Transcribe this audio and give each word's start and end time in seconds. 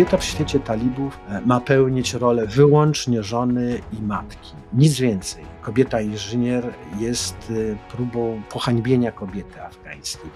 Kobieta 0.00 0.16
w 0.16 0.24
świecie 0.24 0.60
talibów 0.60 1.20
e, 1.28 1.40
ma 1.40 1.60
pełnić 1.60 2.14
rolę 2.14 2.46
wyłącznie 2.46 3.22
żony 3.22 3.80
i 3.92 4.02
matki. 4.02 4.52
Nic 4.72 5.00
więcej. 5.00 5.44
Kobieta 5.62 6.00
inżynier 6.00 6.74
jest 6.98 7.52
e, 7.72 7.92
próbą 7.96 8.42
pohańbienia 8.52 9.12
kobiety 9.12 9.62
afgańskiej. 9.62 10.30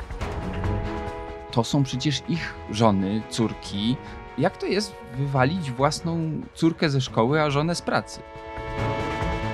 To 1.50 1.64
są 1.64 1.82
przecież 1.82 2.22
ich 2.28 2.54
żony, 2.70 3.22
córki. 3.30 3.96
Jak 4.38 4.56
to 4.56 4.66
jest 4.66 4.94
wywalić 5.18 5.70
własną 5.70 6.30
córkę 6.54 6.90
ze 6.90 7.00
szkoły, 7.00 7.40
a 7.40 7.50
żonę 7.50 7.74
z 7.74 7.82
pracy? 7.82 8.20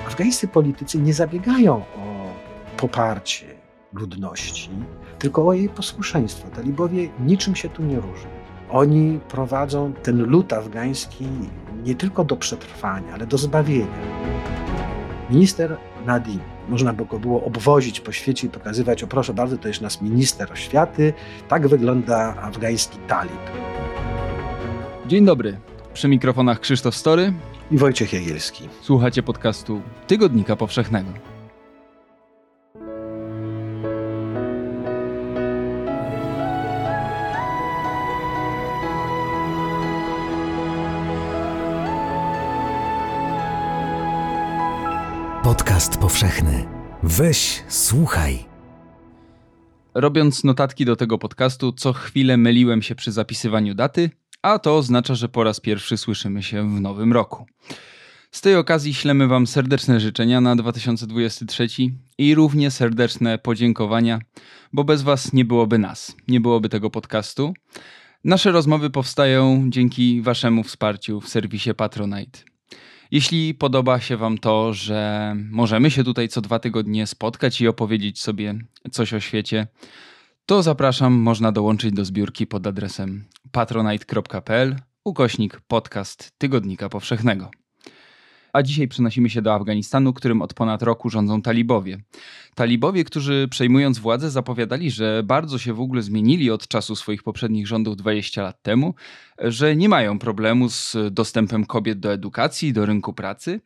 Afgańscy 0.07 0.49
politycy 0.49 0.99
nie 0.99 1.15
zabiegają 1.15 1.77
o 1.77 2.33
poparcie 2.77 3.47
ludności, 3.93 4.71
tylko 5.19 5.47
o 5.47 5.53
jej 5.53 5.69
posłuszeństwo. 5.69 6.49
Talibowie 6.49 7.09
niczym 7.21 7.57
się 7.57 7.69
tu 7.69 7.83
nie 7.83 7.97
różnią. 7.97 8.40
Oni 8.73 9.21
prowadzą 9.29 9.93
ten 10.03 10.23
lud 10.23 10.53
afgański 10.53 11.27
nie 11.85 11.95
tylko 11.95 12.25
do 12.25 12.37
przetrwania, 12.37 13.15
ale 13.15 13.27
do 13.27 13.39
zbawienia. 13.39 13.87
Minister 15.31 15.77
Nadim, 16.07 16.41
można 16.69 16.93
by 16.93 17.07
go 17.07 17.19
było 17.19 17.45
obwozić 17.45 18.01
po 18.01 18.13
świecie 18.13 18.47
i 18.47 18.51
pokazywać, 18.51 19.03
o 19.03 19.07
proszę 19.07 19.35
bardzo, 19.35 19.59
to 19.59 19.69
jest 19.69 19.81
nasz 19.81 20.01
minister 20.01 20.53
oświaty, 20.53 21.13
tak 21.49 21.69
wygląda 21.69 22.37
afgański 22.37 22.99
talib. 23.09 23.41
Dzień 25.07 25.25
dobry. 25.25 25.57
Przy 25.95 26.09
mikrofonach 26.09 26.61
Krzysztof 26.61 26.95
Story 26.95 27.33
i 27.71 27.79
Wojciech 27.79 28.13
Jagielski. 28.13 28.69
Słuchacie 28.83 29.23
podcastu 29.23 29.81
Tygodnika 30.07 30.57
Powszechnego. 30.57 31.11
Podcast 45.81 46.01
powszechny. 46.01 46.67
Weź, 47.03 47.63
słuchaj. 47.69 48.39
Robiąc 49.95 50.45
notatki 50.45 50.85
do 50.85 50.97
tego 50.97 51.19
podcastu, 51.19 51.73
co 51.73 51.93
chwilę 51.93 52.37
myliłem 52.37 52.83
się 52.83 52.95
przy 52.95 53.13
zapisywaniu 53.13 53.75
daty, 53.75 54.11
a 54.43 54.59
to 54.59 54.77
oznacza, 54.77 55.15
że 55.15 55.29
po 55.29 55.45
raz 55.45 55.61
pierwszy 55.61 55.97
słyszymy 55.97 56.43
się 56.43 56.77
w 56.77 56.81
nowym 56.81 57.13
roku. 57.13 57.47
Z 58.31 58.41
tej 58.41 58.57
okazji 58.57 58.95
ślemy 58.95 59.29
Wam 59.29 59.47
serdeczne 59.47 60.01
życzenia 60.01 60.41
na 60.41 60.57
2023 60.57 61.67
i 62.19 62.35
równie 62.35 62.71
serdeczne 62.71 63.39
podziękowania, 63.39 64.19
bo 64.73 64.85
bez 64.85 65.03
Was 65.03 65.33
nie 65.33 65.45
byłoby 65.45 65.79
nas, 65.79 66.17
nie 66.29 66.41
byłoby 66.41 66.69
tego 66.69 66.91
podcastu. 66.91 67.55
Nasze 68.25 68.53
rozmowy 68.53 68.91
powstają 68.91 69.65
dzięki 69.69 70.23
Waszemu 70.23 70.63
wsparciu 70.63 71.21
w 71.21 71.29
serwisie 71.29 71.75
Patronite. 71.75 72.50
Jeśli 73.11 73.55
podoba 73.55 74.01
się 74.01 74.17
Wam 74.17 74.39
to, 74.39 74.73
że 74.73 75.33
możemy 75.51 75.91
się 75.91 76.05
tutaj 76.05 76.29
co 76.29 76.41
dwa 76.41 76.59
tygodnie 76.59 77.07
spotkać 77.07 77.61
i 77.61 77.69
opowiedzieć 77.69 78.21
sobie 78.21 78.55
coś 78.91 79.15
o 79.15 79.21
świecie, 79.21 79.67
to 80.47 80.63
zapraszam, 80.63 81.13
można 81.13 81.53
dołączyć 81.53 81.93
do 81.93 82.05
zbiórki 82.05 82.47
pod 82.47 82.67
adresem 82.67 83.25
patronite.pl 83.53 84.77
ukośnik 85.05 85.61
podcast 85.61 86.33
Tygodnika 86.39 86.89
Powszechnego. 86.89 87.51
A 88.53 88.63
dzisiaj 88.63 88.89
przenosimy 88.89 89.31
się 89.31 89.43
do 89.43 89.55
Afganistanu, 89.55 90.13
którym 90.13 90.43
od 90.43 90.55
ponad 90.55 90.83
roku 90.83 91.11
rządzą 91.11 91.43
talibowie. 91.43 91.99
Talibowie, 92.55 93.05
którzy 93.05 93.49
przejmując 93.51 93.99
władzę 93.99 94.31
zapowiadali, 94.31 94.91
że 94.91 95.23
bardzo 95.25 95.59
się 95.59 95.75
w 95.75 95.81
ogóle 95.81 96.03
zmienili 96.03 96.51
od 96.51 96.69
czasu 96.69 96.97
swoich 96.97 97.23
poprzednich 97.23 97.67
rządów 97.67 97.97
20 97.97 98.43
lat 98.43 98.63
temu, 98.63 98.95
że 99.39 99.77
nie 99.77 99.89
mają 99.89 100.19
problemu 100.19 100.69
z 100.69 100.97
dostępem 101.11 101.67
kobiet 101.67 102.01
do 102.01 102.13
edukacji, 102.13 102.73
do 102.73 102.87
rynku 102.87 103.13
pracy 103.13 103.61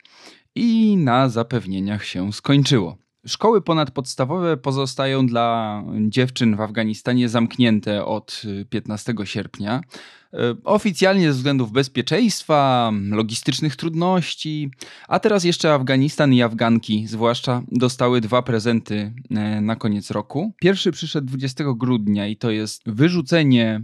i 0.55 0.97
na 0.97 1.29
zapewnieniach 1.29 2.05
się 2.05 2.33
skończyło. 2.33 3.04
Szkoły 3.27 3.61
ponadpodstawowe 3.61 4.57
pozostają 4.57 5.27
dla 5.27 5.83
dziewczyn 6.07 6.55
w 6.55 6.61
Afganistanie 6.61 7.29
zamknięte 7.29 8.05
od 8.05 8.41
15 8.69 9.13
sierpnia. 9.23 9.81
E, 10.33 10.37
oficjalnie 10.63 11.27
ze 11.27 11.37
względów 11.37 11.71
bezpieczeństwa, 11.71 12.91
logistycznych 13.09 13.75
trudności, 13.75 14.71
a 15.07 15.19
teraz 15.19 15.43
jeszcze 15.43 15.73
Afganistan 15.73 16.33
i 16.33 16.41
Afganki, 16.41 17.07
zwłaszcza, 17.07 17.61
dostały 17.71 18.21
dwa 18.21 18.41
prezenty 18.41 19.13
e, 19.31 19.61
na 19.61 19.75
koniec 19.75 20.11
roku. 20.11 20.53
Pierwszy 20.61 20.91
przyszedł 20.91 21.27
20 21.27 21.63
grudnia 21.75 22.27
i 22.27 22.37
to 22.37 22.51
jest 22.51 22.81
wyrzucenie 22.85 23.81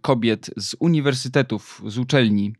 kobiet 0.00 0.50
z 0.56 0.76
uniwersytetów, 0.80 1.82
z 1.86 1.98
uczelni 1.98 2.54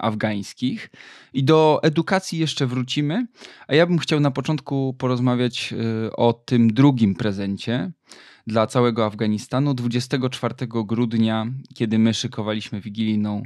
afgańskich. 0.00 0.90
I 1.32 1.44
do 1.44 1.80
edukacji 1.82 2.38
jeszcze 2.38 2.66
wrócimy, 2.66 3.26
a 3.68 3.74
ja 3.74 3.86
bym 3.86 3.98
chciał 3.98 4.20
na 4.20 4.30
początku 4.30 4.94
porozmawiać 4.98 5.74
o 6.16 6.32
tym 6.32 6.72
drugim 6.72 7.14
prezencie 7.14 7.92
dla 8.46 8.66
całego 8.66 9.06
Afganistanu. 9.06 9.74
24 9.74 10.54
grudnia, 10.68 11.46
kiedy 11.74 11.98
my 11.98 12.14
szykowaliśmy 12.14 12.80
wigilijną 12.80 13.42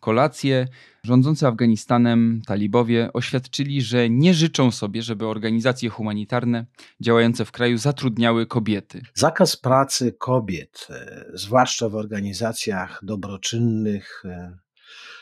kolację, 0.00 0.68
rządzący 1.02 1.46
Afganistanem 1.46 2.42
talibowie 2.46 3.12
oświadczyli, 3.12 3.82
że 3.82 4.10
nie 4.10 4.34
życzą 4.34 4.70
sobie, 4.70 5.02
żeby 5.02 5.26
organizacje 5.26 5.90
humanitarne 5.90 6.66
działające 7.00 7.44
w 7.44 7.52
kraju 7.52 7.78
zatrudniały 7.78 8.46
kobiety. 8.46 9.02
Zakaz 9.14 9.56
pracy 9.56 10.12
kobiet, 10.18 10.86
e, 10.90 11.24
zwłaszcza 11.34 11.88
w 11.88 11.94
organizacjach 11.94 13.00
dobroczynnych, 13.02 14.22
e, 14.24 14.58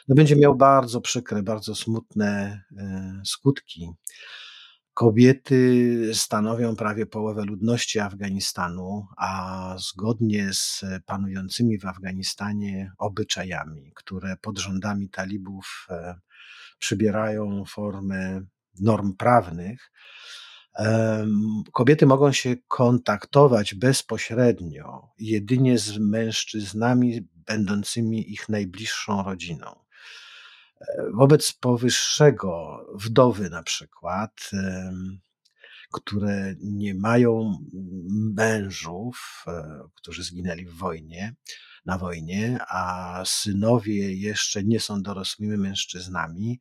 no 0.09 0.15
będzie 0.15 0.37
miał 0.37 0.57
bardzo 0.57 1.01
przykre, 1.01 1.43
bardzo 1.43 1.75
smutne 1.75 2.63
e, 2.77 3.23
skutki. 3.25 3.91
Kobiety 4.95 6.11
stanowią 6.15 6.77
prawie 6.77 7.07
połowę 7.07 7.45
ludności 7.45 7.99
Afganistanu, 7.99 9.07
a 9.17 9.75
zgodnie 9.79 10.51
z 10.53 10.85
panującymi 11.07 11.79
w 11.79 11.87
Afganistanie 11.87 12.93
obyczajami, 12.99 13.93
które 13.95 14.37
pod 14.37 14.59
rządami 14.59 15.11
talibów 15.11 15.87
e, 15.91 16.15
przybierają 16.79 17.65
formę 17.65 18.41
norm 18.81 19.17
prawnych, 19.17 19.91
kobiety 21.73 22.07
mogą 22.07 22.33
się 22.33 22.57
kontaktować 22.69 23.75
bezpośrednio 23.75 25.09
jedynie 25.19 25.79
z 25.79 25.99
mężczyznami 25.99 27.29
będącymi 27.47 28.33
ich 28.33 28.49
najbliższą 28.49 29.23
rodziną. 29.23 29.88
Wobec 31.15 31.53
powyższego 31.53 32.85
wdowy 32.95 33.51
na 33.51 33.63
przykład, 33.63 34.51
które 35.93 36.55
nie 36.61 36.95
mają 36.95 37.59
mężów, 38.37 39.45
e, 39.47 39.81
którzy 39.95 40.23
zginęli 40.23 40.67
w 40.67 40.75
wojnie, 40.75 41.35
na 41.87 41.99
wojnie, 41.99 42.59
a 42.69 43.23
synowie 43.27 44.15
jeszcze 44.15 44.65
nie 44.65 44.81
są 44.81 45.03
dorosłymi 45.03 45.57
mężczyznami, 45.57 46.61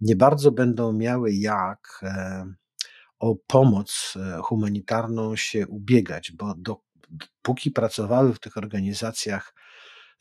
nie 0.00 0.16
bardzo 0.16 0.52
będą 0.52 0.92
miały 0.92 1.32
jak 1.32 2.00
e, 2.02 2.44
o 3.18 3.36
pomoc 3.46 4.14
e, 4.16 4.38
humanitarną 4.42 5.36
się 5.36 5.66
ubiegać, 5.66 6.32
bo 6.32 6.54
dopóki 6.58 7.70
pracowały 7.70 8.34
w 8.34 8.40
tych 8.40 8.56
organizacjach 8.56 9.54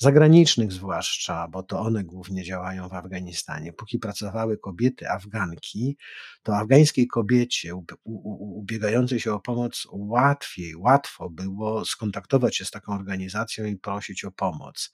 zagranicznych 0.02 0.72
zwłaszcza, 0.72 1.48
bo 1.48 1.64
to 1.64 1.80
one 1.80 2.04
głównie 2.04 2.44
działają 2.44 2.90
w 2.90 2.94
Afganistanie. 2.94 3.74
Póki 3.74 4.00
pracowały 4.00 4.58
kobiety 4.58 5.10
Afganki, 5.10 5.98
to 6.44 6.58
afgańskiej 6.58 7.08
kobiecie 7.08 7.72
ubiegającej 8.06 9.20
się 9.20 9.34
o 9.34 9.40
pomoc 9.40 9.88
łatwiej, 9.92 10.76
łatwo 10.76 11.30
było 11.30 11.86
skontaktować 11.86 12.58
się 12.58 12.66
z 12.66 12.72
taką 12.72 12.94
organizacją 12.94 13.66
i 13.66 13.78
prosić 13.78 14.26
o 14.26 14.32
pomoc. 14.32 14.94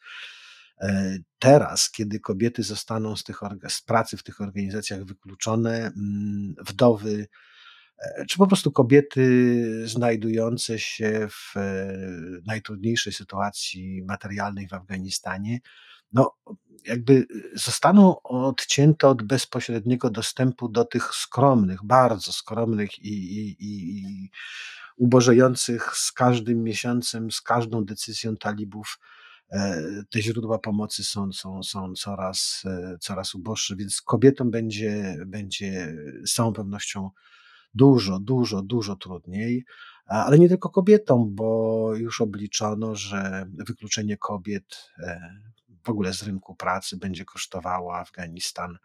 E, 0.81 1.17
teraz, 1.39 1.91
kiedy 1.91 2.19
kobiety 2.19 2.63
zostaną 2.63 3.15
z, 3.15 3.23
tych, 3.23 3.39
z 3.69 3.81
pracy 3.81 4.17
w 4.17 4.23
tych 4.23 4.41
organizacjach 4.41 5.03
wykluczone, 5.03 5.77
mm, 5.77 6.55
wdowy 6.67 7.27
czy 8.29 8.37
po 8.37 8.47
prostu 8.47 8.71
kobiety 8.71 9.87
znajdujące 9.87 10.79
się 10.79 11.27
w 11.29 11.57
e, 11.57 11.97
najtrudniejszej 12.45 13.13
sytuacji 13.13 14.03
materialnej 14.07 14.67
w 14.67 14.73
Afganistanie, 14.73 15.59
no, 16.13 16.37
jakby 16.85 17.25
zostaną 17.53 18.21
odcięte 18.21 19.07
od 19.07 19.23
bezpośredniego 19.23 20.09
dostępu 20.09 20.69
do 20.69 20.85
tych 20.85 21.03
skromnych, 21.13 21.83
bardzo 21.83 22.33
skromnych 22.33 22.99
i, 22.99 23.13
i, 23.39 23.55
i 23.59 24.31
ubożejących 24.97 25.91
z 25.95 26.11
każdym 26.11 26.63
miesiącem, 26.63 27.31
z 27.31 27.41
każdą 27.41 27.85
decyzją 27.85 28.37
talibów. 28.37 28.99
E, 29.51 29.83
te 30.09 30.21
źródła 30.21 30.59
pomocy 30.59 31.03
są, 31.03 31.31
są, 31.31 31.63
są 31.63 31.93
coraz, 31.93 32.63
coraz 32.99 33.35
uboższe, 33.35 33.75
więc 33.75 34.01
kobietom 34.01 34.51
będzie, 34.51 35.17
będzie 35.25 35.95
z 36.25 36.33
całą 36.33 36.53
pewnością 36.53 37.09
dużo, 37.77 38.19
dużo, 38.19 38.61
dużo 38.61 38.95
trudniej, 38.95 39.65
ale 40.05 40.39
nie 40.39 40.49
tylko 40.49 40.69
kobietom, 40.69 41.35
bo 41.35 41.91
już 41.95 42.21
obliczono, 42.21 42.95
że 42.95 43.45
wykluczenie 43.67 44.17
kobiet 44.17 44.91
e, 44.99 45.19
w 45.83 45.89
ogóle 45.89 46.13
z 46.13 46.23
rynku 46.23 46.55
pracy 46.55 46.97
będzie 46.97 47.25
kosztowało 47.25 47.95
Afganistan 47.95 48.77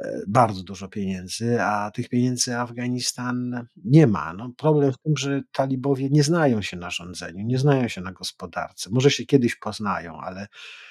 e, 0.00 0.20
bardzo 0.28 0.62
dużo 0.62 0.88
pieniędzy, 0.88 1.62
a 1.62 1.90
tych 1.90 2.08
pieniędzy 2.08 2.56
Afganistan 2.56 3.66
nie 3.84 4.06
ma. 4.06 4.32
No, 4.32 4.50
problem 4.56 4.92
w 4.92 4.98
tym, 4.98 5.16
że 5.16 5.42
talibowie 5.52 6.08
nie 6.10 6.22
znają 6.22 6.62
się 6.62 6.76
na 6.76 6.90
rządzeniu, 6.90 7.46
nie 7.46 7.58
znają 7.58 7.88
się 7.88 8.00
na 8.00 8.12
gospodarce. 8.12 8.90
Może 8.92 9.10
się 9.10 9.26
kiedyś 9.26 9.56
poznają, 9.56 10.20
ale 10.20 10.46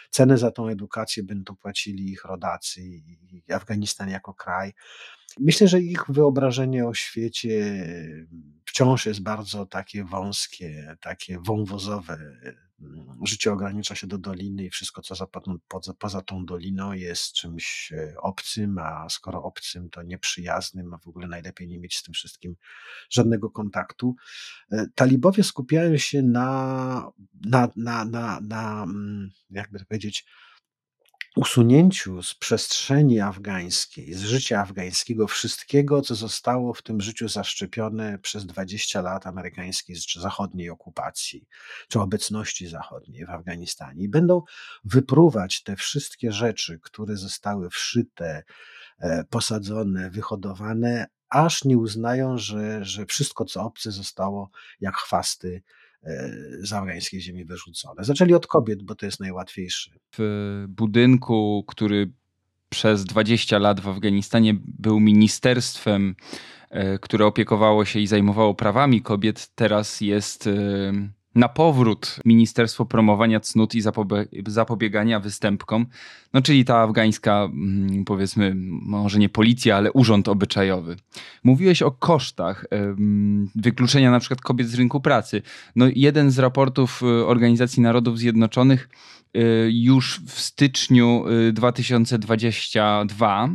cenę 0.10 0.38
za 0.38 0.52
tą 0.52 0.68
edukację 0.68 1.24
będą 1.24 1.56
płacili 1.56 2.12
ich 2.12 2.26
rodacy 2.26 2.82
i 2.82 3.54
Afganistan 3.54 4.10
jako 4.10 4.34
kraj. 4.34 4.74
Myślę, 5.40 5.68
że 5.68 5.82
ich 5.82 6.04
wyobrażenie 6.10 6.88
o 6.88 6.94
świecie 6.94 7.88
wciąż 8.66 9.06
jest 9.06 9.24
bardzo 9.24 9.66
takie 9.66 10.04
wąskie, 10.04 10.96
takie 11.02 11.40
wąwozowe. 11.40 12.18
Życie 13.26 13.52
ogranicza 13.52 13.96
się 13.96 14.08
do 14.08 14.18
doliny 14.18 14.66
i 14.66 14.70
wszystko, 14.70 15.02
co 15.02 15.16
za, 15.16 15.28
poza, 15.68 15.94
poza 15.94 16.22
tą 16.22 16.46
doliną 16.46 16.94
jest 16.94 17.34
czymś 17.34 17.92
e, 17.92 18.14
obcym, 18.22 18.78
a 18.78 19.10
skoro 19.10 19.44
obcym, 19.44 19.90
to 19.90 20.04
nieprzyjaznym, 20.04 20.94
a 20.94 20.98
w 20.98 21.08
ogóle 21.08 21.28
najlepiej 21.28 21.68
nie 21.68 21.80
mieć 21.80 21.98
z 21.98 22.04
tym 22.04 22.14
wszystkim 22.14 22.56
żadnego 23.10 23.50
kontaktu. 23.50 24.16
E, 24.72 24.86
talibowie 24.96 25.44
skupiają 25.44 25.98
się 25.98 26.22
na, 26.22 27.12
na, 27.46 27.70
na, 27.76 28.06
na, 28.06 28.40
na 28.42 28.84
mm, 28.84 29.30
jakby 29.50 29.80
to 29.80 29.86
powiedzieć, 29.86 30.26
usunięciu 31.38 32.24
z 32.24 32.36
przestrzeni 32.36 33.20
afgańskiej, 33.20 34.14
z 34.14 34.24
życia 34.24 34.62
afgańskiego 34.62 35.28
wszystkiego, 35.28 36.02
co 36.02 36.16
zostało 36.16 36.74
w 36.74 36.82
tym 36.82 37.02
życiu 37.02 37.28
zaszczepione 37.28 38.20
przez 38.20 38.46
20 38.46 39.02
lat 39.02 39.28
amerykańskiej 39.28 39.96
czy 39.96 40.22
zachodniej 40.22 40.70
okupacji, 40.70 41.48
czy 41.88 42.00
obecności 42.00 42.68
zachodniej 42.68 43.26
w 43.26 43.30
Afganistanie. 43.30 44.04
I 44.04 44.10
będą 44.10 44.42
wypruwać 44.84 45.64
te 45.64 45.76
wszystkie 45.76 46.32
rzeczy, 46.32 46.80
które 46.84 47.18
zostały 47.18 47.70
wszyte, 47.70 48.44
e, 49.00 49.24
posadzone, 49.24 50.10
wyhodowane, 50.10 51.08
aż 51.30 51.64
nie 51.64 51.78
uznają, 51.78 52.38
że, 52.38 52.86
że 52.86 53.06
wszystko, 53.06 53.46
co 53.46 53.64
obce, 53.64 53.92
zostało 53.92 54.50
jak 54.80 54.96
chwasty 54.96 55.64
z 56.60 56.74
afgańskiej 56.74 57.22
ziemi 57.22 57.46
wyrzucone. 57.46 58.04
Zaczęli 58.04 58.34
od 58.34 58.48
kobiet, 58.48 58.84
bo 58.84 58.96
to 58.96 59.06
jest 59.06 59.20
najłatwiejsze. 59.20 59.92
W 60.18 60.66
budynku, 60.70 61.64
który 61.68 62.12
przez 62.70 63.06
20 63.06 63.60
lat 63.60 63.80
w 63.80 63.88
Afganistanie 63.88 64.54
był 64.64 65.00
ministerstwem, 65.00 66.16
e, 66.70 67.00
które 67.00 67.26
opiekowało 67.26 67.86
się 67.86 68.00
i 68.00 68.08
zajmowało 68.08 68.56
prawami 68.56 69.02
kobiet, 69.02 69.48
teraz 69.56 70.02
jest 70.02 70.48
e, 70.48 70.54
na 71.38 71.50
powrót 71.50 72.20
Ministerstwo 72.26 72.86
Promowania 72.86 73.40
Cnót 73.40 73.76
i 73.76 73.82
Zapobiegania 74.48 75.20
Występkom, 75.20 75.86
no 76.34 76.42
czyli 76.42 76.66
ta 76.66 76.78
afgańska, 76.78 77.44
mm, 77.44 78.06
powiedzmy, 78.06 78.54
może 78.82 79.20
nie 79.20 79.30
policja, 79.30 79.78
ale 79.78 79.92
urząd 79.92 80.28
obyczajowy. 80.28 80.96
Mówiłeś 81.44 81.82
o 81.82 81.92
kosztach 81.92 82.66
wykluczenia 83.56 84.12
na 84.12 84.20
przykład 84.20 84.42
kobiet 84.42 84.68
z 84.68 84.76
rynku 84.76 85.02
pracy. 85.02 85.42
No 85.76 85.86
jeden 85.96 86.32
z 86.32 86.40
raportów 86.40 87.02
y, 87.04 87.06
Organizacji 87.26 87.82
Narodów 87.82 88.20
Zjednoczonych 88.20 88.90
y, 89.38 89.70
już 89.72 90.22
w 90.26 90.40
styczniu 90.40 91.26
2022 91.54 93.46
y, 93.46 93.50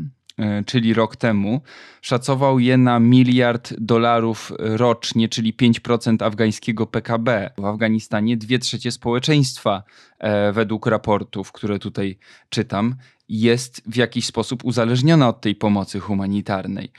czyli 0.66 0.94
rok 0.94 1.16
temu, 1.16 1.60
szacował 2.00 2.58
je 2.58 2.76
na 2.76 3.00
miliard 3.00 3.74
dolarów 3.78 4.52
rocznie, 4.58 5.28
czyli 5.28 5.54
5% 5.54 6.24
afgańskiego 6.24 6.86
PKB. 6.86 7.50
W 7.58 7.64
Afganistanie 7.64 8.36
dwie 8.36 8.58
trzecie 8.58 8.90
społeczeństwa, 8.90 9.82
e, 10.18 10.52
według 10.52 10.86
raportów, 10.86 11.52
które 11.52 11.78
tutaj 11.78 12.18
czytam, 12.48 12.94
jest 13.28 13.82
w 13.86 13.96
jakiś 13.96 14.26
sposób 14.26 14.64
uzależniona 14.64 15.28
od 15.28 15.40
tej 15.40 15.54
pomocy 15.54 16.00
humanitarnej. 16.00 16.92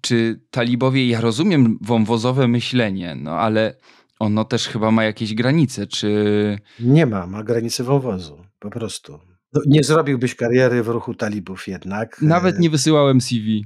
Czy 0.00 0.40
talibowie, 0.50 1.08
ja 1.08 1.20
rozumiem 1.20 1.78
wąwozowe 1.80 2.48
myślenie, 2.48 3.14
no 3.14 3.30
ale 3.30 3.76
ono 4.18 4.44
też 4.44 4.68
chyba 4.68 4.90
ma 4.90 5.04
jakieś 5.04 5.34
granice, 5.34 5.86
czy... 5.86 6.58
Nie 6.80 7.06
ma, 7.06 7.26
ma 7.26 7.42
granice 7.42 7.84
wąwozu, 7.84 8.44
po 8.58 8.70
prostu. 8.70 9.18
No, 9.52 9.60
nie 9.66 9.84
zrobiłbyś 9.84 10.34
kariery 10.34 10.82
w 10.82 10.88
ruchu 10.88 11.14
talibów 11.14 11.68
jednak. 11.68 12.22
Nawet 12.22 12.58
nie 12.58 12.70
wysyłałem 12.70 13.20
CV. 13.20 13.64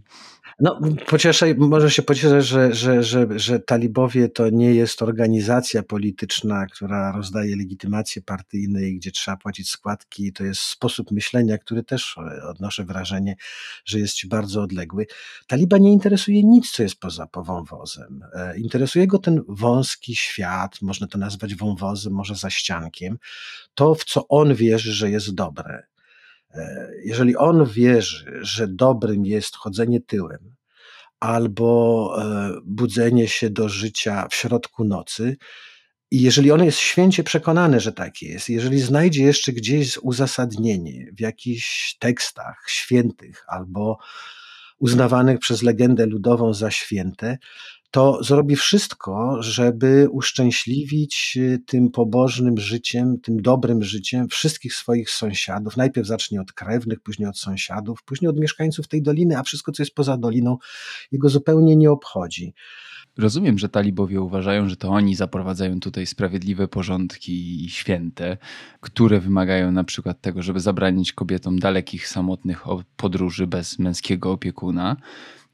No, 0.60 0.80
pocieszaj, 1.06 1.54
może 1.54 1.90
się 1.90 2.02
pocieszać, 2.02 2.46
że, 2.46 2.74
że, 2.74 3.02
że, 3.02 3.26
że 3.36 3.60
talibowie 3.60 4.28
to 4.28 4.50
nie 4.50 4.74
jest 4.74 5.02
organizacja 5.02 5.82
polityczna, 5.82 6.66
która 6.66 7.12
rozdaje 7.12 7.56
legitymacje 7.56 8.22
partyjne 8.22 8.82
i 8.82 8.96
gdzie 8.96 9.10
trzeba 9.10 9.36
płacić 9.36 9.70
składki. 9.70 10.32
To 10.32 10.44
jest 10.44 10.60
sposób 10.60 11.10
myślenia, 11.10 11.58
który 11.58 11.82
też 11.82 12.18
e, 12.18 12.42
odnoszę 12.48 12.84
wrażenie, 12.84 13.36
że 13.84 13.98
jest 13.98 14.14
ci 14.14 14.28
bardzo 14.28 14.62
odległy. 14.62 15.06
Taliba 15.46 15.78
nie 15.78 15.92
interesuje 15.92 16.44
nic, 16.44 16.70
co 16.70 16.82
jest 16.82 17.00
poza 17.00 17.28
wąwozem. 17.34 18.24
E, 18.34 18.58
interesuje 18.58 19.06
go 19.06 19.18
ten 19.18 19.42
wąski 19.48 20.16
świat, 20.16 20.82
można 20.82 21.06
to 21.06 21.18
nazwać 21.18 21.54
wąwozem, 21.54 22.12
może 22.12 22.34
zaściankiem. 22.34 23.18
To, 23.74 23.94
w 23.94 24.04
co 24.04 24.28
on 24.28 24.54
wierzy, 24.54 24.92
że 24.92 25.10
jest 25.10 25.34
dobre. 25.34 25.90
E, 26.54 26.90
jeżeli 27.04 27.36
on 27.36 27.64
wierzy, 27.64 28.38
że 28.40 28.68
dobrym 28.68 29.26
jest 29.26 29.56
chodzenie 29.56 30.00
tyłem 30.00 30.54
albo 31.20 32.12
e, 32.22 32.50
budzenie 32.64 33.28
się 33.28 33.50
do 33.50 33.68
życia 33.68 34.28
w 34.30 34.34
środku 34.34 34.84
nocy, 34.84 35.36
i 36.10 36.22
jeżeli 36.22 36.52
on 36.52 36.64
jest 36.64 36.78
święcie 36.78 37.22
przekonany, 37.22 37.80
że 37.80 37.92
tak 37.92 38.22
jest, 38.22 38.48
jeżeli 38.48 38.80
znajdzie 38.80 39.24
jeszcze 39.24 39.52
gdzieś 39.52 39.98
uzasadnienie 39.98 41.06
w 41.16 41.20
jakichś 41.20 41.96
tekstach 41.98 42.64
świętych 42.68 43.44
albo 43.48 43.98
uznawanych 44.78 45.38
przez 45.38 45.62
legendę 45.62 46.06
ludową 46.06 46.54
za 46.54 46.70
święte, 46.70 47.38
to 47.90 48.24
zrobi 48.24 48.56
wszystko, 48.56 49.42
żeby 49.42 50.08
uszczęśliwić 50.10 51.34
y, 51.36 51.58
tym 51.66 51.90
pobożnym 51.90 52.58
życiem, 52.58 53.20
tym 53.20 53.42
dobrym 53.42 53.82
życiem 53.82 54.28
wszystkich 54.28 54.74
swoich 54.74 55.10
sąsiadów. 55.10 55.76
Najpierw 55.76 56.08
zacznie 56.08 56.40
od 56.40 56.52
krewnych, 56.52 57.00
później 57.00 57.28
od 57.28 57.38
sąsiadów, 57.38 58.02
później 58.02 58.28
od 58.28 58.38
mieszkańców 58.38 58.88
tej 58.88 59.02
doliny, 59.02 59.38
a 59.38 59.42
wszystko, 59.42 59.72
co 59.72 59.82
jest 59.82 59.94
poza 59.94 60.16
doliną, 60.16 60.56
jego 61.12 61.28
zupełnie 61.28 61.76
nie 61.76 61.90
obchodzi. 61.90 62.54
Rozumiem, 63.18 63.58
że 63.58 63.68
talibowie 63.68 64.20
uważają, 64.20 64.68
że 64.68 64.76
to 64.76 64.88
oni 64.88 65.14
zaprowadzają 65.14 65.80
tutaj 65.80 66.06
sprawiedliwe 66.06 66.68
porządki 66.68 67.66
święte, 67.70 68.36
które 68.80 69.20
wymagają 69.20 69.72
na 69.72 69.84
przykład 69.84 70.20
tego, 70.20 70.42
żeby 70.42 70.60
zabranić 70.60 71.12
kobietom 71.12 71.58
dalekich, 71.58 72.08
samotnych 72.08 72.64
podróży 72.96 73.46
bez 73.46 73.78
męskiego 73.78 74.32
opiekuna. 74.32 74.96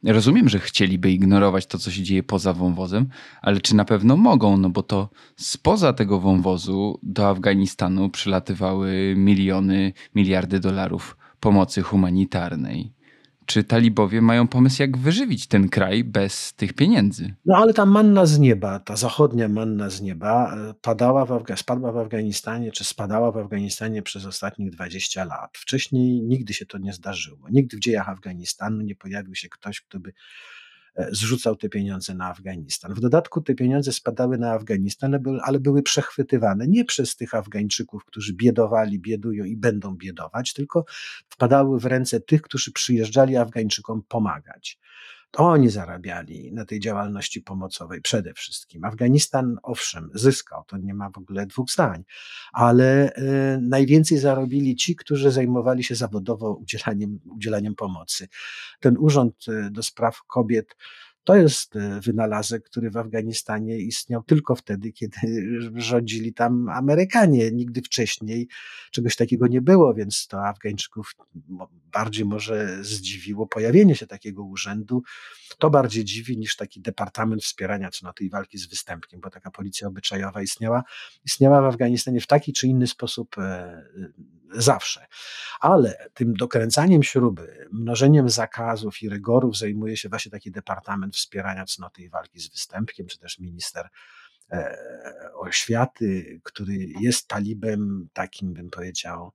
Rozumiem, 0.06 0.48
że 0.48 0.58
chcieliby 0.58 1.10
ignorować 1.10 1.66
to, 1.66 1.78
co 1.78 1.90
się 1.90 2.02
dzieje 2.02 2.22
poza 2.22 2.52
wąwozem, 2.52 3.08
ale 3.42 3.60
czy 3.60 3.76
na 3.76 3.84
pewno 3.84 4.16
mogą? 4.16 4.56
No 4.56 4.70
bo 4.70 4.82
to 4.82 5.08
spoza 5.36 5.92
tego 5.92 6.20
wąwozu 6.20 6.98
do 7.02 7.28
Afganistanu 7.28 8.10
przylatywały 8.10 9.14
miliony, 9.16 9.92
miliardy 10.14 10.60
dolarów 10.60 11.16
pomocy 11.40 11.82
humanitarnej. 11.82 12.92
Czy 13.46 13.64
talibowie 13.64 14.22
mają 14.22 14.48
pomysł, 14.48 14.82
jak 14.82 14.98
wyżywić 14.98 15.46
ten 15.46 15.68
kraj 15.68 16.04
bez 16.04 16.54
tych 16.54 16.72
pieniędzy? 16.72 17.34
No 17.44 17.56
ale 17.56 17.74
ta 17.74 17.86
manna 17.86 18.26
z 18.26 18.38
nieba, 18.38 18.78
ta 18.78 18.96
zachodnia 18.96 19.48
manna 19.48 19.90
z 19.90 20.00
nieba 20.00 20.56
e, 20.56 20.74
padała 20.74 21.26
w 21.26 21.28
Afga- 21.28 21.56
spadła 21.56 21.92
w 21.92 21.96
Afganistanie, 21.96 22.72
czy 22.72 22.84
spadała 22.84 23.32
w 23.32 23.36
Afganistanie 23.36 24.02
przez 24.02 24.26
ostatnich 24.26 24.70
20 24.70 25.24
lat. 25.24 25.50
Wcześniej 25.58 26.22
nigdy 26.22 26.54
się 26.54 26.66
to 26.66 26.78
nie 26.78 26.92
zdarzyło. 26.92 27.38
Nigdy 27.50 27.76
w 27.76 27.80
dziejach 27.80 28.08
Afganistanu 28.08 28.82
nie 28.82 28.94
pojawił 28.94 29.34
się 29.34 29.48
ktoś, 29.48 29.80
kto 29.80 30.00
by 30.00 30.12
zrzucał 31.12 31.56
te 31.56 31.68
pieniądze 31.68 32.14
na 32.14 32.28
Afganistan. 32.28 32.94
W 32.94 33.00
dodatku 33.00 33.40
te 33.40 33.54
pieniądze 33.54 33.92
spadały 33.92 34.38
na 34.38 34.52
Afganistan, 34.52 35.18
ale 35.42 35.60
były 35.60 35.82
przechwytywane 35.82 36.66
nie 36.68 36.84
przez 36.84 37.16
tych 37.16 37.34
Afgańczyków, 37.34 38.04
którzy 38.04 38.34
biedowali, 38.34 38.98
biedują 38.98 39.44
i 39.44 39.56
będą 39.56 39.96
biedować, 39.96 40.52
tylko 40.52 40.84
wpadały 41.28 41.80
w 41.80 41.84
ręce 41.84 42.20
tych, 42.20 42.42
którzy 42.42 42.72
przyjeżdżali 42.72 43.36
Afgańczykom 43.36 44.02
pomagać. 44.08 44.78
To 45.30 45.42
oni 45.42 45.70
zarabiali 45.70 46.52
na 46.52 46.64
tej 46.64 46.80
działalności 46.80 47.42
pomocowej 47.42 48.00
przede 48.00 48.34
wszystkim. 48.34 48.84
Afganistan, 48.84 49.56
owszem, 49.62 50.10
zyskał, 50.14 50.64
to 50.66 50.76
nie 50.76 50.94
ma 50.94 51.10
w 51.10 51.18
ogóle 51.18 51.46
dwóch 51.46 51.70
zdań, 51.70 52.04
ale 52.52 53.16
y, 53.16 53.58
najwięcej 53.62 54.18
zarobili 54.18 54.76
ci, 54.76 54.96
którzy 54.96 55.30
zajmowali 55.30 55.84
się 55.84 55.94
zawodowo 55.94 56.54
udzielaniem, 56.54 57.20
udzielaniem 57.24 57.74
pomocy. 57.74 58.28
Ten 58.80 58.96
urząd 58.98 59.48
y, 59.48 59.70
do 59.70 59.82
spraw 59.82 60.22
kobiet 60.26 60.76
to 61.26 61.36
jest 61.36 61.76
e, 61.76 62.00
wynalazek, 62.00 62.64
który 62.64 62.90
w 62.90 62.96
Afganistanie 62.96 63.78
istniał 63.78 64.22
tylko 64.22 64.56
wtedy, 64.56 64.92
kiedy 64.92 65.18
rządzili 65.74 66.34
tam 66.34 66.68
Amerykanie. 66.68 67.50
Nigdy 67.50 67.82
wcześniej 67.82 68.48
czegoś 68.90 69.16
takiego 69.16 69.46
nie 69.46 69.62
było, 69.62 69.94
więc 69.94 70.26
to 70.26 70.46
Afgańczyków 70.46 71.12
bardziej 71.92 72.24
może 72.24 72.84
zdziwiło 72.84 73.46
pojawienie 73.46 73.94
się 73.94 74.06
takiego 74.06 74.44
urzędu. 74.44 75.02
To 75.58 75.70
bardziej 75.70 76.04
dziwi 76.04 76.38
niż 76.38 76.56
taki 76.56 76.80
Departament 76.80 77.42
Wspierania 77.42 77.90
Cnoty 77.90 78.24
i 78.24 78.30
Walki 78.30 78.58
z 78.58 78.66
Występkiem, 78.66 79.20
bo 79.20 79.30
taka 79.30 79.50
policja 79.50 79.88
obyczajowa 79.88 80.42
istniała, 80.42 80.82
istniała 81.24 81.62
w 81.62 81.64
Afganistanie 81.64 82.20
w 82.20 82.26
taki 82.26 82.52
czy 82.52 82.66
inny 82.66 82.86
sposób 82.86 83.38
e, 83.38 83.82
zawsze. 84.52 85.06
Ale 85.60 86.08
tym 86.14 86.34
dokręcaniem 86.34 87.02
śruby, 87.02 87.68
mnożeniem 87.72 88.30
zakazów 88.30 89.02
i 89.02 89.08
rygorów 89.08 89.58
zajmuje 89.58 89.96
się 89.96 90.08
właśnie 90.08 90.30
taki 90.30 90.50
Departament 90.50 91.16
Wspierania 91.16 91.64
Cnoty 91.64 92.02
i 92.02 92.08
Walki 92.08 92.40
z 92.40 92.48
Występkiem, 92.48 93.06
czy 93.06 93.18
też 93.18 93.38
minister 93.38 93.88
e, 94.52 94.76
oświaty, 95.34 96.40
który 96.42 96.74
jest 97.00 97.28
talibem 97.28 98.08
takim, 98.12 98.52
bym 98.52 98.70
powiedział, 98.70 99.32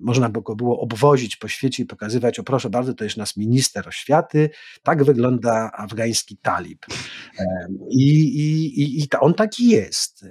można 0.00 0.28
by 0.28 0.42
go 0.42 0.56
było 0.56 0.80
obwozić 0.80 1.36
po 1.36 1.48
świecie 1.48 1.82
i 1.82 1.86
pokazywać, 1.86 2.38
o 2.38 2.42
proszę 2.42 2.70
bardzo, 2.70 2.94
to 2.94 3.04
jest 3.04 3.16
nasz 3.16 3.36
minister 3.36 3.88
oświaty, 3.88 4.50
tak 4.82 5.04
wygląda 5.04 5.70
afgański 5.72 6.36
talib. 6.36 6.86
I, 7.90 8.10
i, 8.82 9.00
i 9.00 9.08
on 9.20 9.34
taki 9.34 9.68
jest. 9.68 10.26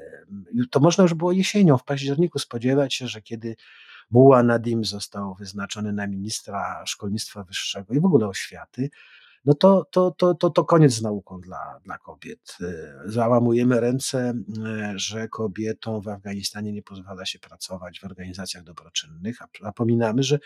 To 0.72 0.80
można 0.80 1.02
już 1.02 1.14
było 1.14 1.32
jesienią, 1.32 1.78
w 1.78 1.84
październiku 1.84 2.40
spodziewać 2.40 2.94
się, 2.94 3.08
że 3.08 3.22
kiedy 3.22 3.56
Muła 4.12 4.44
Nadim 4.44 4.86
został 4.86 5.36
wyznaczony 5.36 5.94
na 5.94 6.08
ministra 6.08 6.84
szkolnictwa 6.86 7.44
wyższego 7.44 7.94
i 7.94 8.00
w 8.00 8.06
ogóle 8.06 8.28
oświaty, 8.28 8.90
no 9.46 9.54
to, 9.54 9.88
to, 9.92 10.12
to, 10.12 10.36
to, 10.36 10.50
to 10.50 10.66
koniec 10.66 10.94
z 10.94 11.02
nauką 11.02 11.42
dla, 11.42 11.80
dla 11.84 11.98
kobiet. 11.98 12.58
E, 12.62 13.02
załamujemy 13.06 13.80
ręce, 13.80 14.34
e, 14.66 14.94
że 14.96 15.28
kobietom 15.28 16.02
w 16.02 16.08
Afganistanie 16.08 16.74
nie 16.74 16.84
pozwala 16.84 17.26
się 17.26 17.40
pracować 17.40 18.00
w 18.00 18.04
organizacjach 18.04 18.64
dobroczynnych, 18.64 19.42
a 19.42 19.48
zapominamy, 19.64 20.24
że 20.24 20.40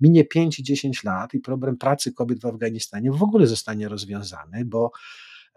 minie 0.00 0.24
5-10 0.24 1.04
lat 1.04 1.34
i 1.34 1.40
problem 1.40 1.76
pracy 1.76 2.12
kobiet 2.12 2.40
w 2.40 2.46
Afganistanie 2.46 3.12
w 3.12 3.22
ogóle 3.22 3.46
zostanie 3.46 3.88
rozwiązany, 3.88 4.64
bo 4.64 4.90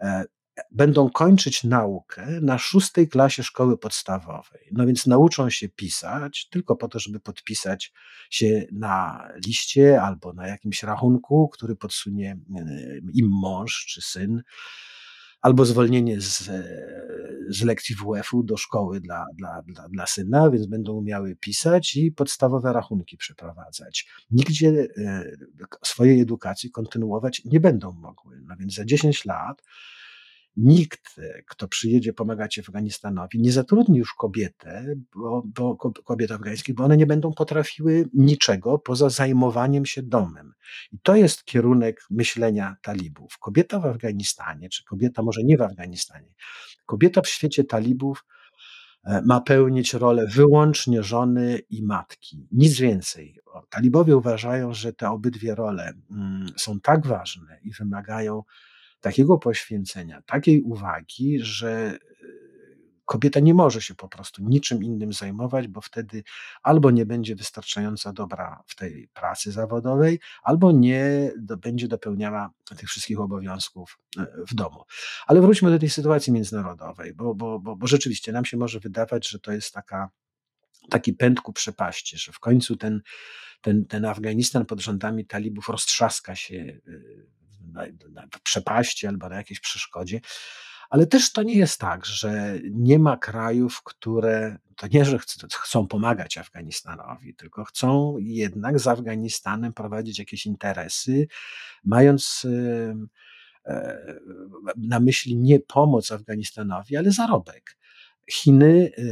e, 0.00 0.24
będą 0.70 1.10
kończyć 1.10 1.64
naukę 1.64 2.26
na 2.42 2.58
szóstej 2.58 3.08
klasie 3.08 3.42
szkoły 3.42 3.78
podstawowej. 3.78 4.68
No 4.72 4.86
więc 4.86 5.06
nauczą 5.06 5.50
się 5.50 5.68
pisać 5.68 6.48
tylko 6.48 6.76
po 6.76 6.88
to, 6.88 6.98
żeby 6.98 7.20
podpisać 7.20 7.92
się 8.30 8.66
na 8.72 9.28
liście 9.46 10.02
albo 10.02 10.32
na 10.32 10.46
jakimś 10.46 10.82
rachunku, 10.82 11.48
który 11.48 11.76
podsunie 11.76 12.38
e, 12.56 12.98
im 13.14 13.28
mąż 13.30 13.86
czy 13.86 14.02
syn, 14.02 14.42
albo 15.42 15.64
zwolnienie 15.64 16.20
z, 16.20 16.50
z 17.48 17.62
lekcji 17.62 17.96
WF-u 17.96 18.42
do 18.42 18.56
szkoły 18.56 19.00
dla, 19.00 19.26
dla, 19.38 19.62
dla, 19.62 19.88
dla 19.88 20.06
syna, 20.06 20.50
więc 20.50 20.66
będą 20.66 20.92
umiały 20.92 21.36
pisać 21.36 21.96
i 21.96 22.12
podstawowe 22.12 22.72
rachunki 22.72 23.16
przeprowadzać. 23.16 24.06
Nigdzie 24.30 24.86
e, 24.96 25.24
swojej 25.84 26.20
edukacji 26.20 26.70
kontynuować 26.70 27.42
nie 27.44 27.60
będą 27.60 27.92
mogły. 27.92 28.40
No 28.48 28.56
więc 28.58 28.74
za 28.74 28.84
10 28.84 29.24
lat 29.24 29.62
nikt, 30.56 31.20
kto 31.46 31.68
przyjedzie 31.68 32.12
pomagać 32.12 32.58
Afganistanowi, 32.58 33.40
nie 33.40 33.52
zatrudni 33.52 33.98
już 33.98 34.14
kobietę, 34.14 34.94
bo, 35.14 35.42
bo, 35.46 35.76
kobiet 35.76 36.30
afgańskich, 36.30 36.74
bo 36.74 36.84
one 36.84 36.96
nie 36.96 37.06
będą 37.06 37.32
potrafiły 37.32 38.08
niczego 38.14 38.78
poza 38.78 39.10
zajmowaniem 39.10 39.86
się 39.86 40.02
domem. 40.02 40.52
I 40.92 40.98
to 41.02 41.16
jest 41.16 41.44
kierunek 41.44 42.04
myślenia 42.10 42.76
talibów. 42.82 43.38
Kobieta 43.38 43.80
w 43.80 43.86
Afganistanie, 43.86 44.68
czy 44.68 44.84
kobieta 44.84 45.22
może 45.22 45.40
nie 45.44 45.56
w 45.56 45.62
Afganistanie, 45.62 46.34
kobieta 46.86 47.20
w 47.20 47.28
świecie 47.28 47.64
talibów 47.64 48.24
e, 49.04 49.22
ma 49.26 49.40
pełnić 49.40 49.94
rolę 49.94 50.26
wyłącznie 50.26 51.02
żony 51.02 51.58
i 51.70 51.82
matki, 51.82 52.46
nic 52.52 52.78
więcej. 52.78 53.38
Talibowie 53.70 54.16
uważają, 54.16 54.74
że 54.74 54.92
te 54.92 55.10
obydwie 55.10 55.54
role 55.54 55.92
mm, 56.10 56.46
są 56.56 56.80
tak 56.80 57.06
ważne 57.06 57.58
i 57.62 57.72
wymagają 57.72 58.42
takiego 59.02 59.38
poświęcenia, 59.38 60.22
takiej 60.22 60.62
uwagi, 60.62 61.40
że 61.40 61.70
e, 61.70 61.98
kobieta 63.04 63.40
nie 63.40 63.54
może 63.54 63.82
się 63.82 63.94
po 63.94 64.08
prostu 64.08 64.42
niczym 64.42 64.84
innym 64.84 65.12
zajmować, 65.12 65.68
bo 65.68 65.80
wtedy 65.80 66.22
albo 66.62 66.90
nie 66.90 67.06
będzie 67.06 67.36
wystarczająco 67.36 68.12
dobra 68.12 68.62
w 68.66 68.76
tej 68.76 69.08
pracy 69.14 69.52
zawodowej, 69.52 70.20
albo 70.42 70.72
nie 70.72 71.32
do, 71.38 71.56
będzie 71.56 71.88
dopełniała 71.88 72.50
tych 72.76 72.88
wszystkich 72.88 73.20
obowiązków 73.20 73.98
e, 74.18 74.26
w 74.48 74.54
domu. 74.54 74.82
Ale 75.26 75.40
wróćmy 75.40 75.70
do 75.70 75.78
tej 75.78 75.90
sytuacji 75.90 76.32
międzynarodowej, 76.32 77.14
bo, 77.14 77.34
bo, 77.34 77.58
bo, 77.58 77.76
bo 77.76 77.86
rzeczywiście 77.86 78.32
nam 78.32 78.44
się 78.44 78.56
może 78.56 78.80
wydawać, 78.80 79.28
że 79.28 79.38
to 79.38 79.52
jest 79.52 79.72
taka, 79.74 80.10
taki 80.90 81.12
pęd 81.12 81.40
ku 81.40 81.52
przepaści, 81.52 82.18
że 82.18 82.32
w 82.32 82.40
końcu 82.40 82.76
ten, 82.76 83.00
ten, 83.60 83.84
ten 83.84 84.04
Afganistan 84.04 84.66
pod 84.66 84.80
rządami 84.80 85.26
talibów 85.26 85.68
roztrzaska 85.68 86.36
się 86.36 86.56
e, 86.56 87.41
na, 87.72 87.86
na 88.12 88.28
przepaści 88.42 89.06
albo 89.06 89.28
na 89.28 89.36
jakiejś 89.36 89.60
przeszkodzie. 89.60 90.20
Ale 90.90 91.06
też 91.06 91.32
to 91.32 91.42
nie 91.42 91.54
jest 91.54 91.80
tak, 91.80 92.06
że 92.06 92.58
nie 92.70 92.98
ma 92.98 93.16
krajów, 93.16 93.82
które 93.82 94.58
to 94.76 94.86
nie, 94.86 95.04
że 95.04 95.18
chcą 95.62 95.86
pomagać 95.86 96.38
Afganistanowi, 96.38 97.34
tylko 97.34 97.64
chcą 97.64 98.16
jednak 98.18 98.78
z 98.78 98.86
Afganistanem 98.86 99.72
prowadzić 99.72 100.18
jakieś 100.18 100.46
interesy, 100.46 101.26
mając 101.84 102.46
e, 103.64 103.76
na 104.76 105.00
myśli 105.00 105.36
nie 105.36 105.60
pomoc 105.60 106.12
Afganistanowi, 106.12 106.96
ale 106.96 107.10
zarobek. 107.10 107.76
Chiny 108.30 108.92
e, 108.98 109.02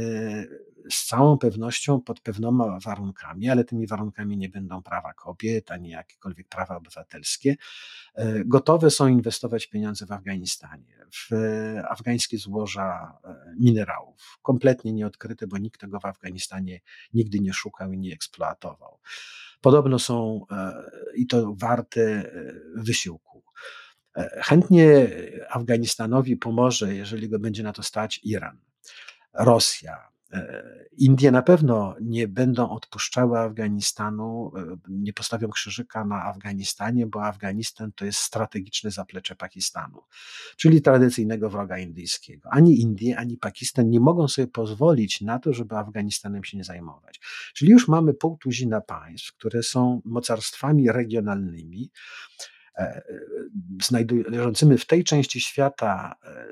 z 0.89 1.05
całą 1.05 1.37
pewnością 1.37 2.01
pod 2.01 2.19
pewnymi 2.19 2.41
warunkami, 2.85 3.49
ale 3.49 3.63
tymi 3.63 3.87
warunkami 3.87 4.37
nie 4.37 4.49
będą 4.49 4.81
prawa 4.81 5.13
kobiet, 5.13 5.71
ani 5.71 5.89
jakiekolwiek 5.89 6.47
prawa 6.47 6.75
obywatelskie, 6.75 7.55
e, 8.15 8.45
gotowe 8.45 8.91
są 8.91 9.07
inwestować 9.07 9.67
pieniądze 9.67 10.05
w 10.05 10.11
Afganistanie, 10.11 11.05
w 11.13 11.29
afgańskie 11.89 12.37
złoża 12.37 13.17
e, 13.23 13.55
minerałów, 13.59 14.39
kompletnie 14.41 14.93
nieodkryte, 14.93 15.47
bo 15.47 15.57
nikt 15.57 15.81
tego 15.81 15.99
w 15.99 16.05
Afganistanie 16.05 16.81
nigdy 17.13 17.39
nie 17.39 17.53
szukał 17.53 17.91
i 17.91 17.97
nie 17.97 18.13
eksploatował. 18.13 18.99
Podobno 19.61 19.99
są 19.99 20.45
e, 20.51 20.83
i 21.15 21.27
to 21.27 21.53
warte 21.53 22.31
wysiłku. 22.75 23.43
Chętnie 24.41 25.09
Afganistanowi 25.49 26.37
pomoże, 26.37 26.95
jeżeli 26.95 27.29
go 27.29 27.39
będzie 27.39 27.63
na 27.63 27.73
to 27.73 27.83
stać, 27.83 28.19
Iran. 28.23 28.57
Rosja, 29.33 30.10
E, 30.10 30.10
Indie 30.97 31.31
na 31.31 31.41
pewno 31.41 31.95
nie 32.01 32.27
będą 32.27 32.69
odpuszczały 32.69 33.39
Afganistanu, 33.39 34.51
e, 34.57 34.77
nie 34.89 35.13
postawią 35.13 35.49
krzyżyka 35.49 36.05
na 36.05 36.23
Afganistanie, 36.23 37.07
bo 37.07 37.23
Afganistan 37.23 37.91
to 37.91 38.05
jest 38.05 38.19
strategiczne 38.19 38.91
zaplecze 38.91 39.35
Pakistanu, 39.35 40.01
czyli 40.57 40.81
tradycyjnego 40.81 41.49
wroga 41.49 41.77
indyjskiego. 41.77 42.49
Ani 42.51 42.81
Indie, 42.81 43.17
ani 43.17 43.37
Pakistan 43.37 43.89
nie 43.89 43.99
mogą 43.99 44.27
sobie 44.27 44.47
pozwolić 44.47 45.21
na 45.21 45.39
to, 45.39 45.53
żeby 45.53 45.75
Afganistanem 45.75 46.43
się 46.43 46.57
nie 46.57 46.63
zajmować. 46.63 47.19
Czyli 47.53 47.71
już 47.71 47.87
mamy 47.87 48.13
pół 48.13 48.37
tuzina 48.37 48.81
państw, 48.81 49.33
które 49.33 49.63
są 49.63 50.01
mocarstwami 50.05 50.91
regionalnymi, 50.91 51.91
E, 52.41 52.60
leżącymi 54.27 54.77
w 54.77 54.85
tej 54.85 55.03
części 55.03 55.41
świata, 55.41 56.15
e, 56.23 56.45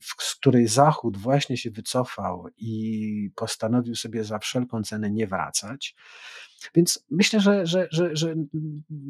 z 0.00 0.34
której 0.34 0.68
Zachód 0.68 1.16
właśnie 1.16 1.56
się 1.56 1.70
wycofał 1.70 2.48
i 2.56 3.30
postanowił 3.34 3.94
sobie 3.94 4.24
za 4.24 4.38
wszelką 4.38 4.82
cenę 4.82 5.10
nie 5.10 5.26
wracać. 5.26 5.94
Więc 6.74 7.04
myślę, 7.10 7.40
że, 7.40 7.66
że, 7.66 7.88
że, 7.90 8.16
że 8.16 8.34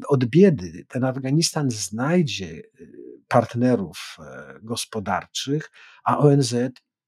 od 0.08 0.24
biedy 0.24 0.84
ten 0.88 1.04
Afganistan 1.04 1.70
znajdzie 1.70 2.46
e, 2.46 2.84
partnerów 3.28 4.16
gospodarczych, 4.62 5.70
a 6.04 6.18
ONZ 6.18 6.54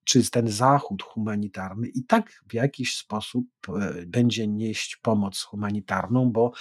czy 0.05 0.31
ten 0.31 0.49
zachód 0.49 1.03
humanitarny 1.03 1.89
i 1.89 2.05
tak 2.05 2.43
w 2.49 2.55
jakiś 2.55 2.97
sposób 2.97 3.47
e, 3.69 4.07
będzie 4.07 4.49
nieść 4.49 4.97
pomoc 4.97 5.43
humanitarną, 5.43 6.33
bo 6.33 6.53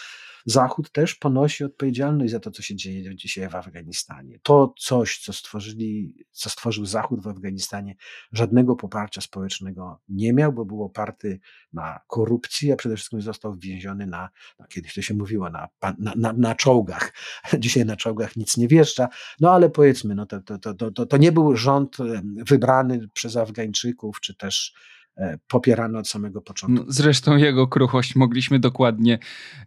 Zachód 0.45 0.91
też 0.91 1.15
ponosi 1.15 1.63
odpowiedzialność 1.63 2.31
za 2.31 2.39
to, 2.39 2.51
co 2.51 2.61
się 2.61 2.75
dzieje 2.75 3.15
dzisiaj 3.15 3.49
w 3.49 3.55
Afganistanie. 3.55 4.39
To 4.43 4.73
coś, 4.77 5.19
co 5.19 5.33
stworzyli, 5.33 6.15
co 6.31 6.49
stworzył 6.49 6.85
Zachód 6.85 7.21
w 7.21 7.27
Afganistanie, 7.27 7.95
żadnego 8.31 8.75
poparcia 8.75 9.21
społecznego 9.21 9.99
nie 10.09 10.33
miał, 10.33 10.53
bo 10.53 10.65
był 10.65 10.83
oparty 10.83 11.39
na 11.73 11.99
korupcji, 12.07 12.71
a 12.71 12.75
przede 12.75 12.95
wszystkim 12.95 13.21
został 13.21 13.55
więziony 13.55 14.07
na, 14.07 14.29
no 14.59 14.65
kiedyś 14.67 14.93
to 14.93 15.01
się 15.01 15.13
mówiło, 15.13 15.49
na, 15.49 15.67
na, 15.97 16.13
na, 16.15 16.33
na 16.33 16.55
czołgach. 16.55 17.13
Dzisiaj 17.59 17.85
na 17.85 17.95
czołgach 17.95 18.35
nic 18.35 18.57
nie 18.57 18.67
wjeżdża, 18.67 19.07
no 19.39 19.51
ale 19.51 19.69
powiedzmy, 19.69 20.15
no 20.15 20.25
to, 20.25 20.41
to, 20.41 20.57
to, 20.73 20.91
to, 20.91 21.05
to 21.05 21.17
nie 21.17 21.31
był 21.31 21.55
rząd 21.55 21.97
wybrany 22.35 23.07
przez 23.13 23.32
przez 23.33 23.49
Afgańczyków, 23.49 24.19
czy 24.21 24.35
też 24.35 24.73
e, 25.17 25.37
popierany 25.47 25.97
od 25.97 26.07
samego 26.07 26.41
początku. 26.41 26.85
No, 26.85 26.91
zresztą 26.91 27.37
jego 27.37 27.67
kruchość 27.67 28.15
mogliśmy 28.15 28.59
dokładnie 28.59 29.19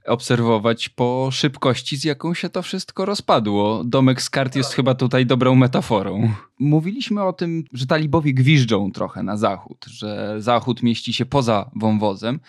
obserwować 0.06 0.88
po 0.88 1.28
szybkości, 1.32 1.96
z 1.96 2.04
jaką 2.04 2.34
się 2.34 2.48
to 2.48 2.62
wszystko 2.62 3.04
rozpadło. 3.04 3.84
Domek 3.84 4.22
z 4.22 4.30
kart 4.30 4.56
jest 4.56 4.72
chyba 4.72 4.94
tutaj 4.94 5.26
dobrą 5.26 5.54
metaforą. 5.54 6.32
Mówiliśmy 6.58 7.22
o 7.22 7.32
tym, 7.32 7.64
że 7.72 7.86
talibowie 7.86 8.34
gwiżdżą 8.34 8.92
trochę 8.92 9.22
na 9.22 9.36
zachód, 9.36 9.84
że 9.88 10.36
zachód 10.38 10.82
mieści 10.82 11.12
się 11.12 11.26
poza 11.26 11.70
wąwozem. 11.76 12.40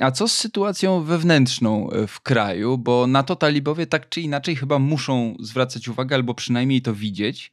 A 0.00 0.10
co 0.10 0.28
z 0.28 0.32
sytuacją 0.32 1.02
wewnętrzną 1.02 1.90
e, 1.90 2.06
w 2.06 2.20
kraju? 2.20 2.78
Bo 2.78 3.06
na 3.06 3.22
to 3.22 3.36
talibowie 3.36 3.86
tak 3.86 4.08
czy 4.08 4.20
inaczej 4.20 4.56
chyba 4.56 4.78
muszą 4.78 5.36
zwracać 5.40 5.88
uwagę, 5.88 6.16
albo 6.16 6.34
przynajmniej 6.34 6.82
to 6.82 6.94
widzieć. 6.94 7.50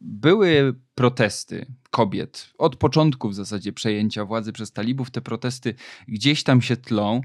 Były 0.00 0.74
protesty 0.94 1.66
kobiet. 1.90 2.52
Od 2.58 2.76
początku 2.76 3.28
w 3.28 3.34
zasadzie 3.34 3.72
przejęcia 3.72 4.24
władzy 4.24 4.52
przez 4.52 4.72
talibów 4.72 5.10
te 5.10 5.20
protesty 5.20 5.74
gdzieś 6.08 6.42
tam 6.42 6.62
się 6.62 6.76
tlą. 6.76 7.20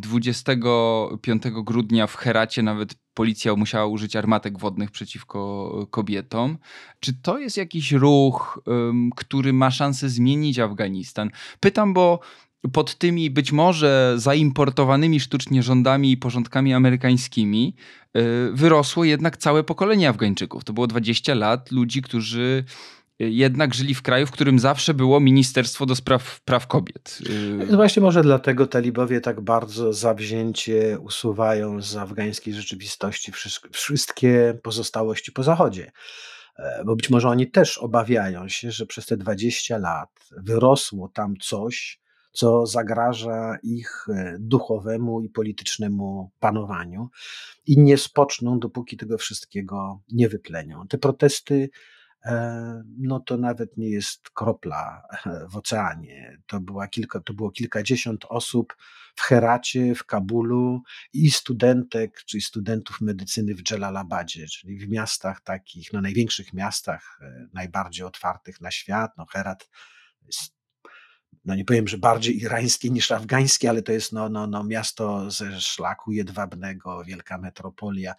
25 0.00 1.42
grudnia 1.64 2.06
w 2.06 2.14
Heracie 2.14 2.62
nawet 2.62 2.94
policja 3.14 3.56
musiała 3.56 3.86
użyć 3.86 4.16
armatek 4.16 4.58
wodnych 4.58 4.90
przeciwko 4.90 5.70
kobietom. 5.90 6.58
Czy 7.00 7.14
to 7.22 7.38
jest 7.38 7.56
jakiś 7.56 7.92
ruch, 7.92 8.62
który 9.16 9.52
ma 9.52 9.70
szansę 9.70 10.08
zmienić 10.08 10.58
Afganistan? 10.58 11.30
Pytam, 11.60 11.94
bo 11.94 12.20
pod 12.72 12.94
tymi 12.94 13.30
być 13.30 13.52
może 13.52 14.14
zaimportowanymi 14.16 15.20
sztucznie 15.20 15.62
rządami 15.62 16.12
i 16.12 16.16
porządkami 16.16 16.74
amerykańskimi 16.74 17.74
y, 18.16 18.20
wyrosło 18.52 19.04
jednak 19.04 19.36
całe 19.36 19.64
pokolenie 19.64 20.08
Afgańczyków. 20.08 20.64
To 20.64 20.72
było 20.72 20.86
20 20.86 21.34
lat 21.34 21.72
ludzi, 21.72 22.02
którzy 22.02 22.64
y, 23.22 23.30
jednak 23.30 23.74
żyli 23.74 23.94
w 23.94 24.02
kraju, 24.02 24.26
w 24.26 24.30
którym 24.30 24.58
zawsze 24.58 24.94
było 24.94 25.20
Ministerstwo 25.20 25.86
do 25.86 25.96
Spraw 25.96 26.40
Praw 26.40 26.66
Kobiet. 26.66 27.18
Y, 27.70 27.76
właśnie 27.76 28.02
może 28.02 28.22
dlatego 28.22 28.66
talibowie 28.66 29.20
tak 29.20 29.40
bardzo 29.40 29.92
zawzięcie 29.92 30.98
usuwają 31.00 31.82
z 31.82 31.96
afgańskiej 31.96 32.54
rzeczywistości 32.54 33.32
wszystkie 33.72 34.58
pozostałości 34.62 35.32
po 35.32 35.42
Zachodzie. 35.42 35.92
E, 36.58 36.84
bo 36.84 36.96
być 36.96 37.10
może 37.10 37.28
oni 37.28 37.50
też 37.50 37.78
obawiają 37.78 38.48
się, 38.48 38.70
że 38.70 38.86
przez 38.86 39.06
te 39.06 39.16
20 39.16 39.78
lat 39.78 40.10
wyrosło 40.36 41.08
tam 41.08 41.34
coś, 41.42 42.00
co 42.36 42.66
zagraża 42.66 43.56
ich 43.62 44.06
e, 44.08 44.36
duchowemu 44.40 45.20
i 45.20 45.28
politycznemu 45.28 46.30
panowaniu 46.40 47.10
i 47.66 47.78
nie 47.78 47.98
spoczną, 47.98 48.58
dopóki 48.58 48.96
tego 48.96 49.18
wszystkiego 49.18 50.02
nie 50.12 50.28
wyplenią. 50.28 50.86
Te 50.88 50.98
protesty 50.98 51.70
e, 52.24 52.82
no 52.98 53.20
to 53.20 53.36
nawet 53.36 53.76
nie 53.76 53.88
jest 53.88 54.30
kropla 54.30 55.02
e, 55.26 55.46
w 55.48 55.56
oceanie. 55.56 56.38
To, 56.46 56.60
była 56.60 56.88
kilka, 56.88 57.20
to 57.20 57.34
było 57.34 57.50
kilkadziesiąt 57.50 58.24
osób 58.28 58.76
w 59.14 59.20
Heracie, 59.20 59.94
w 59.94 60.04
Kabulu 60.04 60.82
i 61.12 61.30
studentek, 61.30 62.24
czyli 62.24 62.40
studentów 62.40 63.00
medycyny 63.00 63.54
w 63.54 63.62
Dżelalabadzie, 63.62 64.46
czyli 64.46 64.78
w 64.78 64.88
miastach 64.88 65.40
takich, 65.40 65.92
no 65.92 66.00
największych 66.00 66.52
miastach, 66.52 67.20
najbardziej 67.52 68.06
otwartych 68.06 68.60
na 68.60 68.70
świat. 68.70 69.12
No 69.18 69.26
Herat 69.26 69.68
jest 70.26 70.55
no 71.46 71.54
nie 71.54 71.64
powiem, 71.64 71.88
że 71.88 71.98
bardziej 71.98 72.40
irańskie 72.40 72.90
niż 72.90 73.10
afgańskie, 73.10 73.70
ale 73.70 73.82
to 73.82 73.92
jest 73.92 74.12
no, 74.12 74.28
no, 74.28 74.46
no 74.46 74.64
miasto 74.64 75.30
ze 75.30 75.60
szlaku 75.60 76.12
jedwabnego, 76.12 77.04
wielka 77.04 77.38
metropolia. 77.38 78.14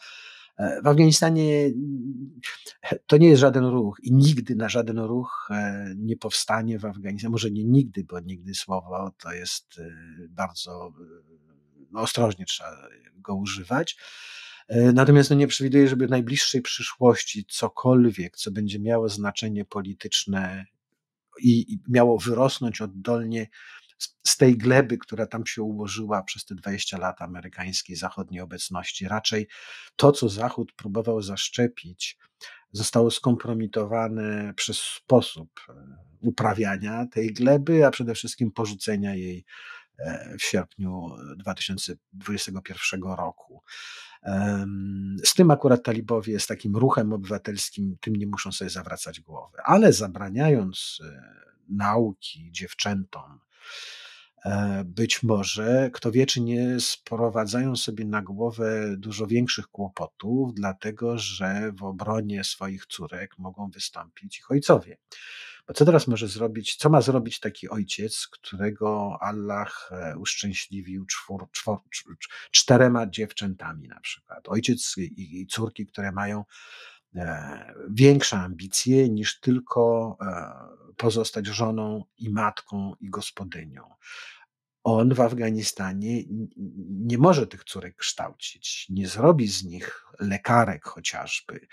E, 0.58 0.82
w 0.82 0.88
Afganistanie 0.88 1.72
to 3.08 3.18
nie 3.18 3.30
jest 3.30 3.40
żaden 3.40 3.66
ruch 3.66 3.98
i 4.04 4.14
nigdy 4.14 4.56
na 4.56 4.70
żaden 4.70 5.00
ruch 5.00 5.48
e, 5.52 5.94
nie 5.98 6.18
powstanie 6.18 6.80
w 6.80 6.86
Afganistanie. 6.86 7.32
Może 7.32 7.52
nie 7.52 7.64
nigdy, 7.64 8.04
bo 8.04 8.20
nigdy 8.20 8.56
słowo 8.56 9.12
to 9.18 9.32
jest 9.32 9.80
e, 9.80 9.84
bardzo 10.30 10.94
no, 11.92 12.02
ostrożnie 12.02 12.46
trzeba 12.46 12.88
go 13.16 13.36
używać. 13.36 13.98
Natomiast 14.94 15.30
no, 15.30 15.36
nie 15.36 15.48
przewiduję, 15.48 15.88
żeby 15.88 16.08
w 16.08 16.10
najbliższej 16.10 16.62
przyszłości 16.62 17.46
cokolwiek, 17.50 18.38
co 18.38 18.52
będzie 18.52 18.80
miało 18.80 19.10
znaczenie 19.10 19.66
polityczne 19.66 20.66
i 21.42 21.80
miało 21.88 22.20
wyrosnąć 22.20 22.82
oddolnie 22.82 23.48
z 24.24 24.38
tej 24.38 24.58
gleby, 24.58 24.98
która 24.98 25.28
tam 25.28 25.46
się 25.46 25.62
ułożyła 25.62 26.24
przez 26.24 26.46
te 26.46 26.56
20 26.56 26.98
lat 26.98 27.22
amerykańskiej 27.22 27.96
zachodniej 27.96 28.42
obecności. 28.42 29.08
Raczej 29.08 29.48
to, 29.96 30.12
co 30.12 30.30
Zachód 30.30 30.72
próbował 30.74 31.22
zaszczepić, 31.22 32.18
zostało 32.72 33.12
skompromitowane 33.12 34.54
przez 34.56 34.78
sposób 34.78 35.50
e, 35.70 35.74
uprawiania 36.22 37.06
tej 37.06 37.34
gleby, 37.34 37.86
a 37.86 37.92
przede 37.92 38.16
wszystkim 38.16 38.52
porzucenia 38.52 39.16
jej 39.16 39.46
w 40.40 40.44
sierpniu 40.44 41.10
2021 41.38 43.02
roku. 43.04 43.64
Z 45.24 45.34
tym 45.34 45.52
akurat 45.52 45.84
talibowie, 45.84 46.40
z 46.40 46.48
takim 46.48 46.76
ruchem 46.76 47.14
obywatelskim, 47.14 47.98
tym 48.02 48.16
nie 48.16 48.28
muszą 48.28 48.52
sobie 48.52 48.70
zawracać 48.70 49.20
głowy. 49.20 49.58
Ale 49.64 49.94
zabraniając 49.94 51.00
e, 51.04 51.22
nauki 51.70 52.52
dziewczętom, 52.52 53.40
e, 54.46 54.84
być 54.86 55.24
może, 55.24 55.90
kto 55.94 56.12
wie, 56.12 56.26
czy 56.26 56.42
nie 56.42 56.80
sprowadzają 56.80 57.76
sobie 57.76 58.06
na 58.06 58.22
głowę 58.22 58.96
dużo 58.98 59.28
większych 59.28 59.68
kłopotów, 59.68 60.54
dlatego 60.54 61.18
że 61.18 61.72
w 61.72 61.84
obronie 61.84 62.44
swoich 62.44 62.86
córek 62.86 63.38
mogą 63.38 63.70
wystąpić 63.70 64.40
ich 64.40 64.52
ojcowie. 64.52 64.98
Bo 65.68 65.74
co 65.74 65.86
teraz 65.86 66.08
może 66.08 66.28
zrobić, 66.28 66.76
co 66.76 66.90
ma 66.90 67.02
zrobić 67.02 67.40
taki 67.40 67.70
ojciec, 67.70 68.28
którego 68.28 69.18
Allah 69.22 69.90
e, 69.92 70.18
uszczęśliwił 70.18 71.06
czwór, 71.06 71.48
czwór, 71.52 71.82
czterema 72.52 73.08
dziewczętami 73.08 73.88
na 73.88 74.00
przykład. 74.00 74.48
Ojciec 74.48 74.98
i, 74.98 75.42
i 75.42 75.48
córki, 75.48 75.86
które 75.86 76.12
mają 76.12 76.46
e, 77.16 77.74
większe 77.90 78.38
ambicje 78.38 79.10
niż 79.10 79.40
tylko 79.40 80.18
e, 80.22 80.96
pozostać 80.98 81.46
żoną 81.46 82.04
i 82.18 82.30
matką 82.30 82.94
i 83.00 83.10
gospodynią. 83.10 83.84
On 84.84 85.14
w 85.14 85.22
Afganistanie 85.22 86.24
nie 86.90 87.18
może 87.18 87.48
tych 87.48 87.64
córek 87.64 87.96
kształcić, 87.96 88.86
nie 88.90 89.08
zrobi 89.08 89.48
z 89.48 89.64
nich 89.64 90.06
lekarek 90.20 90.86
chociażby, 90.86 91.68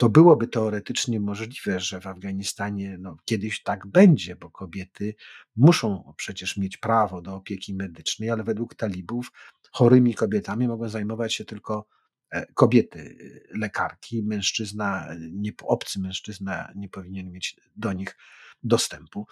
to 0.00 0.08
byłoby 0.08 0.48
teoretycznie 0.48 1.20
możliwe, 1.20 1.80
że 1.80 2.00
w 2.00 2.06
Afganistanie 2.06 2.98
no, 2.98 3.16
kiedyś 3.24 3.62
tak 3.62 3.86
będzie, 3.86 4.36
bo 4.36 4.50
kobiety 4.50 5.14
muszą 5.56 6.14
przecież 6.16 6.56
mieć 6.56 6.76
prawo 6.76 7.22
do 7.22 7.34
opieki 7.34 7.74
medycznej, 7.74 8.30
ale 8.30 8.44
według 8.44 8.74
talibów 8.74 9.32
chorymi 9.72 10.14
kobietami 10.14 10.68
mogą 10.68 10.88
zajmować 10.88 11.34
się 11.34 11.44
tylko 11.44 11.86
e, 12.30 12.46
kobiety, 12.46 13.16
lekarki, 13.54 14.22
mężczyzna, 14.22 15.08
nie, 15.32 15.52
obcy 15.62 16.00
mężczyzna 16.00 16.72
nie 16.76 16.88
powinien 16.88 17.32
mieć 17.32 17.56
do 17.76 17.92
nich 17.92 18.16
dostępu. 18.62 19.26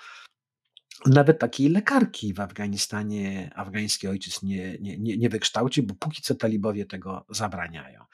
Nawet 1.06 1.38
takiej 1.38 1.68
lekarki 1.68 2.34
w 2.34 2.40
Afganistanie 2.40 3.50
afgański 3.54 4.08
ojciec 4.08 4.42
nie, 4.42 4.78
nie, 4.80 4.98
nie, 4.98 5.16
nie 5.16 5.28
wykształci, 5.28 5.82
bo 5.82 5.94
póki 5.94 6.22
co 6.22 6.34
talibowie 6.34 6.86
tego 6.86 7.26
zabraniają. 7.30 8.04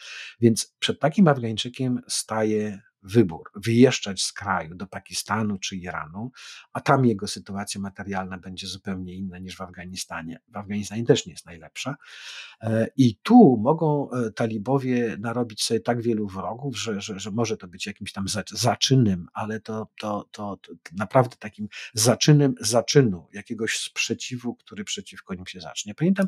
Więc 0.41 0.75
przed 0.79 1.01
takim 1.01 1.29
Afgańczykiem 1.29 2.01
staje 2.09 2.83
wybór 3.05 3.51
wyjeżdżać 3.55 4.23
z 4.23 4.33
kraju 4.33 4.75
do 4.75 4.87
Pakistanu 4.87 5.59
czy 5.59 5.77
Iranu, 5.77 6.31
a 6.73 6.81
tam 6.81 7.05
jego 7.05 7.27
sytuacja 7.27 7.81
materialna 7.81 8.39
będzie 8.39 8.67
zupełnie 8.67 9.15
inna 9.15 9.39
niż 9.39 9.57
w 9.57 9.61
Afganistanie. 9.61 10.41
W 10.49 10.57
Afganistanie 10.57 11.05
też 11.05 11.27
nie 11.27 11.33
jest 11.33 11.47
najlepsza. 11.47 11.97
E, 12.61 12.89
I 12.97 13.17
tu 13.17 13.57
mogą 13.57 14.11
e, 14.11 14.31
talibowie 14.31 15.17
narobić 15.21 15.63
sobie 15.63 15.81
tak 15.81 16.03
wielu 16.03 16.27
wrogów, 16.29 16.79
że, 16.79 17.01
że, 17.01 17.21
że 17.21 17.31
może 17.31 17.57
to 17.57 17.69
być 17.69 17.87
jakimś 17.87 18.13
tam 18.13 18.27
zaczynem, 18.51 19.27
ale 19.33 19.61
to, 19.61 19.89
to, 20.01 20.29
to, 20.31 20.57
to 20.57 20.73
naprawdę 20.93 21.37
takim 21.37 21.69
zaczynem 21.95 22.55
zaczynu, 22.61 23.29
jakiegoś 23.33 23.79
sprzeciwu, 23.79 24.55
który 24.55 24.85
przeciwko 24.85 25.35
nim 25.35 25.47
się 25.47 25.61
zacznie. 25.61 25.95
Pamiętam, 25.95 26.27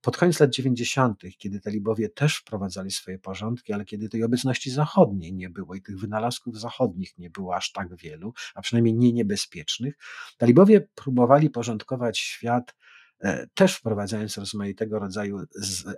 pod 0.00 0.16
koniec 0.16 0.40
lat 0.40 0.50
90., 0.50 1.22
kiedy 1.38 1.60
talibowie 1.60 2.08
też 2.08 2.36
wprowadzali 2.36 2.90
swoje 2.90 3.18
porządki, 3.18 3.72
ale 3.72 3.84
kiedy 3.84 4.08
tej 4.08 4.24
obecności 4.24 4.70
zachodniej 4.70 5.34
nie 5.34 5.50
było 5.50 5.74
i 5.74 5.82
tych 5.82 5.98
wynalazków 5.98 6.60
zachodnich 6.60 7.18
nie 7.18 7.30
było 7.30 7.56
aż 7.56 7.72
tak 7.72 7.96
wielu, 7.96 8.32
a 8.54 8.62
przynajmniej 8.62 8.94
nie 8.94 9.12
niebezpiecznych, 9.12 9.94
talibowie 10.38 10.88
próbowali 10.94 11.50
porządkować 11.50 12.18
świat 12.18 12.74
e, 13.20 13.46
też 13.54 13.76
wprowadzając 13.76 14.38
rozmaitego 14.38 14.98
rodzaju 14.98 15.38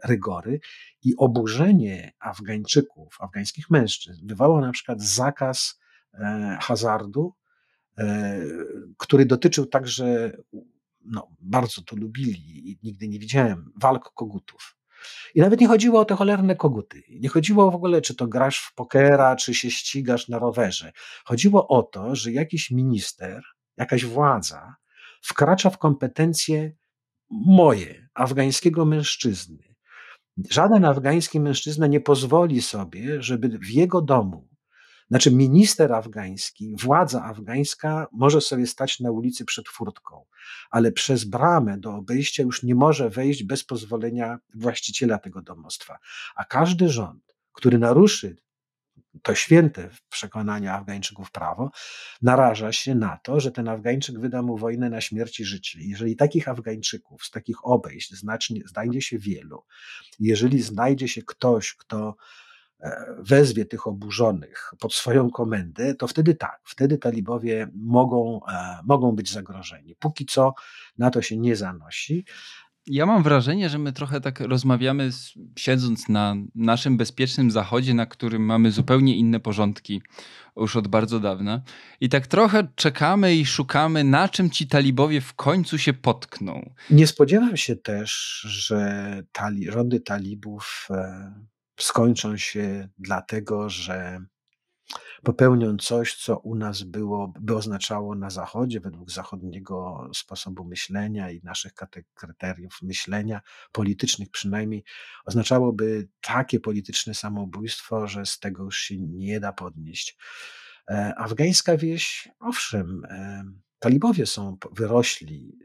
rygory 0.05 0.61
i 1.03 1.17
oburzenie 1.17 2.13
Afgańczyków, 2.19 3.17
afgańskich 3.21 3.71
mężczyzn 3.71 4.27
wywołał 4.27 4.61
na 4.61 4.73
przykład 4.73 5.03
zakaz 5.03 5.81
e, 6.15 6.59
hazardu, 6.61 7.35
e, 7.99 8.41
który 8.99 9.27
dotyczył 9.27 9.67
także 9.67 10.37
no, 11.13 11.29
bardzo 11.41 11.83
to 11.83 11.97
lubili 11.97 12.71
i 12.71 12.79
nigdy 12.83 13.09
nie 13.09 13.19
widziałem 13.19 13.73
walk 13.77 14.13
kogutów. 14.15 14.77
I 15.35 15.41
nawet 15.41 15.61
nie 15.61 15.69
chodziło 15.69 16.01
o 16.01 16.05
te 16.05 16.17
cholerne 16.17 16.57
koguty. 16.57 17.03
Nie 17.11 17.29
chodziło 17.29 17.71
w 17.71 17.75
ogóle, 17.75 18.01
czy 18.01 18.15
to 18.15 18.27
grasz 18.27 18.59
w 18.59 18.75
pokera, 18.75 19.37
czy 19.37 19.55
się 19.55 19.71
ścigasz 19.71 20.29
na 20.29 20.39
rowerze. 20.39 20.93
Chodziło 21.25 21.69
o 21.69 21.83
to, 21.83 22.15
że 22.17 22.33
jakiś 22.33 22.71
minister, 22.71 23.43
jakaś 23.77 24.05
władza 24.05 24.75
wkracza 25.23 25.71
w 25.71 25.79
kompetencje 25.79 26.73
moje, 27.31 28.09
afgańskiego 28.15 28.85
mężczyzny. 28.85 29.75
Żaden 30.51 30.85
afgański 30.85 31.41
mężczyzna 31.41 31.87
nie 31.87 32.01
pozwoli 32.01 32.63
sobie, 32.63 33.23
żeby 33.23 33.59
w 33.59 33.71
jego 33.71 34.03
domu 34.03 34.49
znaczy, 35.13 35.31
minister 35.31 35.93
afgański, 35.93 36.77
władza 36.83 37.25
afgańska 37.25 38.07
może 38.13 38.41
sobie 38.41 38.67
stać 38.67 39.01
na 39.01 39.11
ulicy 39.11 39.45
przed 39.45 39.69
furtką, 39.69 40.25
ale 40.71 40.93
przez 40.93 41.25
bramę 41.25 41.79
do 41.79 41.95
obejścia 41.95 42.43
już 42.43 42.63
nie 42.63 42.75
może 42.75 43.11
wejść 43.11 43.45
bez 43.45 43.65
pozwolenia 43.65 44.39
właściciela 44.55 45.19
tego 45.19 45.43
domostwa. 45.43 45.99
A 46.35 46.45
każdy 46.45 46.89
rząd, 46.89 47.37
który 47.53 47.79
naruszy 47.79 48.37
to 49.23 49.35
święte 49.35 49.91
w 49.91 50.03
przekonaniu 50.09 50.71
Afgańczyków 50.71 51.31
prawo, 51.31 51.71
naraża 52.23 52.73
się 52.73 52.95
na 52.95 53.17
to, 53.17 53.41
że 53.41 53.53
ten 53.53 53.69
Afgańczyk 53.69 54.19
wyda 54.19 54.43
mu 54.43 54.57
wojnę 54.57 54.91
na 54.91 55.01
śmierć 55.01 55.41
i 55.41 55.45
życie. 55.45 55.79
Jeżeli 55.83 56.17
takich 56.17 56.49
Afgańczyków 56.49 57.25
z 57.25 57.31
takich 57.31 57.67
obejść 57.67 58.15
znacznie, 58.15 58.61
znajdzie 58.67 59.03
się 59.03 59.19
wielu, 59.19 59.65
jeżeli 60.19 60.63
znajdzie 60.63 61.09
się 61.09 61.23
ktoś, 61.23 61.75
kto 61.75 62.17
wezwie 63.19 63.65
tych 63.65 63.87
oburzonych 63.87 64.71
pod 64.81 64.95
swoją 64.95 65.31
komendę, 65.31 65.95
to 65.95 66.07
wtedy 66.07 66.35
tak, 66.35 66.61
wtedy 66.65 66.99
talibowie 66.99 67.69
mogą, 67.75 68.41
e, 68.49 68.79
mogą 68.85 69.13
być 69.13 69.33
zagrożeni. 69.33 69.95
Póki 69.99 70.27
co 70.27 70.55
na 70.99 71.11
to 71.11 71.23
się 71.23 71.37
nie 71.37 71.57
zanosi. 71.57 72.25
Ja 72.87 73.07
mam 73.07 73.23
wrażenie, 73.23 73.69
że 73.69 73.79
my 73.79 73.93
trochę 73.93 74.21
tak 74.21 74.41
rozmawiamy, 74.41 75.11
siedząc 75.59 76.09
na 76.09 76.37
naszym 76.55 76.97
bezpiecznym 76.97 77.51
zachodzie, 77.51 77.95
na 77.95 78.07
którym 78.07 78.43
mamy 78.43 78.71
zupełnie 78.71 79.17
inne 79.17 79.41
porządki 79.41 80.03
już 80.57 80.77
od 80.77 80.89
bardzo 80.89 81.21
dawna. 81.21 81.63
I 82.01 82.09
tak 82.09 82.27
trochę 82.27 82.69
czekamy 82.75 83.37
i 83.37 83.47
szukamy, 83.47 84.05
na 84.05 84.29
czym 84.29 84.51
ci 84.51 84.67
talibowie 84.67 85.21
w 85.21 85.35
końcu 85.35 85.79
się 85.79 85.93
potkną. 85.93 86.75
Nie 86.91 87.07
spodziewam 87.07 87.57
się 87.57 87.77
też, 87.77 88.41
że 88.49 89.23
tali, 89.33 89.71
rządy 89.71 90.01
talibów 90.01 90.89
e, 90.91 91.33
skończą 91.85 92.37
się 92.37 92.89
dlatego, 92.99 93.69
że 93.69 94.21
popełnią 95.23 95.77
coś, 95.77 96.17
co 96.17 96.39
u 96.39 96.55
nas 96.55 96.83
było, 96.83 97.33
by 97.41 97.57
oznaczało 97.57 98.15
na 98.15 98.31
Zachodzie, 98.31 98.81
według 98.81 99.11
zachodniego 99.11 100.09
sposobu 100.15 100.65
myślenia 100.65 101.31
i 101.31 101.41
naszych 101.45 101.73
kryteriów 102.15 102.79
myślenia, 102.83 103.41
politycznych 103.73 104.31
przynajmniej, 104.31 104.85
oznaczałoby 105.25 106.09
takie 106.21 106.61
polityczne 106.61 107.15
samobójstwo, 107.15 108.07
że 108.07 108.27
z 108.27 108.39
tego 108.39 108.65
już 108.65 108.79
się 108.79 108.99
nie 108.99 109.41
da 109.41 109.53
podnieść. 109.53 110.17
E, 110.91 111.15
afgańska 111.17 111.77
wieś, 111.77 112.29
owszem, 112.41 113.05
e, 113.05 113.45
talibowie 113.79 114.27
są 114.27 114.57
wyrośli 114.73 115.59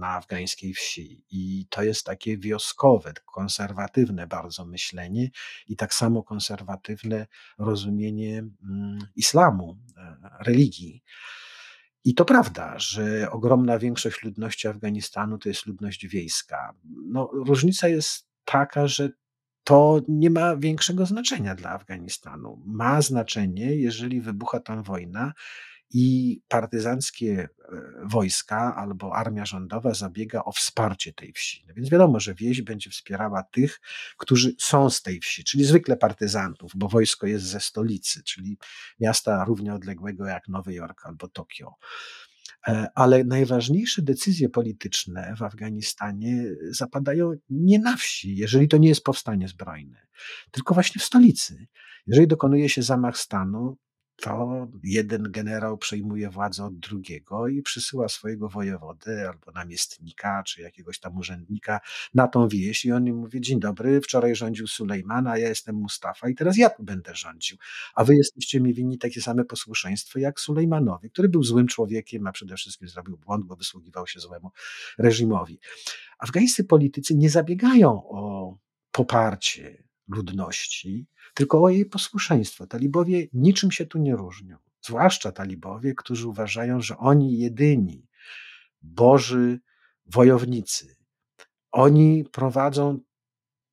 na 0.00 0.08
afgańskiej 0.08 0.74
wsi. 0.74 1.24
I 1.30 1.66
to 1.70 1.82
jest 1.82 2.06
takie 2.06 2.38
wioskowe, 2.38 3.12
konserwatywne 3.26 4.26
bardzo 4.26 4.64
myślenie 4.64 5.30
i 5.68 5.76
tak 5.76 5.94
samo 5.94 6.22
konserwatywne 6.22 7.26
rozumienie 7.58 8.38
mm, 8.38 8.98
islamu, 9.16 9.78
e, 9.96 10.16
religii. 10.40 11.02
I 12.04 12.14
to 12.14 12.24
prawda, 12.24 12.78
że 12.78 13.30
ogromna 13.30 13.78
większość 13.78 14.22
ludności 14.22 14.68
Afganistanu 14.68 15.38
to 15.38 15.48
jest 15.48 15.66
ludność 15.66 16.06
wiejska. 16.06 16.74
No, 17.06 17.30
różnica 17.32 17.88
jest 17.88 18.28
taka, 18.44 18.86
że 18.86 19.08
to 19.64 20.00
nie 20.08 20.30
ma 20.30 20.56
większego 20.56 21.06
znaczenia 21.06 21.54
dla 21.54 21.70
Afganistanu. 21.70 22.62
Ma 22.66 23.02
znaczenie, 23.02 23.76
jeżeli 23.76 24.20
wybucha 24.20 24.60
tam 24.60 24.82
wojna 24.82 25.32
i 25.90 26.40
partyzanckie 26.48 27.32
e, 27.38 27.48
wojska 28.04 28.74
albo 28.76 29.16
armia 29.16 29.46
rządowa 29.46 29.94
zabiega 29.94 30.44
o 30.44 30.52
wsparcie 30.52 31.12
tej 31.12 31.32
wsi. 31.32 31.64
No 31.68 31.74
więc 31.74 31.90
wiadomo, 31.90 32.20
że 32.20 32.34
wieś 32.34 32.62
będzie 32.62 32.90
wspierała 32.90 33.42
tych, 33.42 33.80
którzy 34.16 34.54
są 34.58 34.90
z 34.90 35.02
tej 35.02 35.20
wsi, 35.20 35.44
czyli 35.44 35.64
zwykle 35.64 35.96
partyzantów, 35.96 36.72
bo 36.74 36.88
wojsko 36.88 37.26
jest 37.26 37.44
ze 37.44 37.60
stolicy, 37.60 38.22
czyli 38.22 38.58
miasta 39.00 39.44
równie 39.44 39.74
odległego 39.74 40.26
jak 40.26 40.48
Nowy 40.48 40.74
Jork 40.74 41.06
albo 41.06 41.28
Tokio. 41.28 41.74
E, 42.68 42.86
ale 42.94 43.24
najważniejsze 43.24 44.02
decyzje 44.02 44.48
polityczne 44.48 45.34
w 45.36 45.42
Afganistanie 45.42 46.44
zapadają 46.70 47.32
nie 47.50 47.78
na 47.78 47.96
wsi, 47.96 48.36
jeżeli 48.36 48.68
to 48.68 48.76
nie 48.76 48.88
jest 48.88 49.04
powstanie 49.04 49.48
zbrojne, 49.48 50.06
tylko 50.50 50.74
właśnie 50.74 51.00
w 51.00 51.04
stolicy. 51.04 51.66
Jeżeli 52.06 52.26
dokonuje 52.26 52.68
się 52.68 52.82
zamach 52.82 53.18
stanu, 53.18 53.76
to 54.20 54.66
jeden 54.84 55.22
generał 55.30 55.78
przejmuje 55.78 56.30
władzę 56.30 56.64
od 56.64 56.78
drugiego 56.78 57.48
i 57.48 57.62
przysyła 57.62 58.08
swojego 58.08 58.48
wojewodę 58.48 59.28
albo 59.28 59.52
namiestnika, 59.52 60.42
czy 60.42 60.62
jakiegoś 60.62 60.98
tam 60.98 61.16
urzędnika 61.16 61.80
na 62.14 62.28
tą 62.28 62.48
wieś 62.48 62.84
i 62.84 62.92
on 62.92 63.06
im 63.06 63.16
mówi, 63.16 63.40
dzień 63.40 63.60
dobry, 63.60 64.00
wczoraj 64.00 64.34
rządził 64.34 64.66
Sulejman, 64.66 65.26
a 65.26 65.38
ja 65.38 65.48
jestem 65.48 65.76
Mustafa 65.76 66.28
i 66.28 66.34
teraz 66.34 66.56
ja 66.56 66.70
tu 66.70 66.82
będę 66.82 67.14
rządził, 67.14 67.56
a 67.94 68.04
wy 68.04 68.16
jesteście 68.16 68.60
mi 68.60 68.74
winni 68.74 68.98
takie 68.98 69.20
same 69.20 69.44
posłuszeństwo 69.44 70.18
jak 70.18 70.40
Sulejmanowi, 70.40 71.10
który 71.10 71.28
był 71.28 71.42
złym 71.42 71.66
człowiekiem, 71.66 72.26
a 72.26 72.32
przede 72.32 72.56
wszystkim 72.56 72.88
zrobił 72.88 73.16
błąd, 73.16 73.44
bo 73.44 73.56
wysługiwał 73.56 74.06
się 74.06 74.20
złemu 74.20 74.50
reżimowi. 74.98 75.60
Afgańscy 76.18 76.64
politycy 76.64 77.14
nie 77.14 77.30
zabiegają 77.30 78.08
o 78.08 78.54
poparcie 78.92 79.87
ludności, 80.08 81.06
tylko 81.34 81.62
o 81.62 81.68
jej 81.68 81.86
posłuszeństwo. 81.86 82.66
Talibowie 82.66 83.26
niczym 83.32 83.70
się 83.70 83.86
tu 83.86 83.98
nie 83.98 84.16
różnią. 84.16 84.56
Zwłaszcza 84.82 85.32
talibowie, 85.32 85.94
którzy 85.94 86.28
uważają, 86.28 86.80
że 86.80 86.98
oni 86.98 87.38
jedyni, 87.38 88.06
boży 88.82 89.60
wojownicy, 90.06 90.96
oni 91.72 92.24
prowadzą 92.32 93.00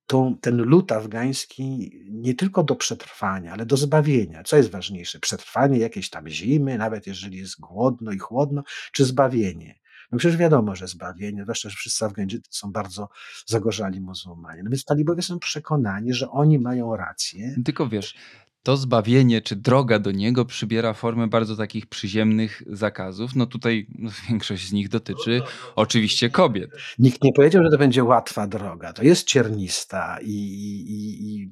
tą, 0.05 0.37
ten 0.37 0.57
lud 0.57 0.91
afgański 0.91 1.91
nie 2.09 2.33
tylko 2.33 2.63
do 2.63 2.75
przetrwania, 2.75 3.53
ale 3.53 3.65
do 3.65 3.77
zbawienia. 3.77 4.43
Co 4.43 4.57
jest 4.57 4.71
ważniejsze? 4.71 5.19
Przetrwanie 5.19 5.79
jakiejś 5.79 6.09
tam 6.09 6.29
zimy, 6.29 6.77
nawet 6.77 7.07
jeżeli 7.07 7.37
jest 7.37 7.59
głodno 7.59 8.11
i 8.11 8.17
chłodno, 8.17 8.63
czy 8.91 9.05
zbawienie? 9.05 9.79
No 10.11 10.17
przecież 10.17 10.37
wiadomo, 10.37 10.75
że 10.75 10.87
zbawienie, 10.87 11.43
zwłaszcza, 11.43 11.69
że 11.69 11.75
wszyscy 11.75 12.05
Afgańczycy 12.05 12.49
są 12.51 12.71
bardzo 12.71 13.09
zagorzali 13.45 14.01
muzułmanie. 14.01 14.63
No 14.63 14.69
więc 14.69 14.85
talibowie 14.85 15.21
są 15.21 15.39
przekonani, 15.39 16.13
że 16.13 16.29
oni 16.29 16.59
mają 16.59 16.95
rację. 16.95 17.55
Tylko 17.65 17.87
wiesz, 17.87 18.15
to 18.65 18.77
zbawienie 18.77 19.41
czy 19.41 19.55
droga 19.55 19.99
do 19.99 20.11
niego 20.11 20.45
przybiera 20.45 20.93
formę 20.93 21.27
bardzo 21.27 21.55
takich 21.55 21.87
przyziemnych 21.87 22.63
zakazów. 22.67 23.35
No 23.35 23.45
tutaj 23.45 23.87
no, 23.99 24.11
większość 24.29 24.67
z 24.67 24.73
nich 24.73 24.89
dotyczy 24.89 25.41
oczywiście 25.75 26.29
kobiet. 26.29 26.71
Nikt 26.99 27.23
nie 27.23 27.33
powiedział, 27.33 27.63
że 27.63 27.69
to 27.69 27.77
będzie 27.77 28.03
łatwa 28.03 28.47
droga. 28.47 28.93
To 28.93 29.03
jest 29.03 29.27
ciernista 29.27 30.17
i, 30.21 30.31
i, 30.31 31.41
i 31.41 31.51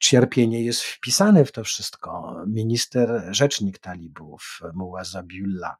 cierpienie 0.00 0.64
jest 0.64 0.82
wpisane 0.82 1.44
w 1.44 1.52
to 1.52 1.64
wszystko. 1.64 2.36
Minister, 2.46 3.28
rzecznik 3.30 3.78
talibów, 3.78 4.60
Muaz 4.74 5.10
Zabiullah, 5.10 5.76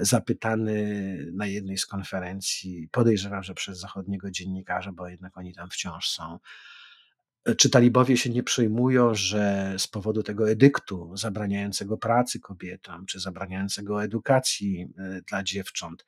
zapytany 0.00 1.16
na 1.32 1.46
jednej 1.46 1.78
z 1.78 1.86
konferencji, 1.86 2.88
podejrzewam, 2.92 3.42
że 3.42 3.54
przez 3.54 3.80
zachodniego 3.80 4.30
dziennikarza, 4.30 4.92
bo 4.92 5.08
jednak 5.08 5.38
oni 5.38 5.54
tam 5.54 5.70
wciąż 5.70 6.08
są, 6.08 6.38
e, 7.44 7.54
czy 7.54 7.70
talibowie 7.70 8.16
się 8.16 8.30
nie 8.30 8.42
przejmują, 8.42 9.14
że 9.14 9.74
z 9.78 9.86
powodu 9.86 10.22
tego 10.22 10.50
edyktu 10.50 11.16
zabraniającego 11.16 11.98
pracy 11.98 12.40
kobietom, 12.40 13.06
czy 13.06 13.20
zabraniającego 13.20 14.04
edukacji 14.04 14.88
e, 14.98 15.20
dla 15.22 15.42
dziewcząt, 15.42 16.04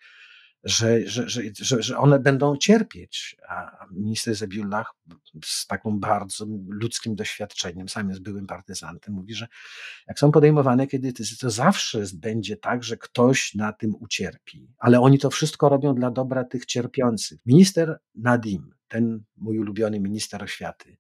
że, 0.65 1.09
że, 1.09 1.29
że, 1.61 1.83
że 1.83 1.99
one 1.99 2.19
będą 2.19 2.57
cierpieć. 2.57 3.37
A 3.49 3.87
minister 3.91 4.35
Zabiullah 4.35 4.95
z 5.45 5.67
taką 5.67 6.01
bardzo 6.01 6.47
ludzkim 6.69 7.15
doświadczeniem, 7.15 7.89
sam 7.89 8.09
jest 8.09 8.23
byłym 8.23 8.47
partyzantem, 8.47 9.15
mówi, 9.15 9.35
że 9.35 9.47
jak 10.09 10.19
są 10.19 10.33
podejmowane 10.33 10.87
kiedy 10.87 11.13
to 11.41 11.51
zawsze 11.51 12.03
będzie 12.15 12.57
tak, 12.57 12.85
że 12.85 12.97
ktoś 12.97 13.55
na 13.55 13.73
tym 13.73 13.95
ucierpi. 14.01 14.69
Ale 14.79 15.01
oni 15.01 15.19
to 15.19 15.31
wszystko 15.31 15.69
robią 15.69 15.95
dla 15.95 16.11
dobra 16.11 16.45
tych 16.45 16.67
cierpiących. 16.67 17.41
Minister 17.47 17.99
Nadim, 18.15 18.75
ten 18.89 19.25
mój 19.37 19.59
ulubiony 19.59 20.01
minister 20.01 20.43
oświaty, 20.43 20.97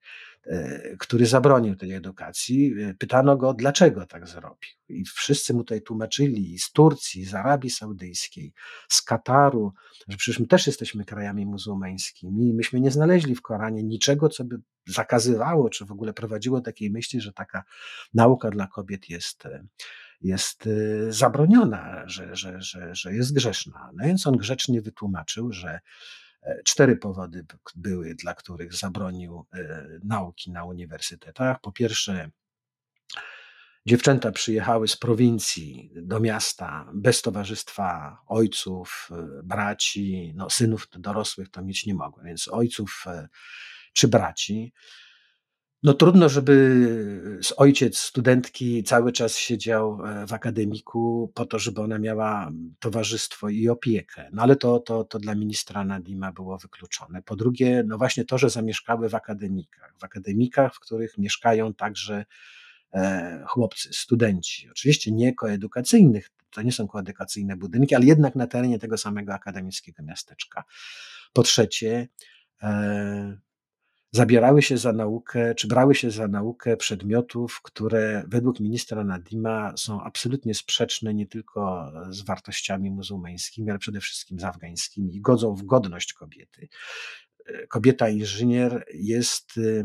który 0.98 1.26
zabronił 1.26 1.76
tej 1.76 1.92
edukacji. 1.92 2.74
E, 2.82 2.94
pytano 2.94 3.36
go, 3.36 3.54
dlaczego 3.54 4.06
tak 4.06 4.28
zrobił. 4.28 4.70
I 4.88 5.04
wszyscy 5.04 5.54
mu 5.54 5.60
tutaj 5.60 5.82
tłumaczyli 5.82 6.58
z 6.58 6.72
Turcji, 6.72 7.24
z 7.24 7.34
Arabii 7.34 7.70
Saudyjskiej, 7.70 8.52
z 8.88 9.02
Kataru, 9.02 9.72
że 10.08 10.16
przecież 10.16 10.40
my 10.40 10.46
też 10.46 10.66
jesteśmy 10.66 11.04
krajami 11.04 11.46
muzułmańskimi 11.46 12.48
i 12.48 12.54
myśmy 12.54 12.80
nie 12.80 12.90
znaleźli 12.90 13.34
w 13.34 13.42
Koranie 13.42 13.82
niczego, 13.82 14.28
co 14.28 14.44
by 14.44 14.56
zakazywało, 14.86 15.70
czy 15.70 15.84
w 15.84 15.92
ogóle 15.92 16.12
prowadziło 16.12 16.58
do 16.58 16.64
takiej 16.64 16.90
myśli, 16.90 17.20
że 17.20 17.32
taka 17.32 17.62
nauka 18.14 18.50
dla 18.50 18.66
kobiet 18.66 19.10
jest 19.10 19.46
e, 19.46 19.66
jest 20.20 20.68
zabroniona, 21.08 22.02
że, 22.06 22.36
że, 22.36 22.60
że, 22.60 22.94
że 22.94 23.14
jest 23.14 23.34
grzeszna. 23.34 23.90
No 23.96 24.04
więc 24.04 24.26
on 24.26 24.36
grzecznie 24.36 24.82
wytłumaczył, 24.82 25.52
że 25.52 25.80
Cztery 26.64 26.96
powody 26.96 27.46
były, 27.76 28.14
dla 28.14 28.34
których 28.34 28.74
zabronił 28.74 29.46
e, 29.54 29.86
nauki 30.04 30.50
na 30.50 30.64
uniwersytetach. 30.64 31.60
Po 31.60 31.72
pierwsze, 31.72 32.30
dziewczęta 33.86 34.32
przyjechały 34.32 34.88
z 34.88 34.96
prowincji 34.96 35.90
do 35.94 36.20
miasta 36.20 36.90
bez 36.94 37.22
towarzystwa 37.22 38.18
ojców, 38.26 39.08
e, 39.10 39.42
braci, 39.42 40.32
no, 40.36 40.50
synów 40.50 40.88
dorosłych 40.92 41.50
to 41.50 41.62
mieć 41.62 41.86
nie 41.86 41.94
mogły, 41.94 42.24
więc 42.24 42.48
ojców 42.48 43.04
e, 43.06 43.28
czy 43.92 44.08
braci. 44.08 44.72
No 45.82 45.94
trudno, 45.94 46.28
żeby 46.28 47.38
ojciec 47.56 47.98
studentki 47.98 48.82
cały 48.82 49.12
czas 49.12 49.36
siedział 49.36 50.06
e, 50.06 50.26
w 50.26 50.32
akademiku 50.32 51.32
po 51.34 51.46
to, 51.46 51.58
żeby 51.58 51.80
ona 51.80 51.98
miała 51.98 52.50
towarzystwo 52.78 53.48
i 53.48 53.68
opiekę. 53.68 54.28
No 54.32 54.42
ale 54.42 54.56
to, 54.56 54.78
to, 54.78 55.04
to 55.04 55.18
dla 55.18 55.34
ministra 55.34 55.84
Nadima 55.84 56.32
było 56.32 56.58
wykluczone. 56.58 57.22
Po 57.22 57.36
drugie, 57.36 57.84
no 57.86 57.98
właśnie 57.98 58.24
to, 58.24 58.38
że 58.38 58.50
zamieszkały 58.50 59.08
w 59.08 59.14
akademikach. 59.14 59.94
W 59.98 60.04
akademikach, 60.04 60.74
w 60.74 60.80
których 60.80 61.18
mieszkają 61.18 61.74
także 61.74 62.24
e, 62.94 63.44
chłopcy, 63.48 63.88
studenci, 63.92 64.70
oczywiście 64.70 65.12
nie 65.12 65.34
koedukacyjnych, 65.34 66.30
to 66.50 66.62
nie 66.62 66.72
są 66.72 66.88
koedukacyjne 66.88 67.56
budynki, 67.56 67.94
ale 67.94 68.04
jednak 68.04 68.34
na 68.34 68.46
terenie 68.46 68.78
tego 68.78 68.98
samego 68.98 69.34
akademickiego 69.34 70.02
miasteczka. 70.02 70.64
Po 71.32 71.42
trzecie, 71.42 72.08
e, 72.62 73.38
zabierały 74.12 74.62
się 74.62 74.78
za 74.78 74.92
naukę, 74.92 75.54
czy 75.54 75.68
brały 75.68 75.94
się 75.94 76.10
za 76.10 76.28
naukę 76.28 76.76
przedmiotów, 76.76 77.60
które 77.62 78.24
według 78.28 78.60
ministra 78.60 79.04
Nadima 79.04 79.72
są 79.76 80.02
absolutnie 80.02 80.54
sprzeczne 80.54 81.14
nie 81.14 81.26
tylko 81.26 81.92
z 82.10 82.22
wartościami 82.22 82.90
muzułmańskimi, 82.90 83.70
ale 83.70 83.78
przede 83.78 84.00
wszystkim 84.00 84.40
z 84.40 84.44
afgańskimi 84.44 85.16
i 85.16 85.20
godzą 85.20 85.54
w 85.54 85.62
godność 85.62 86.12
kobiety. 86.12 86.68
Kobieta 87.68 88.08
inżynier 88.08 88.84
jest 88.94 89.58
E, 89.58 89.84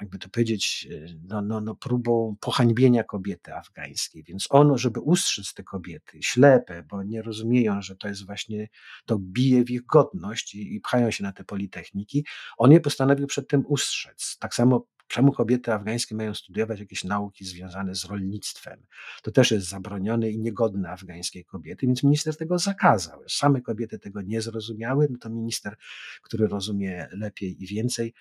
jakby 0.00 0.18
to 0.18 0.28
powiedzieć, 0.28 0.88
e, 0.90 1.14
no, 1.28 1.42
no, 1.42 1.60
no 1.60 1.74
próbą 1.74 2.36
pohańbienia 2.40 3.04
kobiety 3.04 3.54
afgańskiej. 3.54 4.24
Więc 4.24 4.46
on, 4.50 4.78
żeby 4.78 5.00
ustrzec 5.00 5.54
te 5.54 5.62
kobiety, 5.62 6.18
ślepe, 6.22 6.82
bo 6.82 7.02
nie 7.02 7.22
rozumieją, 7.22 7.82
że 7.82 7.96
to 7.96 8.08
jest 8.08 8.26
właśnie, 8.26 8.68
to 9.06 9.18
bije 9.18 9.64
w 9.64 9.70
ich 9.70 9.86
godność 9.86 10.54
i, 10.54 10.74
i 10.74 10.80
pchają 10.80 11.10
się 11.10 11.24
na 11.24 11.32
te 11.32 11.44
politechniki, 11.44 12.26
on 12.58 12.72
je 12.72 12.80
postanowił 12.80 13.26
przed 13.26 13.48
tym 13.48 13.64
ustrzec. 13.66 14.36
Tak 14.38 14.54
samo 14.54 14.86
Czemu 15.12 15.32
kobiety 15.32 15.72
afgańskie 15.72 16.14
mają 16.14 16.34
studiować 16.34 16.80
jakieś 16.80 17.04
nauki 17.04 17.44
związane 17.44 17.94
z 17.94 18.04
rolnictwem? 18.04 18.86
To 19.22 19.30
też 19.30 19.50
jest 19.50 19.68
zabronione 19.68 20.30
i 20.30 20.38
niegodne 20.38 20.90
afgańskiej 20.90 21.44
kobiety, 21.44 21.86
więc 21.86 22.02
minister 22.02 22.36
tego 22.36 22.58
zakazał. 22.58 23.22
Same 23.28 23.60
kobiety 23.60 23.98
tego 23.98 24.22
nie 24.22 24.42
zrozumiały, 24.42 25.08
no 25.10 25.18
to 25.18 25.30
minister, 25.30 25.76
który 26.22 26.46
rozumie 26.46 27.08
lepiej 27.12 27.62
i 27.62 27.66
więcej, 27.66 28.14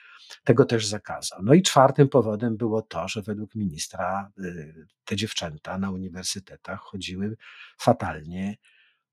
tego 0.43 0.65
też 0.65 0.87
zakazał. 0.87 1.39
No 1.43 1.53
i 1.53 1.61
czwartym 1.61 2.09
powodem 2.09 2.57
było 2.57 2.81
to, 2.81 3.07
że 3.07 3.21
według 3.21 3.55
ministra 3.55 4.31
y, 4.39 4.87
te 5.05 5.15
dziewczęta 5.15 5.77
na 5.77 5.91
uniwersytetach 5.91 6.79
chodziły 6.79 7.37
fatalnie 7.77 8.57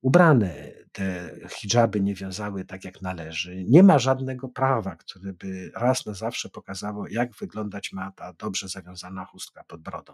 ubrane, 0.01 0.73
te 0.93 1.35
hijaby 1.51 2.01
nie 2.01 2.15
wiązały 2.15 2.65
tak 2.65 2.85
jak 2.85 3.03
należy. 3.03 3.65
Nie 3.65 3.83
ma 3.83 3.99
żadnego 3.99 4.49
prawa, 4.49 4.97
które 4.97 5.33
by 5.33 5.71
raz 5.75 6.07
na 6.07 6.15
zawsze 6.15 6.49
pokazało, 6.49 7.09
jak 7.09 7.35
wyglądać 7.35 7.93
ma 7.93 8.13
ta 8.13 8.33
dobrze 8.33 8.69
zawiązana 8.69 9.25
chustka 9.25 9.65
pod 9.65 9.83
brodą. 9.83 10.13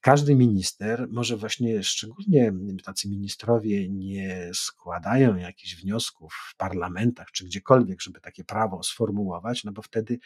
Każdy 0.00 0.34
minister, 0.34 1.06
może 1.10 1.36
właśnie 1.36 1.82
szczególnie 1.82 2.52
tacy 2.84 3.08
ministrowie 3.08 3.88
nie 3.88 4.50
składają 4.54 5.36
jakichś 5.36 5.74
wniosków 5.74 6.34
w 6.50 6.56
parlamentach 6.56 7.30
czy 7.30 7.44
gdziekolwiek, 7.44 8.00
żeby 8.00 8.20
takie 8.20 8.44
prawo 8.44 8.82
sformułować, 8.82 9.64
no 9.64 9.72
bo 9.72 9.82
wtedy 9.82 10.18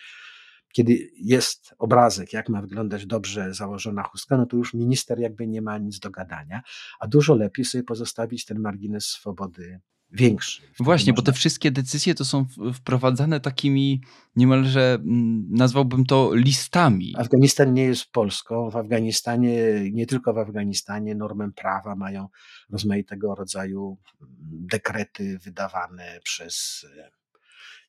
kiedy 0.74 1.10
jest 1.16 1.74
obrazek, 1.78 2.32
jak 2.32 2.48
ma 2.48 2.60
wyglądać 2.60 3.06
dobrze 3.06 3.54
założona 3.54 4.02
chustka, 4.02 4.36
no 4.36 4.46
to 4.46 4.56
już 4.56 4.74
minister 4.74 5.18
jakby 5.18 5.46
nie 5.46 5.62
ma 5.62 5.78
nic 5.78 5.98
do 5.98 6.10
gadania, 6.10 6.62
a 7.00 7.08
dużo 7.08 7.34
lepiej 7.34 7.64
sobie 7.64 7.84
pozostawić 7.84 8.44
ten 8.44 8.60
margines 8.60 9.06
swobody 9.06 9.80
większy. 10.12 10.62
Właśnie, 10.80 11.12
bo 11.12 11.22
te 11.22 11.32
wszystkie 11.32 11.70
decyzje 11.70 12.14
to 12.14 12.24
są 12.24 12.46
wprowadzane 12.74 13.40
takimi 13.40 14.02
niemalże, 14.36 14.94
mm, 14.94 15.46
nazwałbym 15.50 16.04
to 16.04 16.30
listami. 16.34 17.14
Afganistan 17.18 17.74
nie 17.74 17.82
jest 17.82 18.12
Polską. 18.12 18.70
W 18.70 18.76
Afganistanie, 18.76 19.58
nie 19.92 20.06
tylko 20.06 20.34
w 20.34 20.38
Afganistanie, 20.38 21.14
normę 21.14 21.50
prawa 21.52 21.96
mają 21.96 22.28
rozmaitego 22.70 23.34
rodzaju 23.34 23.98
mm, 24.20 24.30
dekrety 24.66 25.38
wydawane 25.38 26.20
przez 26.24 26.86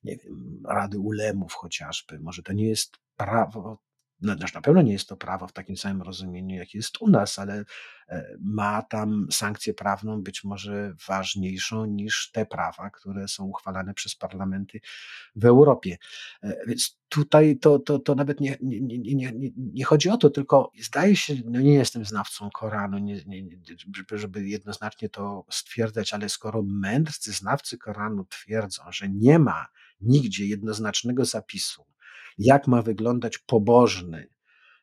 nie 0.05 0.17
wiem, 0.17 0.63
Rady 0.67 0.99
Ulemów 0.99 1.53
chociażby. 1.53 2.19
Może 2.19 2.43
to 2.43 2.53
nie 2.53 2.67
jest 2.67 2.97
prawo, 3.17 3.85
no, 4.21 4.35
na 4.53 4.61
pewno 4.61 4.81
nie 4.81 4.91
jest 4.93 5.09
to 5.09 5.17
prawo 5.17 5.47
w 5.47 5.53
takim 5.53 5.77
samym 5.77 6.01
rozumieniu, 6.01 6.55
jak 6.55 6.73
jest 6.73 7.01
u 7.01 7.09
nas, 7.09 7.39
ale 7.39 7.65
e, 8.09 8.37
ma 8.41 8.81
tam 8.81 9.27
sankcję 9.31 9.73
prawną 9.73 10.23
być 10.23 10.43
może 10.43 10.93
ważniejszą 11.07 11.85
niż 11.85 12.31
te 12.31 12.45
prawa, 12.45 12.89
które 12.89 13.27
są 13.27 13.45
uchwalane 13.45 13.93
przez 13.93 14.15
parlamenty 14.15 14.79
w 15.35 15.45
Europie. 15.45 15.97
E, 16.43 16.65
więc 16.67 16.99
tutaj 17.09 17.57
to, 17.57 17.79
to, 17.79 17.99
to 17.99 18.15
nawet 18.15 18.39
nie, 18.39 18.57
nie, 18.61 18.81
nie, 18.81 19.15
nie, 19.15 19.31
nie 19.57 19.85
chodzi 19.85 20.09
o 20.09 20.17
to, 20.17 20.29
tylko 20.29 20.71
zdaje 20.81 21.15
się, 21.15 21.35
no 21.45 21.61
nie 21.61 21.73
jestem 21.73 22.05
znawcą 22.05 22.49
Koranu, 22.49 22.97
nie, 22.97 23.21
nie, 23.25 23.43
żeby 24.11 24.47
jednoznacznie 24.47 25.09
to 25.09 25.45
stwierdzać, 25.49 26.13
ale 26.13 26.29
skoro 26.29 26.63
mędrcy 26.63 27.31
znawcy 27.31 27.77
Koranu 27.77 28.25
twierdzą, 28.25 28.83
że 28.91 29.09
nie 29.09 29.39
ma 29.39 29.67
nigdzie 30.01 30.45
jednoznacznego 30.45 31.25
zapisu, 31.25 31.85
jak 32.37 32.67
ma 32.67 32.81
wyglądać 32.81 33.37
pobożny, 33.37 34.27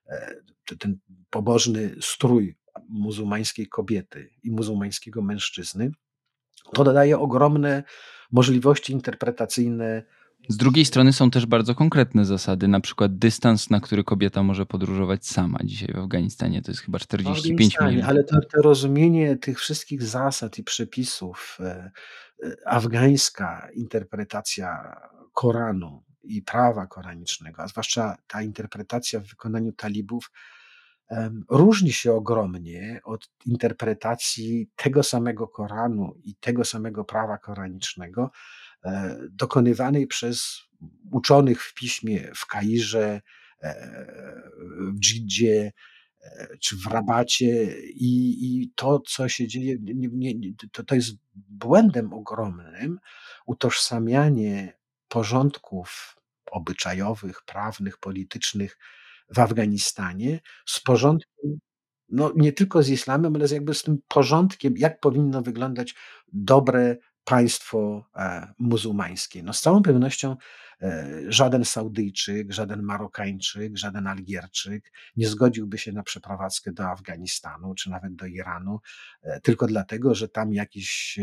e, 0.08 0.34
ten 0.78 0.98
pobożny 1.30 1.96
strój 2.00 2.56
muzułmańskiej 2.88 3.66
kobiety 3.66 4.30
i 4.42 4.50
muzułmańskiego 4.50 5.22
mężczyzny, 5.22 5.92
to 6.74 6.84
daje 6.84 7.18
ogromne 7.18 7.82
możliwości 8.32 8.92
interpretacyjne. 8.92 10.02
Z 10.48 10.56
drugiej 10.56 10.84
strony 10.84 11.12
są 11.12 11.30
też 11.30 11.46
bardzo 11.46 11.74
konkretne 11.74 12.24
zasady, 12.24 12.68
na 12.68 12.80
przykład 12.80 13.18
dystans, 13.18 13.70
na 13.70 13.80
który 13.80 14.04
kobieta 14.04 14.42
może 14.42 14.66
podróżować 14.66 15.26
sama 15.26 15.58
dzisiaj 15.64 15.94
w 15.94 15.98
Afganistanie, 15.98 16.62
to 16.62 16.70
jest 16.70 16.80
chyba 16.80 16.98
45 16.98 17.76
mil. 17.80 18.02
Ale 18.02 18.24
to, 18.24 18.36
to 18.40 18.62
rozumienie 18.62 19.36
tych 19.36 19.58
wszystkich 19.58 20.02
zasad 20.02 20.58
i 20.58 20.64
przepisów, 20.64 21.58
e, 21.60 21.90
afgańska 22.66 23.68
interpretacja 23.74 25.00
Koranu 25.32 26.04
i 26.22 26.42
prawa 26.42 26.86
koranicznego, 26.86 27.62
a 27.62 27.68
zwłaszcza 27.68 28.16
ta 28.26 28.42
interpretacja 28.42 29.20
w 29.20 29.26
wykonaniu 29.26 29.72
talibów, 29.72 30.30
różni 31.50 31.92
się 31.92 32.12
ogromnie 32.12 33.00
od 33.04 33.30
interpretacji 33.46 34.70
tego 34.76 35.02
samego 35.02 35.48
Koranu 35.48 36.14
i 36.24 36.34
tego 36.34 36.64
samego 36.64 37.04
prawa 37.04 37.38
koranicznego, 37.38 38.30
e, 38.84 39.18
dokonywanej 39.30 40.06
przez 40.06 40.62
uczonych 41.10 41.62
w 41.62 41.74
piśmie 41.74 42.30
w 42.34 42.46
Kairze, 42.46 43.20
e, 43.62 44.06
w 44.92 45.00
Dżidzie, 45.00 45.72
czy 46.60 46.76
w 46.76 46.86
Rabacie 46.86 47.80
i, 47.90 48.44
i 48.46 48.72
to, 48.74 49.00
co 49.06 49.28
się 49.28 49.48
dzieje, 49.48 49.76
nie, 49.80 50.34
nie, 50.34 50.52
to, 50.72 50.82
to 50.82 50.94
jest 50.94 51.10
błędem 51.34 52.12
ogromnym 52.12 52.98
utożsamianie 53.46 54.78
porządków 55.08 56.16
obyczajowych, 56.50 57.42
prawnych, 57.46 57.98
politycznych 57.98 58.78
w 59.28 59.38
Afganistanie 59.38 60.40
z 60.66 60.80
porządkiem, 60.80 61.58
no 62.08 62.32
nie 62.36 62.52
tylko 62.52 62.82
z 62.82 62.88
islamem, 62.88 63.36
ale 63.36 63.46
jakby 63.52 63.74
z 63.74 63.82
tym 63.82 63.98
porządkiem, 64.08 64.74
jak 64.76 65.00
powinno 65.00 65.42
wyglądać 65.42 65.94
dobre 66.32 66.96
państwo 67.24 68.08
e, 68.16 68.52
muzułmańskie. 68.58 69.42
No 69.42 69.52
z 69.52 69.60
całą 69.60 69.82
pewnością 69.82 70.36
żaden 71.28 71.64
Saudyjczyk, 71.64 72.52
żaden 72.52 72.82
Marokańczyk, 72.82 73.78
żaden 73.78 74.06
Algierczyk 74.06 74.92
nie 75.16 75.28
zgodziłby 75.28 75.78
się 75.78 75.92
na 75.92 76.02
przeprowadzkę 76.02 76.72
do 76.72 76.84
Afganistanu 76.88 77.74
czy 77.74 77.90
nawet 77.90 78.14
do 78.14 78.26
Iranu, 78.26 78.80
e, 79.22 79.40
tylko 79.40 79.66
dlatego, 79.66 80.14
że 80.14 80.28
tam 80.28 80.52
jakiś 80.52 81.18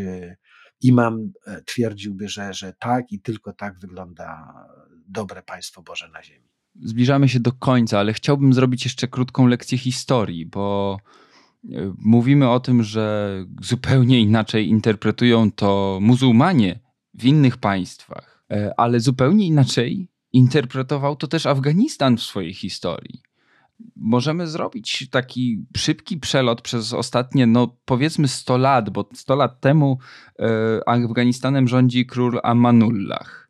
imam 0.81 1.31
e, 1.45 1.61
twierdziłby, 1.61 2.29
że, 2.29 2.53
że 2.53 2.73
tak 2.73 3.11
i 3.11 3.21
tylko 3.21 3.53
tak 3.53 3.79
wygląda 3.79 4.53
dobre 5.07 5.43
państwo 5.43 5.81
Boże 5.81 6.09
na 6.09 6.23
ziemi. 6.23 6.49
Zbliżamy 6.75 7.29
się 7.29 7.39
do 7.39 7.51
końca, 7.51 7.99
ale 7.99 8.13
chciałbym 8.13 8.53
zrobić 8.53 8.83
jeszcze 8.83 9.07
krótką 9.07 9.47
lekcję 9.47 9.77
historii, 9.77 10.45
bo 10.45 10.97
e, 11.63 11.93
mówimy 11.97 12.49
o 12.49 12.59
tym, 12.59 12.83
że 12.83 13.35
zupełnie 13.61 14.21
inaczej 14.21 14.67
interpretują 14.67 15.51
to 15.51 15.99
muzułmanie 16.01 16.79
w 17.13 17.25
innych 17.25 17.57
państwach, 17.57 18.35
e, 18.35 18.38
ale 18.77 18.99
zupełnie 18.99 19.47
inaczej 19.47 20.07
interpretował 20.33 21.15
to 21.15 21.27
też 21.27 21.45
Afganistan 21.45 22.17
w 22.17 22.23
swojej 22.23 22.53
historii 22.53 23.21
możemy 23.95 24.47
zrobić 24.47 25.07
taki 25.11 25.65
szybki 25.77 26.17
przelot 26.17 26.61
przez 26.61 26.93
ostatnie, 26.93 27.47
no 27.47 27.77
powiedzmy 27.85 28.27
100 28.27 28.57
lat, 28.57 28.89
bo 28.89 29.09
100 29.13 29.35
lat 29.35 29.61
temu 29.61 29.97
e, 30.39 30.89
Afganistanem 30.89 31.67
rządzi 31.67 32.05
król 32.05 32.39
Amanullah. 32.43 33.49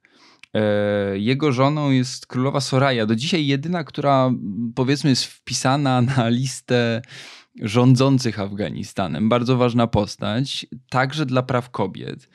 E, 0.54 1.20
jego 1.20 1.52
żoną 1.52 1.92
jest 1.92 2.28
królowa 2.28 2.62
Soraya. 2.62 3.06
Do 3.06 3.16
dzisiaj 3.16 3.48
jedyna, 3.48 3.84
która 3.84 4.32
powiedzmy 4.76 5.10
jest 5.10 5.26
wpisana 5.26 6.02
na 6.02 6.30
listę 6.30 7.02
rządzących 7.62 8.40
Afganistanem. 8.40 9.30
Bardzo 9.30 9.58
ważna 9.58 9.88
postać, 9.88 10.68
także 10.90 11.26
dla 11.26 11.44
praw 11.44 11.70
kobiet. 11.70 12.30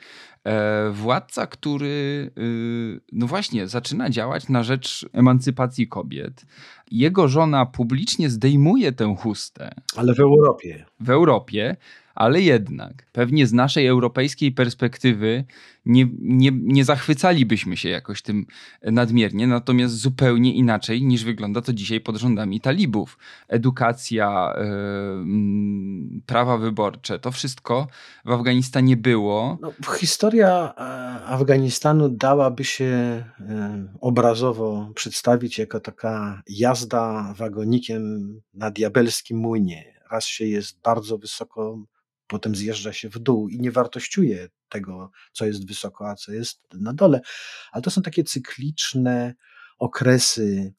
E, 0.45 0.89
władca, 0.91 1.47
który 1.47 2.31
y, 2.37 3.01
no 3.11 3.27
właśnie 3.27 3.67
zaczyna 3.67 4.09
działać 4.09 4.49
na 4.49 4.63
rzecz 4.63 5.05
emancypacji 5.13 5.87
kobiet. 5.87 6.45
Jego 6.91 7.27
żona 7.27 7.65
publicznie 7.65 8.29
zdejmuje 8.29 8.91
tę 8.91 9.15
chustę. 9.19 9.71
Ale 9.95 10.13
w 10.13 10.19
Europie. 10.19 10.85
W 10.99 11.09
Europie, 11.09 11.75
ale 12.15 12.41
jednak 12.41 13.05
pewnie 13.11 13.47
z 13.47 13.53
naszej 13.53 13.87
europejskiej 13.87 14.51
perspektywy 14.51 15.45
nie, 15.85 16.07
nie, 16.19 16.51
nie 16.53 16.85
zachwycalibyśmy 16.85 17.77
się 17.77 17.89
jakoś 17.89 18.21
tym 18.21 18.45
nadmiernie, 18.83 19.47
natomiast 19.47 19.95
zupełnie 19.97 20.53
inaczej 20.53 21.03
niż 21.03 21.23
wygląda 21.23 21.61
to 21.61 21.73
dzisiaj 21.73 22.01
pod 22.01 22.17
rządami 22.17 22.61
talibów. 22.61 23.17
Edukacja, 23.47 24.53
yy, 24.57 26.21
prawa 26.25 26.57
wyborcze, 26.57 27.19
to 27.19 27.31
wszystko 27.31 27.87
w 28.25 28.31
Afganistanie 28.31 28.97
było. 28.97 29.57
No, 29.61 29.73
historia 29.97 30.73
e, 30.77 30.81
Afganistanu 31.25 32.09
dałaby 32.09 32.63
się 32.63 32.85
e, 32.85 33.25
obrazowo 34.01 34.91
przedstawić 34.95 35.57
jako 35.57 35.79
taka 35.79 36.41
jazda 36.49 37.33
wagonikiem 37.37 38.33
na 38.53 38.71
diabelskim 38.71 39.37
młynie. 39.37 39.95
Raz 40.11 40.25
się 40.25 40.45
jest 40.45 40.81
bardzo 40.81 41.17
wysoko, 41.17 41.85
potem 42.27 42.55
zjeżdża 42.55 42.93
się 42.93 43.09
w 43.09 43.19
dół 43.19 43.49
i 43.49 43.59
nie 43.59 43.71
wartościuje 43.71 44.49
tego, 44.69 45.11
co 45.31 45.45
jest 45.45 45.67
wysoko, 45.67 46.09
a 46.09 46.15
co 46.15 46.31
jest 46.31 46.67
na 46.73 46.93
dole. 46.93 47.21
Ale 47.71 47.81
to 47.81 47.91
są 47.91 48.01
takie 48.01 48.23
cykliczne 48.23 49.33
okresy 49.77 50.73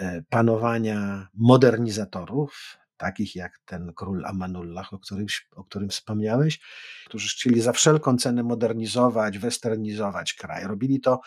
e, 0.00 0.22
panowania 0.28 1.28
modernizatorów, 1.34 2.76
takich 2.96 3.36
jak 3.36 3.58
ten 3.64 3.92
król 3.94 4.26
Amanullah, 4.26 4.92
o 4.92 4.98
którym, 4.98 5.26
o 5.56 5.64
którym 5.64 5.88
wspomniałeś, 5.88 6.60
którzy 7.06 7.28
chcieli 7.28 7.60
za 7.60 7.72
wszelką 7.72 8.16
cenę 8.16 8.42
modernizować, 8.42 9.38
westernizować 9.38 10.34
kraj. 10.34 10.64
Robili 10.64 11.00
to 11.00 11.20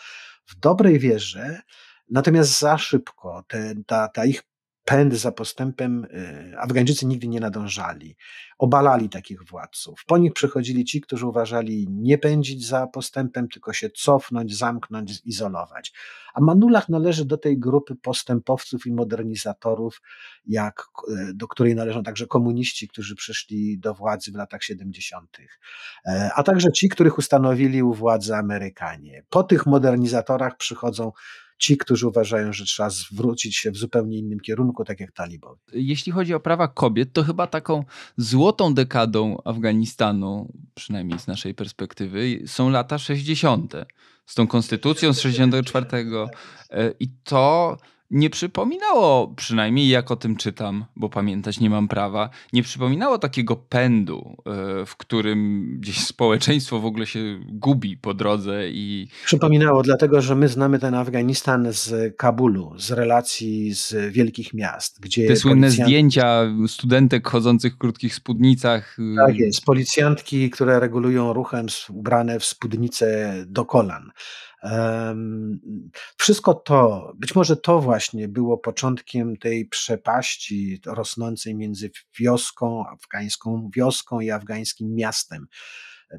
w 0.46 0.60
dobrej 0.60 0.98
wierze, 0.98 1.60
natomiast 2.10 2.58
za 2.58 2.78
szybko. 2.78 3.44
Te, 3.48 3.74
ta, 3.86 4.08
ta 4.08 4.24
ich 4.24 4.42
pęd 4.84 5.14
za 5.14 5.32
postępem 5.32 6.04
y, 6.04 6.58
Afgańczycy 6.58 7.06
nigdy 7.06 7.28
nie 7.28 7.40
nadążali. 7.40 8.16
Obalali 8.58 9.08
takich 9.08 9.44
władców. 9.44 10.04
Po 10.06 10.18
nich 10.18 10.32
przychodzili 10.32 10.84
ci, 10.84 11.00
którzy 11.00 11.26
uważali 11.26 11.86
nie 11.90 12.18
pędzić 12.18 12.66
za 12.66 12.86
postępem, 12.86 13.48
tylko 13.48 13.72
się 13.72 13.90
cofnąć, 13.90 14.56
zamknąć, 14.56 15.20
izolować. 15.24 15.92
A 16.34 16.40
Manulach 16.40 16.88
należy 16.88 17.24
do 17.24 17.38
tej 17.38 17.58
grupy 17.58 17.96
postępowców 17.96 18.86
i 18.86 18.92
modernizatorów, 18.92 20.02
jak, 20.46 20.86
y, 21.08 21.34
do 21.34 21.48
której 21.48 21.74
należą 21.74 22.02
także 22.02 22.26
komuniści, 22.26 22.88
którzy 22.88 23.16
przyszli 23.16 23.78
do 23.78 23.94
władzy 23.94 24.32
w 24.32 24.34
latach 24.34 24.62
70., 24.62 25.38
e, 26.06 26.30
a 26.34 26.42
także 26.42 26.72
ci, 26.72 26.88
których 26.88 27.18
ustanowili 27.18 27.82
u 27.82 27.94
władzy 27.94 28.34
Amerykanie. 28.34 29.24
Po 29.30 29.42
tych 29.42 29.66
modernizatorach 29.66 30.56
przychodzą 30.56 31.12
ci, 31.64 31.76
którzy 31.76 32.08
uważają, 32.08 32.52
że 32.52 32.64
trzeba 32.64 32.90
zwrócić 32.90 33.56
się 33.56 33.70
w 33.70 33.76
zupełnie 33.76 34.18
innym 34.18 34.40
kierunku, 34.40 34.84
tak 34.84 35.00
jak 35.00 35.12
talibowie. 35.12 35.60
Jeśli 35.72 36.12
chodzi 36.12 36.34
o 36.34 36.40
prawa 36.40 36.68
kobiet, 36.68 37.12
to 37.12 37.22
chyba 37.22 37.46
taką 37.46 37.84
złotą 38.16 38.74
dekadą 38.74 39.42
Afganistanu, 39.44 40.52
przynajmniej 40.74 41.18
z 41.18 41.26
naszej 41.26 41.54
perspektywy, 41.54 42.42
są 42.46 42.70
lata 42.70 42.98
60. 42.98 43.72
Z 44.26 44.34
tą 44.34 44.46
konstytucją 44.46 45.12
z 45.12 45.20
64. 45.20 45.86
E, 46.70 46.94
I 47.00 47.08
to 47.24 47.76
nie 48.14 48.30
przypominało, 48.30 49.34
przynajmniej 49.36 49.88
jak 49.88 50.10
o 50.10 50.16
tym 50.16 50.36
czytam, 50.36 50.84
bo 50.96 51.08
pamiętać 51.08 51.60
nie 51.60 51.70
mam 51.70 51.88
prawa, 51.88 52.30
nie 52.52 52.62
przypominało 52.62 53.18
takiego 53.18 53.56
pędu, 53.56 54.36
e, 54.46 54.86
w 54.86 54.96
którym 54.96 55.68
gdzieś 55.80 56.04
społeczeństwo 56.04 56.80
w 56.80 56.86
ogóle 56.86 57.06
się 57.06 57.40
gubi 57.44 57.96
po 57.96 58.14
drodze 58.14 58.70
i... 58.70 59.08
Przypominało, 59.24 59.82
dlatego 59.82 60.20
że 60.20 60.34
my 60.34 60.48
znamy 60.48 60.78
ten 60.78 60.94
Afganistan 60.94 61.66
z 61.70 62.16
Kabulu, 62.16 62.72
z 62.78 62.90
relacji 62.90 63.74
z 63.74 64.12
wielkich 64.12 64.54
miast, 64.54 65.00
gdzie... 65.00 65.28
Te 65.28 65.36
słynne 65.36 65.66
policjant... 65.66 65.88
zdjęcia 65.88 66.42
studentek 66.66 67.28
chodzących 67.28 67.74
w 67.74 67.78
krótkich 67.78 68.14
spódnicach. 68.14 68.98
Y, 68.98 69.16
tak 69.26 69.36
jest, 69.36 69.64
policjantki, 69.64 70.50
które 70.50 70.80
regulują 70.80 71.32
ruchem 71.32 71.66
ubrane 71.88 72.40
w 72.40 72.44
spódnice 72.44 73.34
do 73.46 73.64
kolan. 73.64 74.10
Wszystko 76.18 76.54
to, 76.54 77.12
być 77.16 77.34
może 77.34 77.56
to 77.56 77.80
właśnie 77.80 78.28
było 78.28 78.58
początkiem 78.58 79.36
tej 79.36 79.68
przepaści 79.68 80.80
rosnącej 80.86 81.54
między 81.54 81.90
wioską, 82.18 82.86
afgańską 82.86 83.70
wioską 83.76 84.20
i 84.20 84.30
afgańskim 84.30 84.94
miastem. 84.94 85.46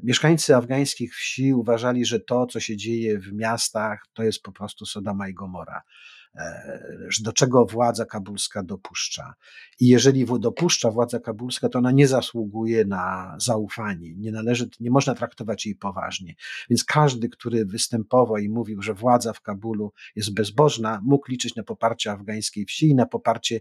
Mieszkańcy 0.02 0.56
afgańskich 0.56 1.14
wsi 1.14 1.54
uważali, 1.54 2.04
że 2.04 2.20
to, 2.20 2.46
co 2.46 2.60
się 2.60 2.76
dzieje 2.76 3.18
w 3.18 3.32
miastach, 3.32 4.06
to 4.12 4.22
jest 4.22 4.42
po 4.42 4.52
prostu 4.52 4.86
Sodoma 4.86 5.28
i 5.28 5.34
Gomora. 5.34 5.82
E, 6.36 7.08
do 7.20 7.32
czego 7.32 7.66
władza 7.66 8.04
kabulska 8.04 8.62
dopuszcza. 8.62 9.34
I 9.80 9.88
jeżeli 9.88 10.26
dopuszcza 10.38 10.90
władza 10.90 11.20
kabulska, 11.20 11.68
to 11.68 11.78
ona 11.78 11.90
nie 11.90 12.08
zasługuje 12.08 12.84
na 12.84 13.36
zaufanie, 13.40 14.14
nie 14.14 14.32
należy, 14.32 14.68
nie 14.80 14.90
można 14.90 15.14
traktować 15.14 15.66
jej 15.66 15.74
poważnie. 15.74 16.34
Więc 16.70 16.84
każdy, 16.84 17.28
który 17.28 17.64
występował 17.64 18.36
i 18.36 18.48
mówił, 18.48 18.82
że 18.82 18.94
władza 18.94 19.32
w 19.32 19.40
Kabulu 19.40 19.92
jest 20.16 20.34
bezbożna, 20.34 21.00
mógł 21.04 21.30
liczyć 21.30 21.56
na 21.56 21.62
poparcie 21.62 22.12
afgańskiej 22.12 22.64
wsi 22.64 22.88
i 22.88 22.94
na 22.94 23.06
poparcie 23.06 23.60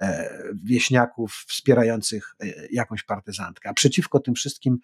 e, 0.00 0.30
wieśniaków 0.64 1.44
wspierających 1.48 2.34
e, 2.40 2.46
jakąś 2.70 3.02
partyzantkę. 3.02 3.68
A 3.68 3.74
przeciwko 3.74 4.20
tym 4.20 4.34
wszystkim 4.34 4.78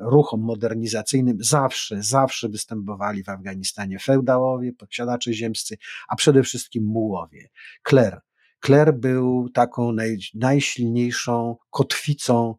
ruchom 0.00 0.40
modernizacyjnym 0.40 1.36
zawsze, 1.40 2.02
zawsze 2.02 2.48
występowali 2.48 3.24
w 3.24 3.28
Afganistanie 3.28 3.98
feudałowie, 3.98 4.72
posiadacze 4.72 5.32
ziemscy, 5.32 5.76
a 6.08 6.16
przede 6.16 6.42
wszystkim 6.42 6.84
mułowie. 6.84 7.48
Kler. 7.82 8.20
Kler 8.60 8.94
był 8.94 9.48
taką 9.48 9.92
naj, 9.92 10.18
najsilniejszą 10.34 11.56
kotwicą 11.70 12.54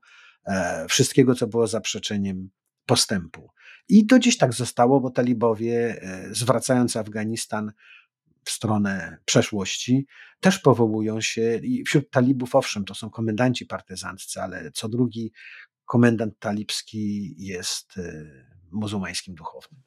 e, 0.45 0.85
wszystkiego, 0.89 1.35
co 1.35 1.47
było 1.47 1.67
zaprzeczeniem 1.67 2.49
postępu. 2.85 3.49
I 3.89 4.05
to 4.05 4.19
dziś 4.19 4.37
tak 4.37 4.53
zostało, 4.53 4.99
bo 4.99 5.09
talibowie, 5.09 6.01
e, 6.01 6.27
zwracając 6.31 6.95
Afganistan 6.95 7.71
w 8.45 8.51
stronę 8.51 9.17
przeszłości, 9.25 10.07
też 10.39 10.59
powołują 10.59 11.21
się, 11.21 11.59
i 11.63 11.83
wśród 11.83 12.09
talibów, 12.09 12.55
owszem, 12.55 12.85
to 12.85 12.95
są 12.95 13.09
komendanci 13.09 13.65
partyzanccy, 13.65 14.41
ale 14.41 14.71
co 14.71 14.89
drugi 14.89 15.31
komendant 15.85 16.39
talibski 16.39 17.35
jest 17.37 17.97
y, 17.97 18.45
muzułmańskim 18.71 19.35
duchownym. 19.35 19.81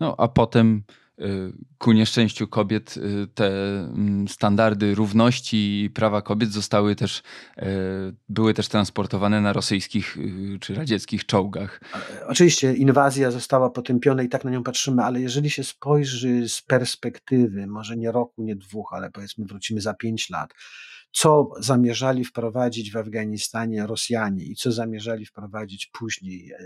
No, 0.00 0.14
a 0.18 0.28
potem 0.28 0.82
y, 1.20 1.52
ku 1.78 1.92
nieszczęściu 1.92 2.48
kobiet 2.48 2.96
y, 2.96 3.26
te 3.34 3.46
mm, 3.80 4.28
standardy 4.28 4.94
równości 4.94 5.84
i 5.84 5.90
prawa 5.90 6.22
kobiet 6.22 6.52
zostały 6.52 6.96
też, 6.96 7.22
były 8.28 8.54
też 8.54 8.68
transportowane 8.68 9.40
na 9.40 9.52
rosyjskich 9.52 10.18
czy 10.60 10.74
radzieckich 10.74 11.26
czołgach. 11.26 11.80
Oczywiście 12.26 12.74
inwazja 12.74 13.30
została 13.30 13.70
potępiona 13.70 14.22
i 14.22 14.28
tak 14.28 14.44
na 14.44 14.50
nią 14.50 14.62
patrzymy, 14.62 15.02
ale 15.02 15.20
jeżeli 15.20 15.50
się 15.50 15.64
spojrzy 15.64 16.48
z 16.48 16.62
perspektywy, 16.62 17.66
może 17.66 17.96
nie 17.96 18.12
roku, 18.12 18.42
nie 18.42 18.56
dwóch, 18.56 18.92
ale 18.92 19.10
powiedzmy 19.10 19.44
wrócimy 19.44 19.80
za 19.80 19.94
pięć 19.94 20.30
lat, 20.30 20.54
co 21.14 21.50
zamierzali 21.60 22.24
wprowadzić 22.24 22.92
w 22.92 22.96
Afganistanie 22.96 23.86
Rosjanie 23.86 24.44
i 24.44 24.54
co 24.54 24.72
zamierzali 24.72 25.26
wprowadzić 25.26 25.86
później 25.86 26.52
e, 26.52 26.58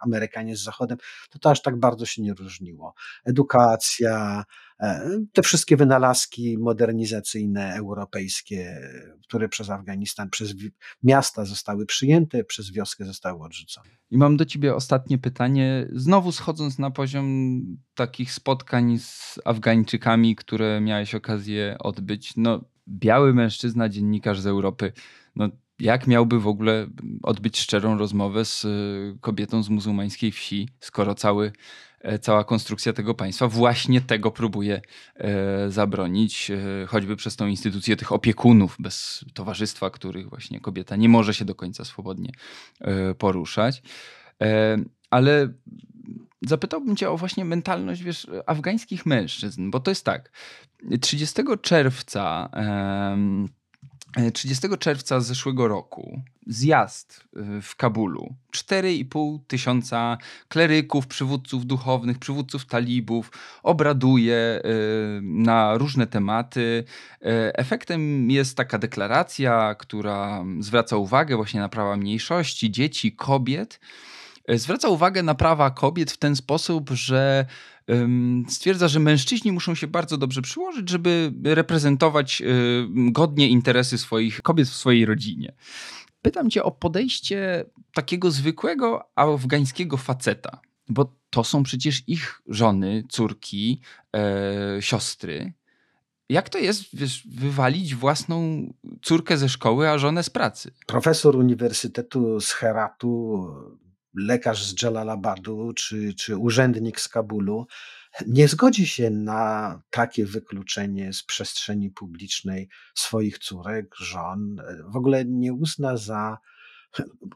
Amerykanie 0.00 0.56
z 0.56 0.62
Zachodem, 0.62 0.98
to 1.30 1.38
to 1.38 1.50
aż 1.50 1.62
tak 1.62 1.76
bardzo 1.76 2.06
się 2.06 2.22
nie 2.22 2.34
różniło. 2.34 2.94
Edukacja, 3.24 4.44
e, 4.80 5.10
te 5.32 5.42
wszystkie 5.42 5.76
wynalazki 5.76 6.58
modernizacyjne 6.58 7.74
europejskie, 7.74 8.80
które 9.22 9.48
przez 9.48 9.70
Afganistan, 9.70 10.30
przez 10.30 10.54
miasta 11.02 11.44
zostały 11.44 11.86
przyjęte, 11.86 12.44
przez 12.44 12.72
wioskę 12.72 13.04
zostały 13.04 13.42
odrzucone. 13.42 13.90
I 14.10 14.18
mam 14.18 14.36
do 14.36 14.44
ciebie 14.44 14.74
ostatnie 14.74 15.18
pytanie, 15.18 15.88
znowu 15.92 16.32
schodząc 16.32 16.78
na 16.78 16.90
poziom 16.90 17.60
takich 17.94 18.32
spotkań 18.32 18.98
z 18.98 19.38
Afgańczykami, 19.44 20.36
które 20.36 20.80
miałeś 20.80 21.14
okazję 21.14 21.76
odbyć. 21.78 22.32
No, 22.36 22.73
biały 22.88 23.34
mężczyzna, 23.34 23.88
dziennikarz 23.88 24.40
z 24.40 24.46
Europy, 24.46 24.92
no 25.36 25.48
jak 25.78 26.06
miałby 26.06 26.40
w 26.40 26.46
ogóle 26.46 26.86
odbyć 27.22 27.58
szczerą 27.58 27.98
rozmowę 27.98 28.44
z 28.44 28.64
y, 28.64 29.18
kobietą 29.20 29.62
z 29.62 29.68
muzułmańskiej 29.68 30.32
wsi, 30.32 30.68
skoro 30.80 31.14
cały, 31.14 31.52
e, 32.00 32.18
cała 32.18 32.44
konstrukcja 32.44 32.92
tego 32.92 33.14
państwa 33.14 33.48
właśnie 33.48 34.00
tego 34.00 34.30
próbuje 34.30 34.80
e, 35.14 35.70
zabronić, 35.70 36.50
e, 36.50 36.86
choćby 36.86 37.16
przez 37.16 37.36
tą 37.36 37.46
instytucję 37.46 37.96
tych 37.96 38.12
opiekunów 38.12 38.76
bez 38.78 39.24
towarzystwa, 39.34 39.90
których 39.90 40.28
właśnie 40.28 40.60
kobieta 40.60 40.96
nie 40.96 41.08
może 41.08 41.34
się 41.34 41.44
do 41.44 41.54
końca 41.54 41.84
swobodnie 41.84 42.32
poruszać. 43.18 43.82
Ale 45.10 45.48
zapytałbym 46.46 46.96
cię 46.96 47.10
o 47.10 47.16
właśnie 47.16 47.44
mentalność, 47.44 48.02
wiesz, 48.02 48.26
afgańskich 48.46 49.06
mężczyzn, 49.06 49.70
bo 49.70 49.80
to 49.80 49.90
jest 49.90 50.04
tak, 50.04 50.30
30 51.00 51.42
czerwca 51.62 52.50
30 54.32 54.68
czerwca 54.78 55.20
zeszłego 55.20 55.68
roku 55.68 56.22
zjazd 56.46 57.24
y, 57.58 57.62
w 57.62 57.76
Kabulu. 57.76 58.34
4,5 58.56 59.38
tysiąca 59.46 60.18
kleryków, 60.48 61.06
przywódców 61.06 61.66
duchownych, 61.66 62.18
przywódców 62.18 62.66
talibów 62.66 63.30
obraduje 63.62 64.60
y, 64.64 65.20
na 65.22 65.78
różne 65.78 66.06
tematy. 66.06 66.84
Efektem 67.54 68.30
jest 68.30 68.56
taka 68.56 68.78
deklaracja, 68.78 69.74
która 69.74 70.44
zwraca 70.60 70.96
uwagę 70.96 71.36
właśnie 71.36 71.60
na 71.60 71.68
prawa 71.68 71.96
mniejszości, 71.96 72.70
dzieci, 72.70 73.12
kobiet. 73.12 73.80
Zwraca 74.48 74.88
uwagę 74.88 75.22
na 75.22 75.34
prawa 75.34 75.70
kobiet 75.70 76.10
w 76.10 76.16
ten 76.16 76.36
sposób, 76.36 76.90
że 76.90 77.46
stwierdza, 78.48 78.88
że 78.88 79.00
mężczyźni 79.00 79.52
muszą 79.52 79.74
się 79.74 79.86
bardzo 79.86 80.18
dobrze 80.18 80.42
przyłożyć, 80.42 80.90
żeby 80.90 81.32
reprezentować 81.44 82.42
godnie 82.94 83.48
interesy 83.48 83.98
swoich 83.98 84.42
kobiet 84.42 84.68
w 84.68 84.74
swojej 84.74 85.06
rodzinie. 85.06 85.54
Pytam 86.22 86.50
cię 86.50 86.62
o 86.62 86.70
podejście 86.70 87.64
takiego 87.94 88.30
zwykłego 88.30 89.10
afgańskiego 89.14 89.96
faceta, 89.96 90.60
bo 90.88 91.14
to 91.30 91.44
są 91.44 91.62
przecież 91.62 92.02
ich 92.06 92.42
żony, 92.48 93.04
córki, 93.08 93.80
e, 94.16 94.76
siostry. 94.80 95.52
Jak 96.28 96.48
to 96.48 96.58
jest 96.58 96.96
wiesz, 96.96 97.28
wywalić 97.28 97.94
własną 97.94 98.66
córkę 99.02 99.36
ze 99.36 99.48
szkoły, 99.48 99.88
a 99.88 99.98
żonę 99.98 100.22
z 100.22 100.30
pracy? 100.30 100.72
Profesor 100.86 101.36
Uniwersytetu 101.36 102.40
z 102.40 102.52
Heratu, 102.52 103.46
lekarz 104.14 104.64
z 104.64 104.82
Jalalabadu 104.82 105.72
czy, 105.72 106.14
czy 106.14 106.36
urzędnik 106.36 107.00
z 107.00 107.08
Kabulu 107.08 107.66
nie 108.26 108.48
zgodzi 108.48 108.86
się 108.86 109.10
na 109.10 109.82
takie 109.90 110.26
wykluczenie 110.26 111.12
z 111.12 111.22
przestrzeni 111.22 111.90
publicznej 111.90 112.68
swoich 112.94 113.38
córek, 113.38 113.94
żon, 113.96 114.56
w 114.88 114.96
ogóle 114.96 115.24
nie 115.24 115.52
uzna 115.52 115.96
za 115.96 116.38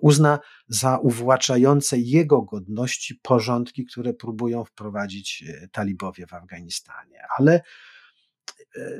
uzna 0.00 0.38
za 0.68 0.98
uwłaczające 0.98 1.98
jego 1.98 2.42
godności 2.42 3.14
porządki, 3.14 3.86
które 3.86 4.14
próbują 4.14 4.64
wprowadzić 4.64 5.44
e, 5.48 5.68
talibowie 5.68 6.26
w 6.26 6.34
Afganistanie. 6.34 7.20
Ale 7.38 7.54
e, 7.54 7.62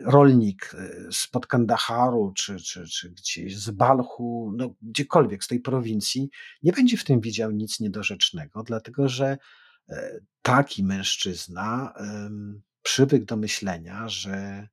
rolnik 0.05 0.75
e, 0.75 1.13
spod 1.13 1.47
Kandaharu, 1.47 2.33
czy, 2.37 2.57
czy, 2.57 2.89
czy 2.89 3.11
gdzieś 3.11 3.59
z 3.59 3.71
Balchu, 3.71 4.53
no 4.57 4.75
gdziekolwiek 4.83 5.45
z 5.45 5.49
tej 5.49 5.61
prowincji, 5.61 6.31
nie 6.63 6.73
będzie 6.73 6.97
w 6.97 7.05
tym 7.05 7.21
widział 7.21 7.51
nic 7.51 7.81
niedorzecznego, 7.81 8.63
dlatego 8.63 9.09
że 9.09 9.39
taki 10.43 10.85
mężczyzna 10.85 11.95
przywykł 12.83 13.27
do 13.27 13.37
myślenia, 13.37 14.09
że 14.09 14.69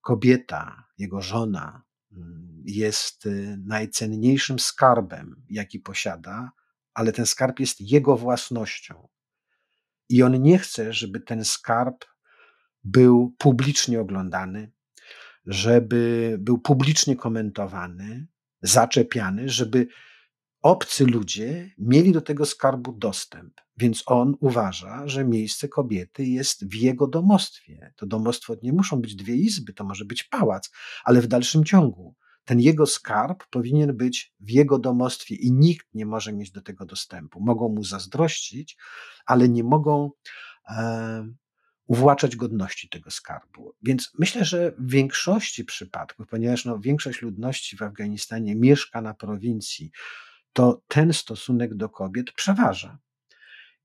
kobieta, 0.00 0.84
jego 0.98 1.22
żona, 1.22 1.82
mm, 2.12 2.62
jest 2.64 3.26
y, 3.26 3.58
najcenniejszym 3.66 4.58
skarbem, 4.58 5.42
jaki 5.50 5.80
posiada, 5.80 6.50
ale 6.94 7.12
ten 7.12 7.26
skarb 7.26 7.60
jest 7.60 7.80
jego 7.80 8.16
własnością. 8.16 9.08
I 10.08 10.22
on 10.22 10.42
nie 10.42 10.58
chce, 10.58 10.92
żeby 10.92 11.20
ten 11.20 11.44
skarb 11.44 12.04
był 12.86 13.34
publicznie 13.38 14.00
oglądany, 14.00 14.72
żeby 15.46 16.36
był 16.40 16.58
publicznie 16.58 17.16
komentowany, 17.16 18.26
zaczepiany, 18.62 19.48
żeby 19.48 19.86
obcy 20.62 21.04
ludzie 21.04 21.70
mieli 21.78 22.12
do 22.12 22.20
tego 22.20 22.46
skarbu 22.46 22.92
dostęp. 22.92 23.60
Więc 23.76 24.02
on 24.06 24.34
uważa, 24.40 25.08
że 25.08 25.24
miejsce 25.24 25.68
kobiety 25.68 26.24
jest 26.24 26.68
w 26.68 26.74
jego 26.74 27.06
domostwie. 27.06 27.92
To 27.96 28.06
domostwo 28.06 28.56
nie 28.62 28.72
muszą 28.72 29.00
być 29.00 29.16
dwie 29.16 29.34
izby, 29.34 29.72
to 29.72 29.84
może 29.84 30.04
być 30.04 30.24
pałac, 30.24 30.70
ale 31.04 31.20
w 31.20 31.26
dalszym 31.26 31.64
ciągu 31.64 32.14
ten 32.44 32.60
jego 32.60 32.86
skarb 32.86 33.44
powinien 33.50 33.96
być 33.96 34.34
w 34.40 34.50
jego 34.50 34.78
domostwie 34.78 35.34
i 35.34 35.52
nikt 35.52 35.86
nie 35.94 36.06
może 36.06 36.32
mieć 36.32 36.50
do 36.50 36.62
tego 36.62 36.86
dostępu. 36.86 37.40
Mogą 37.40 37.68
mu 37.68 37.84
zazdrościć, 37.84 38.76
ale 39.26 39.48
nie 39.48 39.64
mogą 39.64 40.10
e, 40.68 41.28
uwłaczać 41.86 42.36
godności 42.36 42.88
tego 42.88 43.10
skarbu. 43.10 43.74
Więc 43.82 44.10
myślę, 44.18 44.44
że 44.44 44.72
w 44.78 44.90
większości 44.90 45.64
przypadków, 45.64 46.26
ponieważ 46.26 46.64
no, 46.64 46.78
większość 46.78 47.22
ludności 47.22 47.76
w 47.76 47.82
Afganistanie 47.82 48.56
mieszka 48.56 49.00
na 49.00 49.14
prowincji, 49.14 49.90
to 50.52 50.82
ten 50.88 51.12
stosunek 51.12 51.74
do 51.74 51.88
kobiet 51.88 52.32
przeważa. 52.32 52.98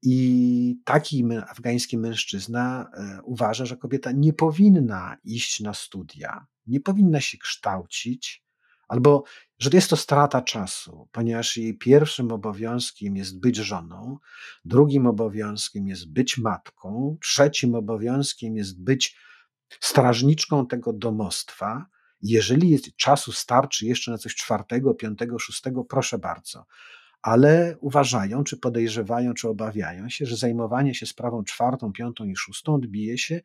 I 0.04 0.76
taki 0.86 1.26
afgański 1.48 1.98
mężczyzna 1.98 2.90
e, 2.94 3.22
uważa, 3.24 3.66
że 3.66 3.78
kobieta 3.78 4.12
nie 4.12 4.34
powinna 4.34 5.18
iść 5.24 5.60
na 5.60 5.74
studia, 5.74 6.46
nie 6.68 6.80
powinna 6.80 7.22
się 7.22 7.38
kształcić, 7.38 8.44
albo 8.92 9.24
że 9.60 9.70
jest 9.74 9.90
to 9.90 9.96
strata 9.96 10.42
czasu, 10.42 11.08
ponieważ 11.12 11.58
jej 11.58 11.78
pierwszym 11.78 12.32
obowiązkiem 12.32 13.16
jest 13.16 13.40
być 13.40 13.56
żoną, 13.56 14.18
drugim 14.66 15.08
obowiązkiem 15.08 15.88
jest 15.88 16.14
być 16.14 16.38
matką, 16.38 17.18
trzecim 17.22 17.76
obowiązkiem 17.76 18.56
jest 18.56 18.84
być 18.84 19.18
strażniczką 19.80 20.68
tego 20.68 20.94
domostwa, 20.94 21.86
jeżeli 22.22 22.70
jest 22.70 22.96
czasu 22.96 23.32
starczy 23.32 23.86
jeszcze 23.86 24.12
na 24.12 24.18
coś 24.18 24.36
czwartego, 24.36 24.94
piątego, 24.94 25.40
szóstego, 25.40 25.84
proszę 25.84 26.18
bardzo. 26.20 26.66
Ale 27.22 27.78
uważają, 27.80 28.44
czy 28.44 28.58
podejrzewają, 28.58 29.34
czy 29.34 29.50
obawiają 29.50 30.10
się, 30.10 30.26
że 30.26 30.38
zajmowanie 30.38 30.96
się 30.96 31.06
sprawą 31.06 31.44
czwartą, 31.44 31.92
piątą 31.92 32.26
i 32.26 32.36
szóstą 32.36 32.74
odbije 32.74 33.18
się 33.18 33.42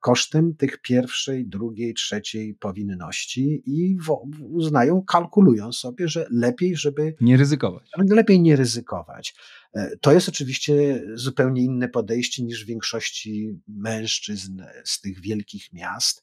kosztem 0.00 0.54
tych 0.54 0.80
pierwszej, 0.82 1.46
drugiej, 1.46 1.94
trzeciej 1.94 2.54
powinności 2.54 3.62
i 3.66 3.98
uznają, 4.40 5.02
kalkulują 5.02 5.72
sobie, 5.72 6.08
że 6.08 6.26
lepiej, 6.30 6.76
żeby. 6.76 7.14
Nie 7.20 7.36
ryzykować. 7.36 7.90
Lepiej 7.96 8.40
nie 8.40 8.56
ryzykować. 8.56 9.34
E, 9.74 9.96
to 10.00 10.12
jest 10.12 10.28
oczywiście 10.28 11.02
zupełnie 11.14 11.62
inne 11.62 11.88
podejście 11.88 12.42
niż 12.42 12.64
w 12.64 12.68
większości 12.68 13.60
mężczyzn 13.68 14.62
z 14.84 15.00
tych 15.00 15.20
wielkich 15.20 15.72
miast, 15.72 16.22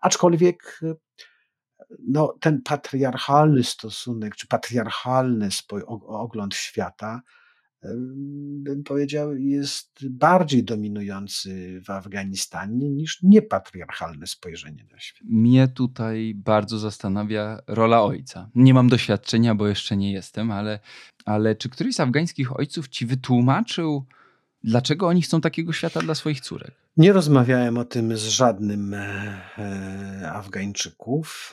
aczkolwiek 0.00 0.80
no, 2.08 2.34
ten 2.40 2.62
patriarchalny 2.62 3.64
stosunek, 3.64 4.36
czy 4.36 4.46
patriarchalny 4.46 5.48
ogląd 6.06 6.54
świata, 6.54 7.22
bym 8.62 8.82
powiedział, 8.84 9.36
jest 9.36 10.08
bardziej 10.08 10.64
dominujący 10.64 11.80
w 11.86 11.90
Afganistanie 11.90 12.90
niż 12.90 13.22
niepatriarchalne 13.22 14.26
spojrzenie 14.26 14.84
na 14.92 15.00
świat. 15.00 15.22
Mnie 15.28 15.68
tutaj 15.68 16.34
bardzo 16.36 16.78
zastanawia 16.78 17.62
rola 17.66 18.02
ojca. 18.02 18.50
Nie 18.54 18.74
mam 18.74 18.88
doświadczenia, 18.88 19.54
bo 19.54 19.66
jeszcze 19.66 19.96
nie 19.96 20.12
jestem, 20.12 20.50
ale, 20.50 20.80
ale 21.24 21.56
czy 21.56 21.68
któryś 21.68 21.94
z 21.94 22.00
afgańskich 22.00 22.58
ojców 22.58 22.88
ci 22.88 23.06
wytłumaczył, 23.06 24.06
Dlaczego 24.64 25.06
oni 25.06 25.22
chcą 25.22 25.40
takiego 25.40 25.72
świata 25.72 26.00
dla 26.00 26.14
swoich 26.14 26.40
córek? 26.40 26.70
Nie 26.96 27.12
rozmawiałem 27.12 27.78
o 27.78 27.84
tym 27.84 28.16
z 28.16 28.22
żadnym 28.22 28.94
e, 28.94 29.40
e, 29.58 30.32
Afgańczyków. 30.32 31.52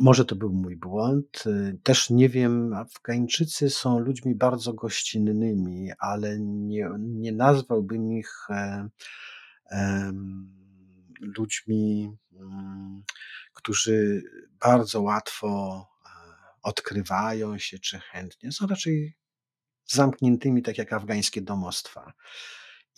Może 0.00 0.24
to 0.24 0.36
był 0.36 0.52
mój 0.52 0.76
błąd. 0.76 1.44
E, 1.46 1.72
też 1.82 2.10
nie 2.10 2.28
wiem, 2.28 2.72
Afgańczycy 2.72 3.70
są 3.70 3.98
ludźmi 3.98 4.34
bardzo 4.34 4.72
gościnnymi, 4.72 5.90
ale 5.98 6.38
nie, 6.40 6.90
nie 6.98 7.32
nazwałbym 7.32 8.12
ich 8.12 8.46
ludźmi, 11.20 12.12
mm, 12.32 13.02
którzy 13.54 14.22
bardzo 14.60 15.02
łatwo 15.02 15.84
odkrywają 16.62 17.58
się 17.58 17.78
czy 17.78 17.98
chętnie. 17.98 18.52
Są 18.52 18.66
raczej 18.66 19.16
zamkniętymi, 19.86 20.62
tak 20.62 20.78
jak 20.78 20.92
afgańskie 20.92 21.42
domostwa. 21.42 22.12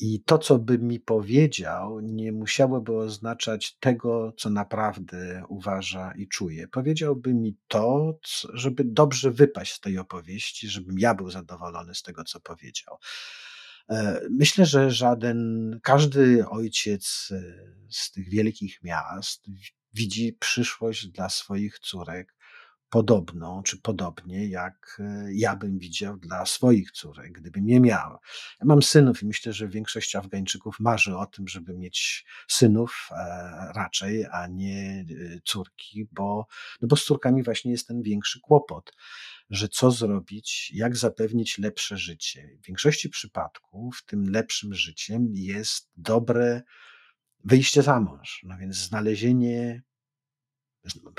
I 0.01 0.23
to, 0.27 0.39
co 0.39 0.59
by 0.59 0.79
mi 0.79 1.01
powiedział, 1.01 2.01
nie 2.01 2.33
musiałoby 2.33 2.97
oznaczać 2.97 3.77
tego, 3.79 4.33
co 4.39 4.51
naprawdę 4.51 5.45
uważa 5.49 6.13
i 6.13 6.29
czuje. 6.29 6.69
Powiedziałby 6.69 7.35
mi 7.35 7.57
to, 7.69 8.19
żeby 8.53 8.85
dobrze 8.85 9.31
wypaść 9.31 9.73
z 9.73 9.81
tej 9.81 9.99
opowieści, 9.99 10.69
żebym 10.69 10.99
ja 10.99 11.15
był 11.15 11.31
zadowolony 11.31 11.95
z 11.95 12.03
tego, 12.03 12.25
co 12.25 12.41
powiedział. 12.41 12.97
E, 13.91 14.21
myślę, 14.31 14.67
że 14.67 14.91
żaden, 14.91 15.81
każdy 15.83 16.49
ojciec 16.49 17.29
e, 17.33 17.43
z 17.91 18.11
tych 18.11 18.29
wielkich 18.29 18.83
miast 18.83 19.47
widzi 19.95 20.33
przyszłość 20.33 21.07
dla 21.07 21.29
swoich 21.29 21.79
córek 21.79 22.35
podobną 22.91 23.63
czy 23.63 23.79
podobnie, 23.79 24.49
jak 24.49 25.01
e, 25.01 25.29
ja 25.33 25.57
bym 25.57 25.79
widział 25.79 26.17
dla 26.17 26.47
swoich 26.47 26.91
córek, 26.91 27.33
gdybym 27.33 27.69
je 27.69 27.81
miał. 27.81 28.11
Ja 28.61 28.65
mam 28.65 28.83
synów 28.83 29.23
i 29.23 29.27
myślę, 29.27 29.53
że 29.53 29.69
większość 29.69 30.17
Afgańczyków 30.17 30.81
marzy 30.81 31.17
o 31.17 31.27
tym, 31.27 31.49
żeby 31.49 31.75
mieć 31.75 32.25
synów 32.49 33.09
e, 33.11 33.17
raczej, 33.75 34.27
a 34.33 34.47
nie 34.47 35.05
e, 35.11 35.41
córki, 35.45 36.09
bo, 36.13 36.47
no 36.83 36.89
bo 36.89 36.97
z 36.97 37.05
córkami 37.05 37.43
właśnie 37.43 37.71
jest 37.71 37.89
ten 37.89 38.03
większy 38.03 38.41
kłopot, 38.41 38.93
że 39.51 39.69
co 39.69 39.91
zrobić, 39.91 40.71
jak 40.75 40.97
zapewnić 40.97 41.59
lepsze 41.59 41.97
życie. 41.97 42.59
W 42.63 42.67
większości 42.67 43.09
przypadków 43.09 44.03
tym 44.07 44.31
lepszym 44.31 44.75
życiem 44.75 45.27
jest 45.31 45.91
dobre 45.97 46.63
wyjście 47.45 47.83
za 47.83 48.01
mąż, 48.01 48.41
no 48.45 48.59
więc 48.59 48.77
znalezienie 48.77 49.83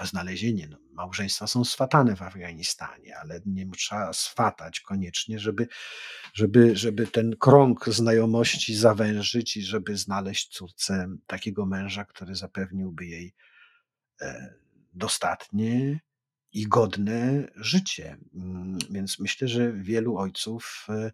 znalezienie. 0.04 0.68
No, 0.68 0.78
małżeństwa 0.92 1.48
są 1.48 1.66
swatane 1.66 2.16
w 2.16 2.22
Afganistanie, 2.22 3.18
ale 3.18 3.42
nie 3.46 3.72
trzeba 3.72 4.14
swatać 4.14 4.80
koniecznie, 4.80 5.40
żeby, 5.40 5.68
żeby, 6.34 6.76
żeby 6.76 7.08
ten 7.08 7.36
krąg 7.36 7.86
znajomości 7.90 8.76
zawężyć 8.76 9.58
i 9.58 9.64
żeby 9.64 9.98
znaleźć 9.98 10.48
córce 10.48 11.08
takiego 11.28 11.66
męża, 11.66 12.06
który 12.06 12.36
zapewniłby 12.36 13.06
jej 13.06 13.34
e, 14.22 14.54
dostatnie 14.94 16.00
i 16.54 16.68
godne 16.68 17.48
życie. 17.56 18.18
Mm, 18.34 18.78
więc 18.90 19.20
myślę, 19.20 19.48
że 19.48 19.74
wielu 19.74 20.18
ojców 20.18 20.88
e, 20.90 21.12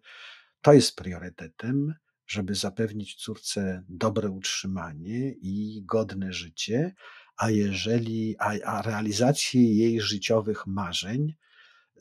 to 0.62 0.72
jest 0.72 0.96
priorytetem, 0.96 1.94
żeby 2.26 2.54
zapewnić 2.54 3.14
córce 3.14 3.84
dobre 3.88 4.30
utrzymanie 4.30 5.30
i 5.30 5.82
godne 5.84 6.32
życie, 6.32 6.94
a 7.38 7.50
jeżeli, 7.50 8.36
a, 8.38 8.52
a 8.64 8.82
realizację 8.82 9.74
jej 9.74 10.00
życiowych 10.00 10.66
marzeń 10.66 11.34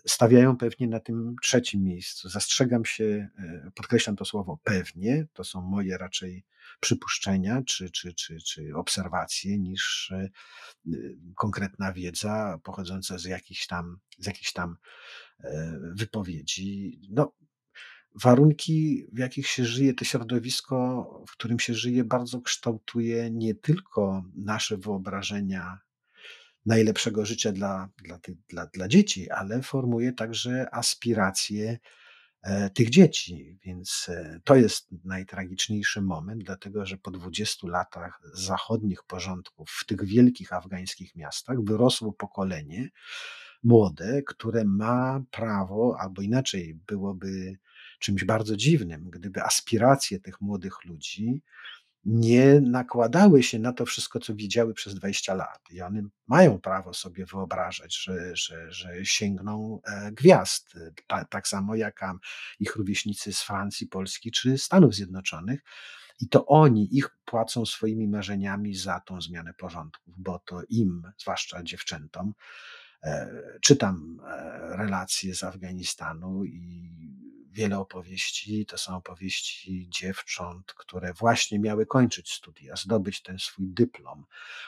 stawiają 0.05 0.57
pewnie 0.57 0.87
na 0.87 0.99
tym 0.99 1.35
trzecim 1.43 1.83
miejscu. 1.83 2.29
Zastrzegam 2.29 2.85
się, 2.85 3.29
e, 3.37 3.71
podkreślam 3.75 4.15
to 4.15 4.25
słowo 4.25 4.59
pewnie, 4.63 5.27
to 5.33 5.43
są 5.43 5.61
moje 5.61 5.97
raczej 5.97 6.45
przypuszczenia 6.79 7.61
czy, 7.65 7.89
czy, 7.89 8.13
czy, 8.13 8.37
czy 8.37 8.75
obserwacje 8.75 9.57
niż 9.57 10.11
e, 10.11 10.29
konkretna 11.35 11.93
wiedza 11.93 12.59
pochodząca 12.63 13.17
z 13.17 13.23
jakichś 13.23 13.67
tam, 13.67 13.97
z 14.17 14.25
jakichś 14.25 14.53
tam 14.53 14.77
e, 15.43 15.79
wypowiedzi. 15.93 16.99
No, 17.09 17.33
warunki, 18.23 19.05
w 19.13 19.17
jakich 19.17 19.47
się 19.47 19.65
żyje, 19.65 19.93
to 19.93 20.05
środowisko, 20.05 21.07
w 21.27 21.31
którym 21.31 21.59
się 21.59 21.73
żyje, 21.73 22.03
bardzo 22.03 22.41
kształtuje 22.41 23.31
nie 23.31 23.55
tylko 23.55 24.23
nasze 24.35 24.77
wyobrażenia 24.77 25.79
najlepszego 26.65 27.25
życia 27.25 27.51
dla, 27.51 27.89
dla, 28.03 28.19
dla, 28.49 28.65
dla 28.65 28.87
dzieci, 28.87 29.29
ale 29.29 29.61
formuje 29.61 30.13
także 30.13 30.75
aspiracje 30.75 31.79
e, 32.41 32.69
tych 32.69 32.89
dzieci. 32.89 33.59
Więc 33.63 34.05
e, 34.09 34.39
to 34.43 34.55
jest 34.55 34.87
najtragiczniejszy 35.03 36.01
moment, 36.01 36.43
dlatego 36.43 36.85
że 36.85 36.97
po 36.97 37.11
20 37.11 37.67
latach 37.67 38.21
zachodnich 38.33 39.03
porządków 39.03 39.69
w 39.69 39.85
tych 39.85 40.05
wielkich 40.05 40.53
afgańskich 40.53 41.15
miastach 41.15 41.57
wyrosło 41.63 42.13
pokolenie 42.13 42.89
młode, 43.63 44.21
które 44.23 44.63
ma 44.65 45.21
prawo, 45.31 45.97
albo 45.99 46.21
inaczej 46.21 46.79
byłoby 46.87 47.57
czymś 47.99 48.23
bardzo 48.23 48.55
dziwnym, 48.55 49.09
gdyby 49.09 49.43
aspiracje 49.43 50.19
tych 50.19 50.41
młodych 50.41 50.85
ludzi 50.85 51.41
nie 52.07 52.61
nakładały 52.61 53.43
się 53.43 53.59
na 53.59 53.73
to 53.73 53.85
wszystko, 53.85 54.19
co 54.19 54.35
widziały 54.35 54.73
przez 54.73 54.95
20 54.95 55.33
lat. 55.33 55.59
I 55.71 55.81
one 55.81 56.01
mają 56.27 56.59
prawo 56.59 56.93
sobie 56.93 57.25
wyobrażać, 57.25 57.97
że, 57.97 58.35
że, 58.35 58.71
że 58.71 59.05
sięgną 59.05 59.79
e, 59.83 60.11
gwiazd, 60.11 60.73
tak, 61.07 61.29
tak 61.29 61.47
samo 61.47 61.75
jak 61.75 62.01
ich 62.59 62.75
rówieśnicy 62.75 63.33
z 63.33 63.41
Francji, 63.41 63.87
Polski 63.87 64.31
czy 64.31 64.57
Stanów 64.57 64.95
Zjednoczonych. 64.95 65.63
I 66.19 66.29
to 66.29 66.45
oni, 66.45 66.97
ich 66.97 67.09
płacą 67.25 67.65
swoimi 67.65 68.07
marzeniami 68.07 68.75
za 68.75 68.99
tą 68.99 69.21
zmianę 69.21 69.53
porządków, 69.53 70.13
bo 70.17 70.39
to 70.39 70.61
im, 70.69 71.11
zwłaszcza 71.17 71.63
dziewczętom, 71.63 72.27
e, 72.29 72.76
czytam 73.61 74.19
e, 74.25 74.77
relacje 74.77 75.35
z 75.35 75.43
Afganistanu 75.43 76.45
i 76.45 76.87
wiele 77.51 77.79
opowieści. 77.79 78.65
To 78.65 78.77
są 78.77 78.95
opowieści 78.95 79.87
dziewcząt, 79.89 80.73
które 80.73 81.13
właśnie 81.13 81.59
miały 81.59 81.85
kończyć 81.85 82.31
studia, 82.31 82.75
zdobyć 82.75 83.21
ten 83.21 83.39
swój 83.39 83.67
dyplom 83.69 84.25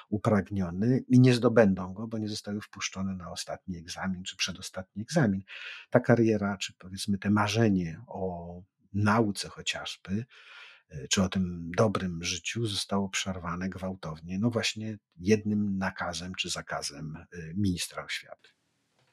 upragniony 0.09 1.03
i 1.07 1.19
nie 1.19 1.33
zdobędą 1.33 1.93
go, 1.93 2.07
bo 2.07 2.17
nie 2.17 2.29
zostały 2.29 2.61
wpuszczone 2.61 3.15
na 3.15 3.31
ostatni 3.31 3.77
egzamin 3.77 4.23
czy 4.23 4.37
przedostatni 4.37 5.01
egzamin. 5.01 5.41
Ta 5.89 5.99
kariera, 5.99 6.57
czy 6.57 6.73
powiedzmy 6.73 7.17
te 7.17 7.29
marzenie 7.29 8.01
o 8.07 8.61
nauce 8.93 9.49
chociażby, 9.49 10.11
e, 10.11 10.25
czy 11.09 11.23
o 11.23 11.29
tym 11.29 11.71
dobrym 11.77 12.23
życiu 12.23 12.65
zostało 12.65 13.09
przerwane 13.09 13.69
gwałtownie, 13.69 14.39
no 14.39 14.49
właśnie 14.49 14.97
jednym 15.19 15.77
nakazem 15.77 16.35
czy 16.35 16.49
zakazem 16.49 17.15
e, 17.17 17.25
ministra 17.53 18.05
oświaty. 18.05 18.49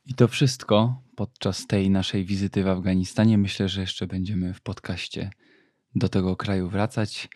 I 0.06 0.14
to 0.14 0.28
wszystko 0.28 1.02
podczas 1.16 1.66
tej 1.66 1.90
naszej 1.90 2.24
wizyty 2.24 2.64
w 2.64 2.68
Afganistanie. 2.68 3.38
Myślę, 3.38 3.68
że 3.68 3.80
jeszcze 3.80 4.06
będziemy 4.06 4.54
w 4.54 4.60
podcaście 4.60 5.30
do 5.94 6.08
tego 6.08 6.36
kraju 6.36 6.68
wracać, 6.68 7.28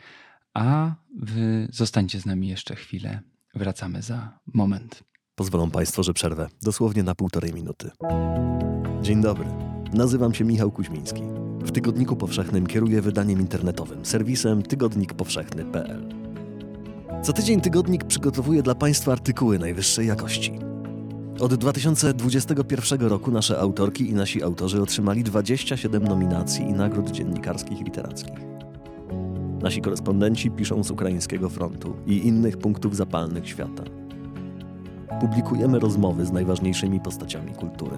a 0.54 0.94
wy 1.18 1.68
zostańcie 1.72 2.20
z 2.20 2.26
nami 2.26 2.48
jeszcze 2.48 2.76
chwilę. 2.76 3.20
Wracamy 3.54 4.02
za 4.02 4.38
moment. 4.46 5.04
Pozwolą 5.34 5.70
Państwo, 5.70 6.02
że 6.02 6.14
przerwę 6.14 6.48
dosłownie 6.62 7.02
na 7.02 7.14
półtorej 7.14 7.52
minuty. 7.52 7.90
Dzień 9.02 9.22
dobry. 9.22 9.46
Nazywam 9.92 10.34
się 10.34 10.44
Michał 10.44 10.72
Kuźmiński. 10.72 11.22
W 11.64 11.72
Tygodniku 11.72 12.16
Powszechnym 12.16 12.66
kieruję 12.66 13.02
wydaniem 13.02 13.40
internetowym, 13.40 14.06
serwisem 14.06 14.62
tygodnikpowszechny.pl. 14.62 16.14
Co 17.22 17.32
tydzień 17.32 17.60
tygodnik 17.60 18.04
przygotowuje 18.04 18.62
dla 18.62 18.74
Państwa 18.74 19.12
artykuły 19.12 19.58
najwyższej 19.58 20.06
jakości 20.06 20.70
od 21.40 21.54
2021 21.54 23.00
roku 23.00 23.30
nasze 23.30 23.58
autorki 23.58 24.10
i 24.10 24.14
nasi 24.14 24.42
autorzy 24.42 24.82
otrzymali 24.82 25.24
27 25.24 26.04
nominacji 26.04 26.64
i 26.64 26.72
nagród 26.72 27.10
dziennikarskich 27.10 27.80
i 27.80 27.84
literackich. 27.84 28.38
Nasi 29.62 29.80
korespondenci 29.80 30.50
piszą 30.50 30.84
z 30.84 30.90
ukraińskiego 30.90 31.48
frontu 31.48 31.96
i 32.06 32.26
innych 32.26 32.56
punktów 32.56 32.96
zapalnych 32.96 33.48
świata. 33.48 33.82
Publikujemy 35.20 35.78
rozmowy 35.78 36.26
z 36.26 36.32
najważniejszymi 36.32 37.00
postaciami 37.00 37.54
kultury. 37.54 37.96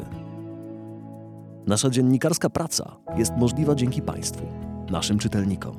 Nasza 1.67 1.91
dziennikarska 1.91 2.51
praca 2.51 2.97
jest 3.17 3.33
możliwa 3.37 3.75
dzięki 3.75 4.03
Państwu, 4.03 4.43
naszym 4.91 5.19
czytelnikom. 5.19 5.77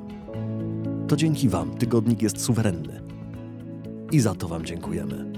To 1.08 1.16
dzięki 1.16 1.48
Wam 1.48 1.70
tygodnik 1.70 2.22
jest 2.22 2.40
suwerenny. 2.40 3.00
I 4.12 4.20
za 4.20 4.34
to 4.34 4.48
Wam 4.48 4.64
dziękujemy. 4.64 5.32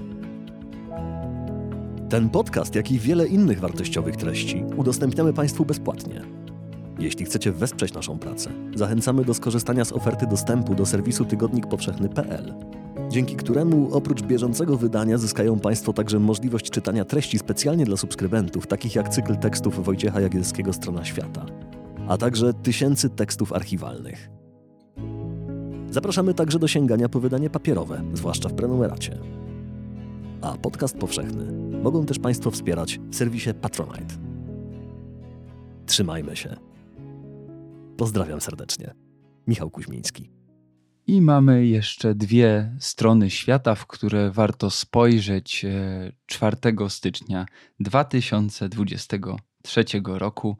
Ten 2.09 2.29
podcast, 2.29 2.75
jak 2.75 2.91
i 2.91 2.99
wiele 2.99 3.27
innych 3.27 3.59
wartościowych 3.59 4.15
treści 4.15 4.63
udostępniamy 4.77 5.33
Państwu 5.33 5.65
bezpłatnie. 5.65 6.21
Jeśli 6.99 7.25
chcecie 7.25 7.51
wesprzeć 7.51 7.93
naszą 7.93 8.19
pracę, 8.19 8.49
zachęcamy 8.75 9.25
do 9.25 9.33
skorzystania 9.33 9.85
z 9.85 9.91
oferty 9.91 10.27
dostępu 10.27 10.75
do 10.75 10.85
serwisu 10.85 11.25
tygodnikpowszechny.pl, 11.25 12.53
dzięki 13.09 13.35
któremu 13.35 13.89
oprócz 13.91 14.21
bieżącego 14.21 14.77
wydania 14.77 15.17
zyskają 15.17 15.59
Państwo 15.59 15.93
także 15.93 16.19
możliwość 16.19 16.69
czytania 16.69 17.05
treści 17.05 17.39
specjalnie 17.39 17.85
dla 17.85 17.97
subskrybentów, 17.97 18.67
takich 18.67 18.95
jak 18.95 19.09
cykl 19.09 19.37
tekstów 19.37 19.85
Wojciecha 19.85 20.21
Jagielskiego 20.21 20.73
Strona 20.73 21.05
Świata, 21.05 21.45
a 22.07 22.17
także 22.17 22.53
tysięcy 22.53 23.09
tekstów 23.09 23.53
archiwalnych. 23.53 24.29
Zapraszamy 25.89 26.33
także 26.33 26.59
do 26.59 26.67
sięgania 26.67 27.09
po 27.09 27.19
wydanie 27.19 27.49
papierowe, 27.49 28.01
zwłaszcza 28.13 28.49
w 28.49 28.53
prenumeracie. 28.53 29.17
A 30.41 30.57
podcast 30.57 30.97
powszechny 30.97 31.51
mogą 31.83 32.05
też 32.05 32.19
Państwo 32.19 32.51
wspierać 32.51 32.99
w 33.11 33.15
serwisie 33.15 33.49
Patronite. 33.61 34.15
Trzymajmy 35.85 36.35
się. 36.35 36.55
Pozdrawiam 37.97 38.41
serdecznie. 38.41 38.93
Michał 39.47 39.69
Kuźmiński. 39.69 40.36
I 41.07 41.21
mamy 41.21 41.65
jeszcze 41.65 42.15
dwie 42.15 42.75
strony 42.79 43.29
świata, 43.29 43.75
w 43.75 43.87
które 43.87 44.31
warto 44.31 44.69
spojrzeć 44.69 45.65
4 46.25 46.57
e, 46.63 46.89
stycznia 46.89 47.45
2023 47.79 49.85
roku. 50.05 50.57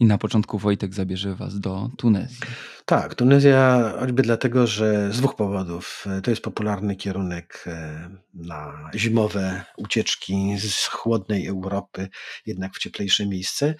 I 0.00 0.06
na 0.06 0.18
początku 0.18 0.58
Wojtek 0.58 0.94
zabierze 0.94 1.34
Was 1.34 1.60
do 1.60 1.90
Tunezji. 1.98 2.38
Tak, 2.84 3.14
Tunezja 3.14 3.92
choćby 4.00 4.22
dlatego, 4.22 4.66
że 4.66 5.12
z 5.12 5.18
dwóch 5.18 5.36
powodów. 5.36 6.04
To 6.22 6.30
jest 6.30 6.42
popularny 6.42 6.96
kierunek 6.96 7.64
e, 7.66 8.10
na 8.34 8.90
zimowe 8.94 9.64
ucieczki 9.76 10.58
z 10.58 10.86
chłodnej 10.86 11.46
Europy, 11.46 12.08
jednak 12.46 12.74
w 12.74 12.78
cieplejsze 12.78 13.26
miejsce. 13.26 13.74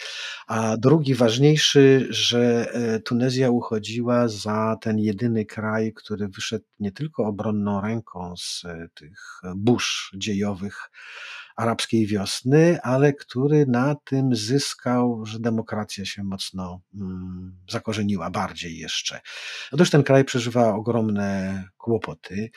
A 0.47 0.77
drugi 0.77 1.15
ważniejszy, 1.15 2.07
że 2.11 2.73
e, 2.73 3.01
Tunezja 3.01 3.51
uchodziła 3.51 4.29
za 4.29 4.77
ten 4.81 4.99
jedyny 4.99 5.45
kraj, 5.45 5.93
który 5.93 6.29
wyszedł 6.29 6.65
nie 6.81 6.93
tylko 6.93 7.25
obronną 7.25 7.81
ręką 7.81 8.35
z 8.37 8.65
e, 8.65 8.89
tych 8.95 9.41
burz 9.57 10.13
dziejowych, 10.17 10.91
arabskiej 11.57 12.07
wiosny, 12.07 12.79
ale 12.83 13.13
który 13.13 13.67
na 13.67 13.95
tym 13.95 14.37
zyskał, 14.37 15.27
że 15.27 15.41
demokracja 15.41 16.05
się 16.05 16.25
mocno 16.25 16.81
mm, 16.95 17.57
zakorzeniła 17.71 18.31
bardziej 18.31 18.79
jeszcze. 18.79 19.21
Otóż 19.73 19.91
ten 19.91 20.03
kraj 20.03 20.25
przeżywa 20.25 20.75
ogromne 20.75 21.65
kłopoty. 21.79 22.51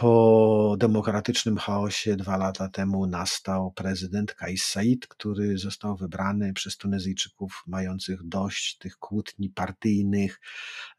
Po 0.00 0.76
demokratycznym 0.78 1.56
chaosie 1.56 2.16
dwa 2.16 2.36
lata 2.36 2.68
temu 2.68 3.06
nastał 3.06 3.72
prezydent 3.72 4.34
Kais 4.34 4.62
Said, 4.64 5.06
który 5.06 5.58
został 5.58 5.96
wybrany 5.96 6.52
przez 6.52 6.76
Tunezyjczyków 6.76 7.62
mających 7.66 8.22
dość 8.22 8.78
tych 8.78 8.96
kłótni 8.96 9.50
partyjnych, 9.50 10.40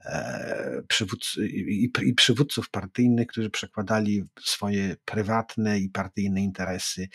e, 0.06 0.82
i, 1.38 1.92
i 2.04 2.14
przywódców 2.14 2.70
partyjnych, 2.70 3.28
którzy 3.28 3.50
przekładali 3.50 4.24
swoje 4.40 4.96
prywatne 5.06 5.80
i 5.80 5.90
partyjne 5.90 6.42
interesy 6.42 7.08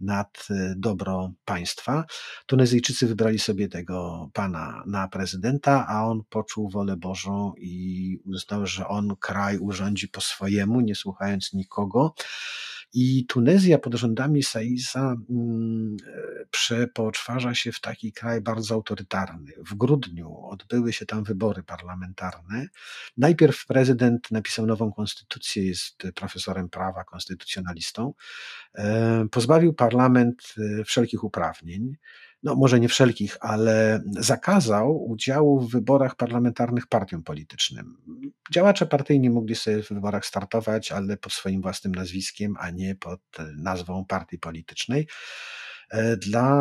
nad 0.00 0.46
dobro 0.76 1.32
państwa. 1.44 2.04
Tunezyjczycy 2.46 3.06
wybrali 3.06 3.38
sobie 3.38 3.68
tego 3.68 4.30
pana 4.32 4.82
na 4.86 5.08
prezydenta, 5.08 5.86
a 5.88 6.04
on 6.04 6.20
poczuł 6.28 6.70
wolę 6.70 6.96
Bożą 6.96 7.52
i 7.58 8.18
uznał, 8.24 8.66
że 8.66 8.88
on 8.88 9.16
kraj 9.20 9.58
urządzi 9.58 10.08
po 10.08 10.20
swojemu, 10.20 10.80
nie 10.80 10.94
słuchając 10.94 11.31
nikogo. 11.52 12.14
I 12.94 13.26
Tunezja 13.26 13.78
pod 13.78 13.94
rządami 13.94 14.42
Saisa 14.42 15.16
mm, 15.30 15.96
przepoczwarza 16.50 17.54
się 17.54 17.72
w 17.72 17.80
taki 17.80 18.12
kraj 18.12 18.40
bardzo 18.40 18.74
autorytarny. 18.74 19.52
W 19.70 19.74
grudniu 19.74 20.36
odbyły 20.46 20.92
się 20.92 21.06
tam 21.06 21.24
wybory 21.24 21.62
parlamentarne. 21.62 22.66
Najpierw 23.16 23.66
prezydent 23.66 24.30
napisał 24.30 24.66
nową 24.66 24.92
konstytucję, 24.92 25.66
jest 25.66 26.02
profesorem 26.14 26.68
prawa, 26.68 27.04
konstytucjonalistą. 27.04 28.14
E, 28.74 29.26
pozbawił 29.30 29.74
parlament 29.74 30.54
e, 30.80 30.84
wszelkich 30.84 31.24
uprawnień 31.24 31.96
no 32.42 32.54
może 32.54 32.80
nie 32.80 32.88
wszelkich, 32.88 33.36
ale 33.40 34.02
zakazał 34.18 35.04
udziału 35.04 35.60
w 35.60 35.70
wyborach 35.70 36.16
parlamentarnych 36.16 36.86
partiom 36.86 37.22
politycznym. 37.22 37.96
Działacze 38.52 38.86
partyjni 38.86 39.30
mogli 39.30 39.54
sobie 39.54 39.82
w 39.82 39.88
wyborach 39.88 40.26
startować, 40.26 40.92
ale 40.92 41.16
pod 41.16 41.32
swoim 41.32 41.62
własnym 41.62 41.94
nazwiskiem, 41.94 42.54
a 42.60 42.70
nie 42.70 42.94
pod 42.94 43.20
nazwą 43.56 44.04
partii 44.04 44.38
politycznej. 44.38 45.08
E, 45.92 46.16
dla 46.16 46.52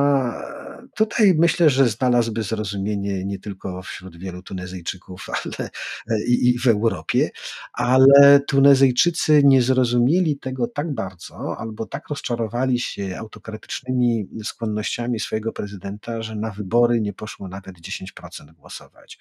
tutaj 0.96 1.34
myślę, 1.38 1.70
że 1.70 1.90
znalazłby 1.90 2.44
zrozumienie 2.44 3.26
nie 3.26 3.40
tylko 3.40 3.82
wśród 3.82 4.18
wielu 4.18 4.42
Tunezyjczyków, 4.44 5.28
ale 5.44 5.70
e, 6.10 6.24
i, 6.28 6.50
i 6.50 6.60
w 6.60 6.68
Europie, 6.68 7.30
ale 7.74 8.40
Tunezyjczycy 8.48 9.42
nie 9.44 9.62
zrozumieli 9.62 10.40
tego 10.40 10.68
tak 10.68 10.94
bardzo, 10.94 11.58
albo 11.58 11.86
tak 11.86 12.10
rozczarowali 12.10 12.80
się 12.80 13.18
autokratycznymi 13.18 14.28
skłonnościami 14.44 15.20
swojego 15.20 15.54
prezydenta, 15.54 16.22
że 16.22 16.36
na 16.36 16.52
wybory 16.52 17.02
nie 17.02 17.14
poszło 17.14 17.48
nawet 17.48 17.76
10% 17.76 18.52
głosować. 18.54 19.20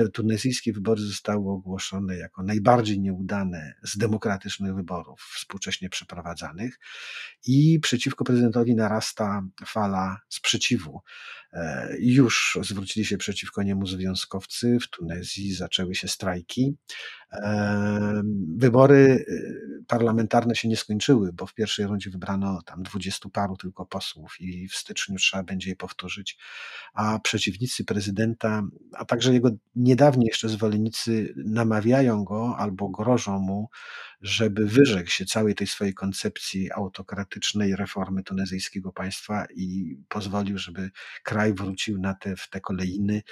Te 0.00 0.08
tunezyjskie 0.08 0.72
wybory 0.72 1.00
zostały 1.00 1.50
ogłoszone 1.50 2.16
jako 2.16 2.42
najbardziej 2.42 3.00
nieudane 3.00 3.74
z 3.82 3.98
demokratycznych 3.98 4.74
wyborów 4.74 5.20
współcześnie 5.34 5.88
przeprowadzanych 5.88 6.78
i 7.46 7.80
przeciwko 7.80 8.24
prezydentowi 8.24 8.74
narasta 8.74 9.42
fala 9.66 10.20
sprzeciwu. 10.28 11.00
E, 11.52 11.96
już 11.98 12.58
zwrócili 12.62 13.06
się 13.06 13.18
przeciwko 13.18 13.62
niemu 13.62 13.86
związkowcy, 13.86 14.78
w 14.80 14.90
Tunezji 14.90 15.54
zaczęły 15.54 15.94
się 15.94 16.08
strajki. 16.08 16.76
E, 17.32 18.22
wybory 18.56 19.24
e, 19.28 19.84
parlamentarne 19.86 20.54
się 20.54 20.68
nie 20.68 20.76
skończyły, 20.76 21.32
bo 21.32 21.46
w 21.46 21.54
pierwszej 21.54 21.86
rundzie 21.86 22.10
wybrano 22.10 22.62
tam 22.62 22.82
dwudziestu 22.82 23.30
paru 23.30 23.56
tylko 23.56 23.86
posłów 23.86 24.40
i 24.40 24.68
w 24.68 24.74
styczniu 24.74 25.16
trzeba 25.16 25.42
będzie 25.42 25.70
je 25.70 25.76
powtórzyć, 25.76 26.38
a 26.94 27.18
przeciwnicy 27.18 27.84
prezydenta, 27.84 28.62
a 28.92 29.04
także 29.04 29.32
jego 29.32 29.50
niedawni 29.76 30.26
jeszcze 30.26 30.48
zwolennicy 30.48 31.34
namawiają 31.36 32.24
go 32.24 32.56
albo 32.58 32.88
grożą 32.88 33.38
mu, 33.38 33.68
żeby 34.20 34.66
wyrzekł 34.66 35.10
się 35.10 35.24
całej 35.24 35.54
tej 35.54 35.66
swojej 35.66 35.94
koncepcji 35.94 36.72
autokratycznej 36.72 37.76
reformy 37.76 38.22
tunezyjskiego 38.22 38.92
państwa 38.92 39.46
i 39.54 39.96
pozwolił, 40.08 40.58
żeby 40.58 40.90
kraj 41.22 41.39
wrócił 41.48 41.98
na 41.98 42.14
te, 42.14 42.36
w 42.36 42.50
te 42.50 42.60
kolejny, 42.60 43.22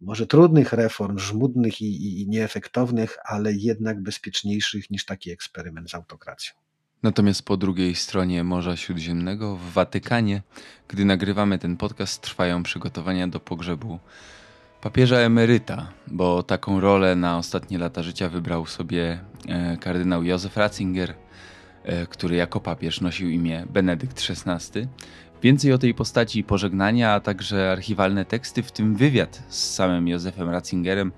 może 0.00 0.26
trudnych 0.26 0.72
reform, 0.72 1.18
żmudnych 1.18 1.80
i, 1.80 1.84
i, 1.84 2.22
i 2.22 2.28
nieefektownych, 2.28 3.16
ale 3.24 3.52
jednak 3.52 4.02
bezpieczniejszych 4.02 4.90
niż 4.90 5.04
taki 5.04 5.30
eksperyment 5.30 5.90
z 5.90 5.94
autokracją. 5.94 6.54
Natomiast 7.02 7.42
po 7.42 7.56
drugiej 7.56 7.94
stronie 7.94 8.44
Morza 8.44 8.76
Śródziemnego, 8.76 9.56
w 9.56 9.72
Watykanie, 9.72 10.42
gdy 10.88 11.04
nagrywamy 11.04 11.58
ten 11.58 11.76
podcast, 11.76 12.22
trwają 12.22 12.62
przygotowania 12.62 13.28
do 13.28 13.40
pogrzebu 13.40 13.98
papieża 14.80 15.16
emeryta, 15.16 15.92
bo 16.06 16.42
taką 16.42 16.80
rolę 16.80 17.16
na 17.16 17.38
ostatnie 17.38 17.78
lata 17.78 18.02
życia 18.02 18.28
wybrał 18.28 18.66
sobie 18.66 19.20
e, 19.48 19.76
kardynał 19.76 20.24
Józef 20.24 20.56
Ratzinger, 20.56 21.14
e, 21.84 22.06
który 22.06 22.36
jako 22.36 22.60
papież 22.60 23.00
nosił 23.00 23.30
imię 23.30 23.66
Benedykt 23.70 24.22
XVI. 24.30 24.88
Więcej 25.42 25.72
o 25.72 25.78
tej 25.78 25.94
postaci 25.94 26.44
pożegnania, 26.44 27.12
a 27.12 27.20
także 27.20 27.72
archiwalne 27.72 28.24
teksty, 28.24 28.62
w 28.62 28.72
tym 28.72 28.96
wywiad 28.96 29.42
z 29.48 29.74
samym 29.74 30.08
Józefem 30.08 30.50
Ratzingerem, 30.50 31.12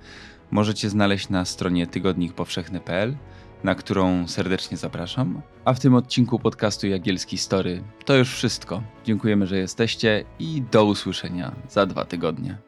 możecie 0.51 0.89
znaleźć 0.89 1.29
na 1.29 1.45
stronie 1.45 1.87
tygodnikpowszechny.pl, 1.87 3.17
na 3.65 3.75
którą 3.75 4.29
serdecznie 4.29 4.77
zapraszam. 4.77 5.43
A 5.65 5.75
w 5.75 5.81
tym 5.81 5.95
odcinku 5.95 6.39
podcastu 6.39 6.87
Jagielski 6.87 7.39
Story 7.39 7.83
to 8.05 8.17
już 8.17 8.35
wszystko. 8.35 8.83
Dziękujemy, 9.05 9.47
że 9.47 9.59
jesteście 9.59 10.25
i 10.39 10.63
do 10.71 10.85
usłyszenia 10.85 11.53
za 11.69 11.87
dwa 11.87 12.05
tygodnie. 12.05 12.68